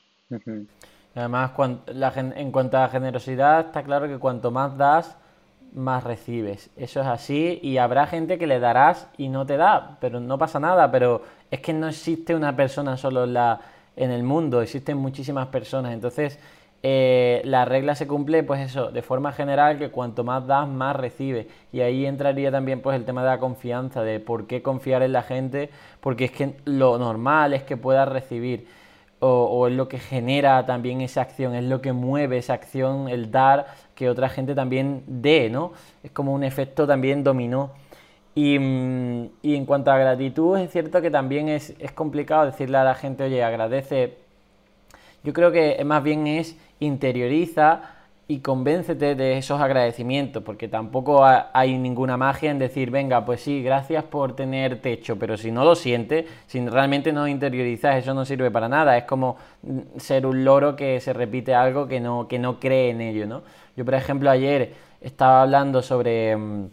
Además, 1.15 1.51
en 1.87 2.51
cuanto 2.51 2.77
a 2.77 2.89
generosidad, 2.89 3.67
está 3.67 3.83
claro 3.83 4.07
que 4.07 4.19
cuanto 4.19 4.51
más 4.51 4.77
das, 4.77 5.17
más 5.73 6.03
recibes. 6.03 6.69
Eso 6.75 7.01
es 7.01 7.07
así 7.07 7.59
y 7.61 7.77
habrá 7.77 8.07
gente 8.07 8.37
que 8.37 8.47
le 8.47 8.59
darás 8.59 9.07
y 9.17 9.29
no 9.29 9.45
te 9.45 9.57
da, 9.57 9.97
pero 9.99 10.19
no 10.19 10.37
pasa 10.37 10.59
nada. 10.59 10.91
Pero 10.91 11.23
es 11.49 11.59
que 11.61 11.73
no 11.73 11.87
existe 11.87 12.35
una 12.35 12.55
persona 12.55 12.97
solo 12.97 13.23
en, 13.23 13.33
la, 13.33 13.61
en 13.95 14.11
el 14.11 14.23
mundo, 14.23 14.61
existen 14.61 14.97
muchísimas 14.97 15.47
personas. 15.47 15.93
Entonces, 15.93 16.39
eh, 16.83 17.41
la 17.45 17.65
regla 17.65 17.93
se 17.93 18.07
cumple, 18.07 18.41
pues 18.41 18.59
eso, 18.61 18.91
de 18.91 19.03
forma 19.03 19.31
general, 19.31 19.77
que 19.77 19.89
cuanto 19.89 20.23
más 20.23 20.47
das, 20.47 20.67
más 20.67 20.95
recibes. 20.95 21.47
Y 21.71 21.81
ahí 21.81 22.05
entraría 22.05 22.51
también 22.51 22.81
pues 22.81 22.95
el 22.95 23.05
tema 23.05 23.23
de 23.23 23.29
la 23.29 23.39
confianza, 23.39 24.01
de 24.01 24.19
por 24.19 24.47
qué 24.47 24.63
confiar 24.63 25.03
en 25.03 25.13
la 25.13 25.21
gente, 25.21 25.69
porque 25.99 26.25
es 26.25 26.31
que 26.31 26.55
lo 26.65 26.97
normal 26.97 27.53
es 27.53 27.63
que 27.63 27.77
puedas 27.77 28.09
recibir, 28.09 28.67
o, 29.19 29.67
es 29.67 29.73
lo 29.75 29.87
que 29.87 29.99
genera 29.99 30.65
también 30.65 31.01
esa 31.01 31.21
acción, 31.21 31.53
es 31.53 31.63
lo 31.63 31.79
que 31.79 31.93
mueve 31.93 32.39
esa 32.39 32.53
acción, 32.53 33.07
el 33.07 33.29
dar, 33.29 33.67
que 34.01 34.09
otra 34.09 34.29
gente 34.29 34.55
también 34.55 35.03
dé, 35.05 35.47
¿no? 35.51 35.73
Es 36.01 36.09
como 36.09 36.33
un 36.33 36.43
efecto 36.43 36.87
también 36.87 37.23
dominó. 37.23 37.69
Y, 38.33 38.57
mm, 38.57 39.29
y 39.43 39.55
en 39.55 39.65
cuanto 39.67 39.91
a 39.91 39.97
gratitud, 39.99 40.57
es 40.57 40.71
cierto 40.71 41.03
que 41.03 41.11
también 41.11 41.49
es, 41.49 41.75
es 41.77 41.91
complicado 41.91 42.47
decirle 42.47 42.77
a 42.79 42.83
la 42.83 42.95
gente, 42.95 43.25
oye, 43.25 43.43
agradece. 43.43 44.17
Yo 45.23 45.33
creo 45.33 45.51
que 45.51 45.83
más 45.85 46.01
bien 46.01 46.25
es 46.25 46.57
interioriza 46.79 48.01
y 48.31 48.39
convéncete 48.39 49.15
de 49.15 49.37
esos 49.37 49.59
agradecimientos, 49.59 50.41
porque 50.41 50.69
tampoco 50.69 51.25
hay 51.25 51.77
ninguna 51.77 52.15
magia 52.15 52.49
en 52.49 52.59
decir, 52.59 52.89
venga, 52.89 53.25
pues 53.25 53.41
sí, 53.41 53.61
gracias 53.61 54.05
por 54.05 54.37
tener 54.37 54.81
techo, 54.81 55.19
pero 55.19 55.35
si 55.35 55.51
no 55.51 55.65
lo 55.65 55.75
sientes, 55.75 56.25
si 56.47 56.65
realmente 56.65 57.11
no 57.11 57.27
interiorizas, 57.27 57.97
eso 57.97 58.13
no 58.13 58.23
sirve 58.23 58.49
para 58.49 58.69
nada, 58.69 58.97
es 58.97 59.03
como 59.03 59.35
mm, 59.63 59.79
ser 59.97 60.25
un 60.25 60.45
loro 60.45 60.77
que 60.77 61.01
se 61.01 61.11
repite 61.11 61.53
algo 61.53 61.87
que 61.89 61.99
no, 61.99 62.29
que 62.29 62.39
no 62.39 62.57
cree 62.57 62.91
en 62.91 63.01
ello, 63.01 63.27
¿no? 63.27 63.41
Yo, 63.75 63.85
por 63.85 63.93
ejemplo, 63.93 64.29
ayer 64.29 64.73
estaba 65.01 65.41
hablando 65.41 65.81
sobre, 65.81 66.35
mm, 66.35 66.69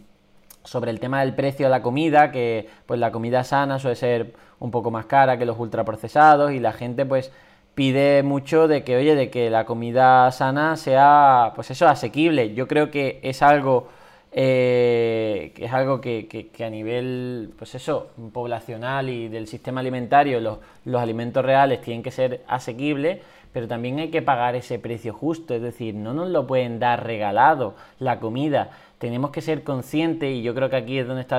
sobre 0.64 0.90
el 0.90 1.00
tema 1.00 1.20
del 1.20 1.34
precio 1.34 1.66
de 1.66 1.70
la 1.70 1.82
comida, 1.82 2.30
que 2.30 2.68
pues 2.86 3.00
la 3.00 3.10
comida 3.10 3.44
sana 3.44 3.78
suele 3.78 3.96
ser 3.96 4.34
un 4.60 4.70
poco 4.70 4.90
más 4.90 5.06
cara 5.06 5.38
que 5.38 5.46
los 5.46 5.58
ultraprocesados 5.58 6.52
y 6.52 6.60
la 6.60 6.72
gente 6.72 7.06
pues 7.06 7.32
pide 7.78 8.24
mucho 8.24 8.66
de 8.66 8.82
que, 8.82 8.96
oye, 8.96 9.14
de 9.14 9.30
que 9.30 9.50
la 9.50 9.64
comida 9.64 10.32
sana 10.32 10.76
sea, 10.76 11.52
pues 11.54 11.70
eso, 11.70 11.86
asequible. 11.86 12.52
Yo 12.54 12.66
creo 12.66 12.90
que 12.90 13.20
es 13.22 13.40
algo, 13.40 13.86
eh, 14.32 15.52
que 15.54 15.66
es 15.66 15.72
algo 15.72 16.00
que, 16.00 16.50
a 16.58 16.70
nivel, 16.70 17.54
pues 17.56 17.76
eso, 17.76 18.10
poblacional 18.32 19.08
y 19.08 19.28
del 19.28 19.46
sistema 19.46 19.80
alimentario, 19.80 20.40
los, 20.40 20.58
los 20.86 21.00
alimentos 21.00 21.44
reales 21.44 21.80
tienen 21.80 22.02
que 22.02 22.10
ser 22.10 22.42
asequibles, 22.48 23.20
pero 23.52 23.68
también 23.68 23.98
hay 23.98 24.10
que 24.10 24.22
pagar 24.22 24.54
ese 24.54 24.78
precio 24.78 25.12
justo, 25.12 25.54
es 25.54 25.62
decir, 25.62 25.94
no 25.94 26.12
nos 26.12 26.28
lo 26.28 26.46
pueden 26.46 26.78
dar 26.78 27.04
regalado 27.04 27.74
la 27.98 28.20
comida. 28.20 28.70
Tenemos 28.98 29.30
que 29.30 29.40
ser 29.40 29.64
conscientes 29.64 30.30
y 30.30 30.42
yo 30.42 30.54
creo 30.54 30.70
que 30.70 30.76
aquí 30.76 30.98
es 30.98 31.06
donde 31.06 31.22
está 31.22 31.38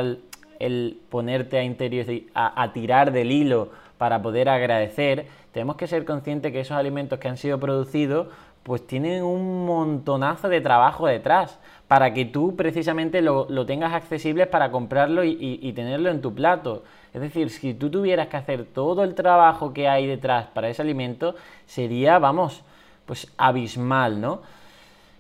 el, 0.60 1.00
ponerte 1.10 1.58
a, 1.58 1.64
interior, 1.64 2.06
a 2.34 2.74
tirar 2.74 3.12
del 3.12 3.32
hilo 3.32 3.70
para 3.98 4.22
poder 4.22 4.48
agradecer, 4.48 5.26
tenemos 5.52 5.76
que 5.76 5.88
ser 5.88 6.06
conscientes 6.06 6.54
que 6.54 6.62
esos 6.62 6.78
alimentos 6.78 7.20
que 7.20 7.28
han 7.28 7.38
sido 7.38 7.60
producidos 7.60 8.28
pues 8.64 8.86
tienen 8.86 9.24
un 9.24 9.66
montonazo 9.66 10.48
de 10.48 10.62
trabajo 10.62 11.08
detrás 11.08 11.60
para 11.88 12.14
que 12.14 12.24
tú 12.24 12.56
precisamente 12.56 13.22
lo, 13.22 13.48
tengas 13.66 13.94
accesible 13.94 14.46
para 14.46 14.72
comprarlo 14.72 15.24
y, 15.24 15.74
tenerlo 15.74 16.10
en 16.10 16.22
tu 16.22 16.34
plato. 16.34 16.84
Es 17.14 17.22
decir, 17.22 17.50
si 17.50 17.74
tú 17.74 17.90
tuvieras 17.90 18.28
que 18.28 18.38
hacer 18.38 18.66
todo 18.66 19.04
el 19.04 19.16
trabajo 19.16 19.74
que 19.74 19.88
hay 19.88 20.06
detrás 20.08 20.48
para 20.48 20.70
ese 20.70 20.82
alimento, 20.82 21.36
sería, 21.66 22.20
vamos, 22.20 22.64
pues 23.06 23.32
abismal, 23.38 24.22
¿no? 24.22 24.42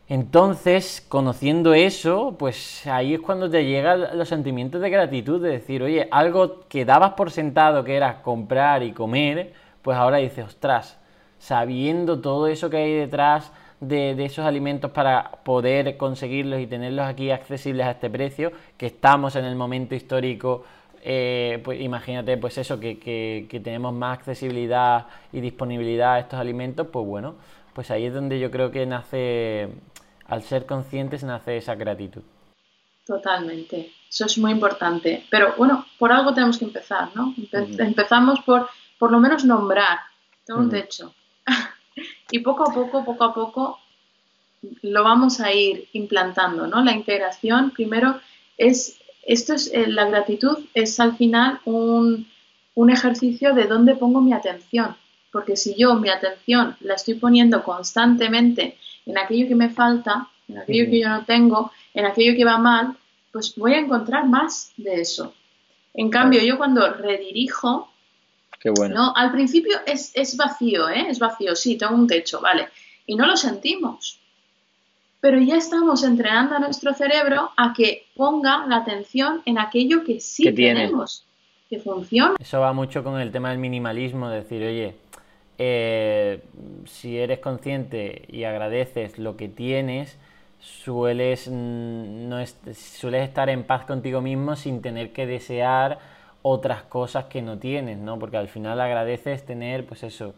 Entonces, 0.07 1.05
conociendo 1.07 1.75
eso, 1.75 2.35
pues 2.37 2.87
ahí 2.87 3.13
es 3.13 3.19
cuando 3.19 3.47
te 3.47 3.65
llegan 3.65 4.17
los 4.17 4.27
sentimientos 4.27 4.81
de 4.81 4.89
gratitud, 4.89 5.41
de 5.41 5.51
decir, 5.51 5.83
oye, 5.83 6.07
algo 6.09 6.61
que 6.67 6.83
dabas 6.83 7.13
por 7.13 7.29
sentado 7.29 7.83
que 7.83 7.95
era 7.95 8.23
comprar 8.23 8.81
y 8.81 8.91
comer, 8.91 9.53
pues 9.83 9.97
ahora 9.97 10.17
dices, 10.17 10.45
ostras, 10.45 10.97
sabiendo 11.37 12.21
todo 12.21 12.47
eso 12.47 12.71
que 12.71 12.77
hay 12.77 12.93
detrás 12.95 13.51
de, 13.79 14.25
esos 14.25 14.45
alimentos 14.45 14.91
para 14.91 15.31
poder 15.43 15.95
conseguirlos 15.97 16.59
y 16.59 16.67
tenerlos 16.67 17.05
aquí 17.05 17.31
accesibles 17.31 17.85
a 17.85 17.91
este 17.91 18.09
precio, 18.09 18.51
que 18.77 18.87
estamos 18.87 19.35
en 19.35 19.45
el 19.45 19.55
momento 19.55 19.95
histórico, 19.95 20.63
eh, 21.03 21.61
pues 21.63 21.81
imagínate 21.81 22.37
pues 22.37 22.57
eso, 22.57 22.79
que, 22.79 22.99
que, 22.99 23.59
tenemos 23.59 23.93
más 23.93 24.19
accesibilidad 24.19 25.07
y 25.31 25.41
disponibilidad 25.41 26.13
a 26.13 26.19
estos 26.19 26.39
alimentos, 26.39 26.87
pues 26.91 27.05
bueno, 27.05 27.35
pues 27.73 27.91
ahí 27.91 28.05
es 28.05 28.13
donde 28.13 28.39
yo 28.39 28.51
creo 28.51 28.71
que 28.71 28.85
nace 28.85 29.69
al 30.25 30.43
ser 30.43 30.65
conscientes 30.65 31.23
nace 31.23 31.57
esa 31.57 31.75
gratitud. 31.75 32.21
Totalmente, 33.05 33.91
eso 34.07 34.25
es 34.25 34.37
muy 34.37 34.51
importante. 34.51 35.25
Pero 35.31 35.55
bueno, 35.57 35.85
por 35.97 36.11
algo 36.11 36.33
tenemos 36.33 36.59
que 36.59 36.65
empezar, 36.65 37.09
¿no? 37.15 37.33
Empezamos 37.51 38.39
por 38.41 38.69
por 38.99 39.11
lo 39.11 39.19
menos 39.19 39.45
nombrar, 39.45 39.99
tengo 40.45 40.59
un 40.59 40.69
techo. 40.69 41.15
y 42.31 42.39
poco 42.39 42.69
a 42.69 42.73
poco, 42.73 43.03
poco 43.03 43.23
a 43.23 43.33
poco, 43.33 43.79
lo 44.81 45.03
vamos 45.03 45.39
a 45.39 45.53
ir 45.53 45.87
implantando, 45.93 46.67
¿no? 46.67 46.83
La 46.83 46.91
integración, 46.91 47.71
primero, 47.71 48.19
es, 48.57 48.99
esto 49.23 49.53
es, 49.53 49.71
eh, 49.73 49.87
la 49.87 50.05
gratitud 50.05 50.57
es 50.73 50.99
al 50.99 51.15
final 51.15 51.59
un, 51.65 52.27
un 52.75 52.89
ejercicio 52.89 53.53
de 53.53 53.65
dónde 53.65 53.95
pongo 53.95 54.21
mi 54.21 54.33
atención. 54.33 54.95
Porque 55.31 55.55
si 55.55 55.75
yo 55.75 55.95
mi 55.95 56.09
atención 56.09 56.75
la 56.79 56.95
estoy 56.95 57.15
poniendo 57.15 57.63
constantemente 57.63 58.77
en 59.05 59.17
aquello 59.17 59.47
que 59.47 59.55
me 59.55 59.69
falta, 59.69 60.27
en 60.47 60.57
aquello 60.57 60.89
que 60.89 60.99
yo 60.99 61.09
no 61.09 61.25
tengo, 61.25 61.71
en 61.93 62.05
aquello 62.05 62.35
que 62.35 62.45
va 62.45 62.57
mal, 62.57 62.97
pues 63.31 63.55
voy 63.55 63.73
a 63.73 63.79
encontrar 63.79 64.27
más 64.27 64.71
de 64.77 65.01
eso. 65.01 65.33
En 65.93 66.09
cambio, 66.09 66.41
yo 66.41 66.57
cuando 66.57 66.93
redirijo, 66.93 67.91
Qué 68.59 68.69
bueno. 68.69 68.95
no, 68.95 69.13
al 69.15 69.31
principio 69.31 69.77
es, 69.85 70.11
es 70.15 70.35
vacío, 70.35 70.89
¿eh? 70.89 71.07
es 71.09 71.19
vacío, 71.19 71.55
sí, 71.55 71.77
tengo 71.77 71.95
un 71.95 72.07
techo, 72.07 72.41
vale, 72.41 72.69
y 73.05 73.15
no 73.15 73.25
lo 73.25 73.37
sentimos. 73.37 74.19
Pero 75.21 75.39
ya 75.39 75.57
estamos 75.57 76.03
entrenando 76.03 76.55
a 76.55 76.59
nuestro 76.59 76.93
cerebro 76.93 77.49
a 77.57 77.73
que 77.73 78.07
ponga 78.15 78.65
la 78.67 78.77
atención 78.77 79.41
en 79.45 79.59
aquello 79.59 80.03
que 80.03 80.19
sí 80.19 80.53
tenemos, 80.53 81.25
que 81.69 81.79
funciona. 81.79 82.35
Eso 82.39 82.59
va 82.61 82.71
mucho 82.71 83.03
con 83.03 83.19
el 83.19 83.31
tema 83.31 83.49
del 83.49 83.59
minimalismo, 83.59 84.29
decir, 84.29 84.63
oye, 84.63 84.95
eh, 85.57 86.41
si 86.85 87.17
eres 87.17 87.39
consciente 87.39 88.23
y 88.29 88.45
agradeces 88.45 89.19
lo 89.19 89.35
que 89.35 89.49
tienes, 89.49 90.17
sueles, 90.59 91.49
mm, 91.49 92.29
no 92.29 92.37
sueles 92.73 93.27
estar 93.27 93.49
en 93.49 93.63
paz 93.63 93.85
contigo 93.85 94.21
mismo 94.21 94.55
sin 94.55 94.81
tener 94.81 95.11
que 95.11 95.25
desear 95.25 95.99
otras 96.41 96.83
cosas 96.83 97.25
que 97.25 97.41
no 97.41 97.57
tienes, 97.57 97.97
¿no? 97.97 98.17
Porque 98.17 98.37
al 98.37 98.47
final 98.47 98.79
agradeces 98.79 99.45
tener, 99.45 99.85
pues 99.85 100.03
eso, 100.03 100.33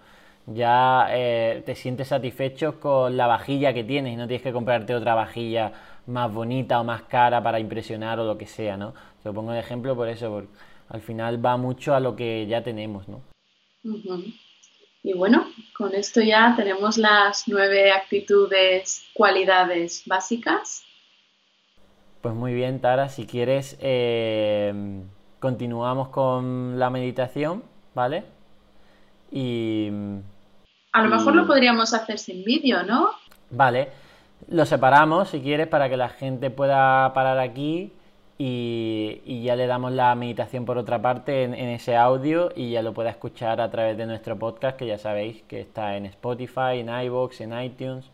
ya 0.47 1.07
eh, 1.11 1.63
te 1.65 1.75
sientes 1.75 2.07
satisfecho 2.07 2.79
con 2.79 3.15
la 3.15 3.27
vajilla 3.27 3.73
que 3.73 3.83
tienes 3.83 4.13
y 4.13 4.15
no 4.15 4.27
tienes 4.27 4.43
que 4.43 4.51
comprarte 4.51 4.95
otra 4.95 5.15
vajilla 5.15 5.71
más 6.07 6.33
bonita 6.33 6.79
o 6.79 6.83
más 6.83 7.03
cara 7.03 7.41
para 7.43 7.59
impresionar 7.59 8.19
o 8.19 8.25
lo 8.25 8.37
que 8.37 8.47
sea, 8.47 8.77
¿no? 8.77 8.93
Te 9.23 9.31
pongo 9.31 9.51
de 9.51 9.59
ejemplo 9.59 9.95
por 9.95 10.07
eso, 10.07 10.29
porque 10.31 10.49
al 10.89 11.01
final 11.01 11.43
va 11.43 11.57
mucho 11.57 11.93
a 11.93 11.99
lo 11.99 12.15
que 12.15 12.47
ya 12.47 12.63
tenemos, 12.63 13.07
¿no? 13.07 13.21
Y 15.03 15.13
bueno, 15.13 15.45
con 15.75 15.95
esto 15.95 16.21
ya 16.21 16.53
tenemos 16.55 16.97
las 16.97 17.47
nueve 17.47 17.91
actitudes, 17.91 19.03
cualidades 19.13 20.03
básicas. 20.05 20.83
Pues 22.21 22.35
muy 22.35 22.53
bien, 22.53 22.79
Tara, 22.81 23.09
si 23.09 23.25
quieres, 23.25 23.77
eh, 23.81 25.01
continuamos 25.39 26.09
con 26.09 26.77
la 26.77 26.89
meditación, 26.89 27.63
¿vale? 27.95 28.23
Y... 29.31 29.89
A 30.93 31.01
lo 31.01 31.09
mejor 31.09 31.35
lo 31.35 31.47
podríamos 31.47 31.93
hacer 31.93 32.19
sin 32.19 32.43
vídeo, 32.43 32.83
¿no? 32.83 33.11
Vale, 33.49 33.89
lo 34.49 34.65
separamos 34.65 35.29
si 35.29 35.41
quieres 35.41 35.67
para 35.67 35.89
que 35.89 35.95
la 35.95 36.09
gente 36.09 36.49
pueda 36.49 37.13
parar 37.13 37.39
aquí 37.39 37.93
y, 38.37 39.41
ya 39.43 39.55
le 39.55 39.67
damos 39.67 39.91
la 39.91 40.13
meditación 40.15 40.65
por 40.65 40.77
otra 40.77 41.01
parte 41.01 41.43
en, 41.43 41.53
ese 41.53 41.95
audio 41.95 42.51
y 42.55 42.71
ya 42.71 42.81
lo 42.81 42.93
pueda 42.93 43.11
escuchar 43.11 43.61
a 43.61 43.69
través 43.69 43.97
de 43.97 44.05
nuestro 44.05 44.37
podcast 44.37 44.77
que 44.77 44.87
ya 44.87 44.97
sabéis 44.97 45.43
que 45.43 45.61
está 45.61 45.95
en 45.95 46.07
Spotify, 46.07 46.79
en 46.79 46.89
iVoox, 46.89 47.41
en 47.41 47.61
iTunes 47.61 48.05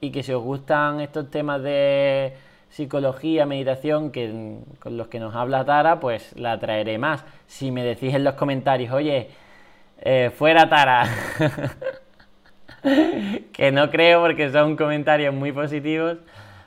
y 0.00 0.10
que 0.10 0.22
si 0.22 0.32
os 0.32 0.42
gustan 0.42 1.00
estos 1.00 1.30
temas 1.30 1.62
de 1.62 2.34
psicología, 2.68 3.46
meditación, 3.46 4.10
que 4.10 4.58
con 4.78 4.96
los 4.96 5.08
que 5.08 5.20
nos 5.20 5.34
habla 5.34 5.64
Tara, 5.64 6.00
pues 6.00 6.34
la 6.36 6.58
traeré 6.58 6.98
más. 6.98 7.24
Si 7.46 7.70
me 7.70 7.82
decís 7.82 8.14
en 8.14 8.24
los 8.24 8.34
comentarios, 8.34 8.92
oye, 8.92 9.30
eh, 10.00 10.30
fuera 10.36 10.68
Tara, 10.68 11.06
que 13.52 13.72
no 13.72 13.90
creo 13.90 14.20
porque 14.22 14.50
son 14.50 14.76
comentarios 14.76 15.34
muy 15.34 15.52
positivos, 15.52 16.18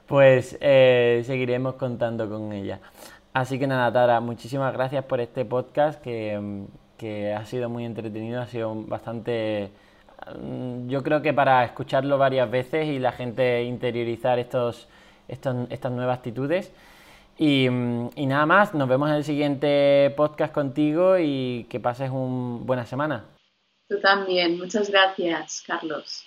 pues 0.06 0.58
eh, 0.62 1.24
seguiremos 1.26 1.76
contando 1.76 2.30
con 2.30 2.54
ella. 2.54 2.80
Así 3.34 3.60
que 3.60 3.68
nada, 3.68 3.92
Tara, 3.92 4.22
muchísimas 4.22 4.74
gracias 4.74 5.04
por 5.04 5.20
este 5.20 5.44
podcast 5.44 6.02
que, 6.02 7.34
ha 7.38 7.46
sido 7.46 7.70
muy 7.70 7.86
entretenido, 7.86 8.42
ha 8.42 8.48
sido 8.48 8.74
bastante... 8.76 9.72
Mm, 10.42 10.88
yo 10.88 11.04
creo 11.04 11.22
que 11.22 11.34
para 11.34 11.66
escucharlo 11.66 12.18
varias 12.18 12.50
veces 12.50 12.88
y 12.88 12.98
la 13.00 13.12
gente 13.12 13.64
interiorizar 13.64 14.40
estos, 14.40 14.88
estas 15.28 15.92
nuevas 15.92 16.20
actitudes. 16.20 16.72
Y, 17.38 17.70
mm, 17.70 18.12
y, 18.16 18.26
nada 18.26 18.46
más, 18.46 18.74
nos 18.74 18.88
vemos 18.88 19.10
en 19.10 19.16
el 19.16 19.26
siguiente 19.26 20.14
podcast 20.16 20.54
contigo 20.54 21.18
y 21.20 21.68
que 21.70 21.82
pases 21.82 22.10
una 22.12 22.64
buena 22.64 22.86
semana. 22.86 23.35
Tú 23.88 24.00
también, 24.00 24.58
muchas 24.58 24.90
gracias, 24.90 25.64
Carlos. 25.66 26.26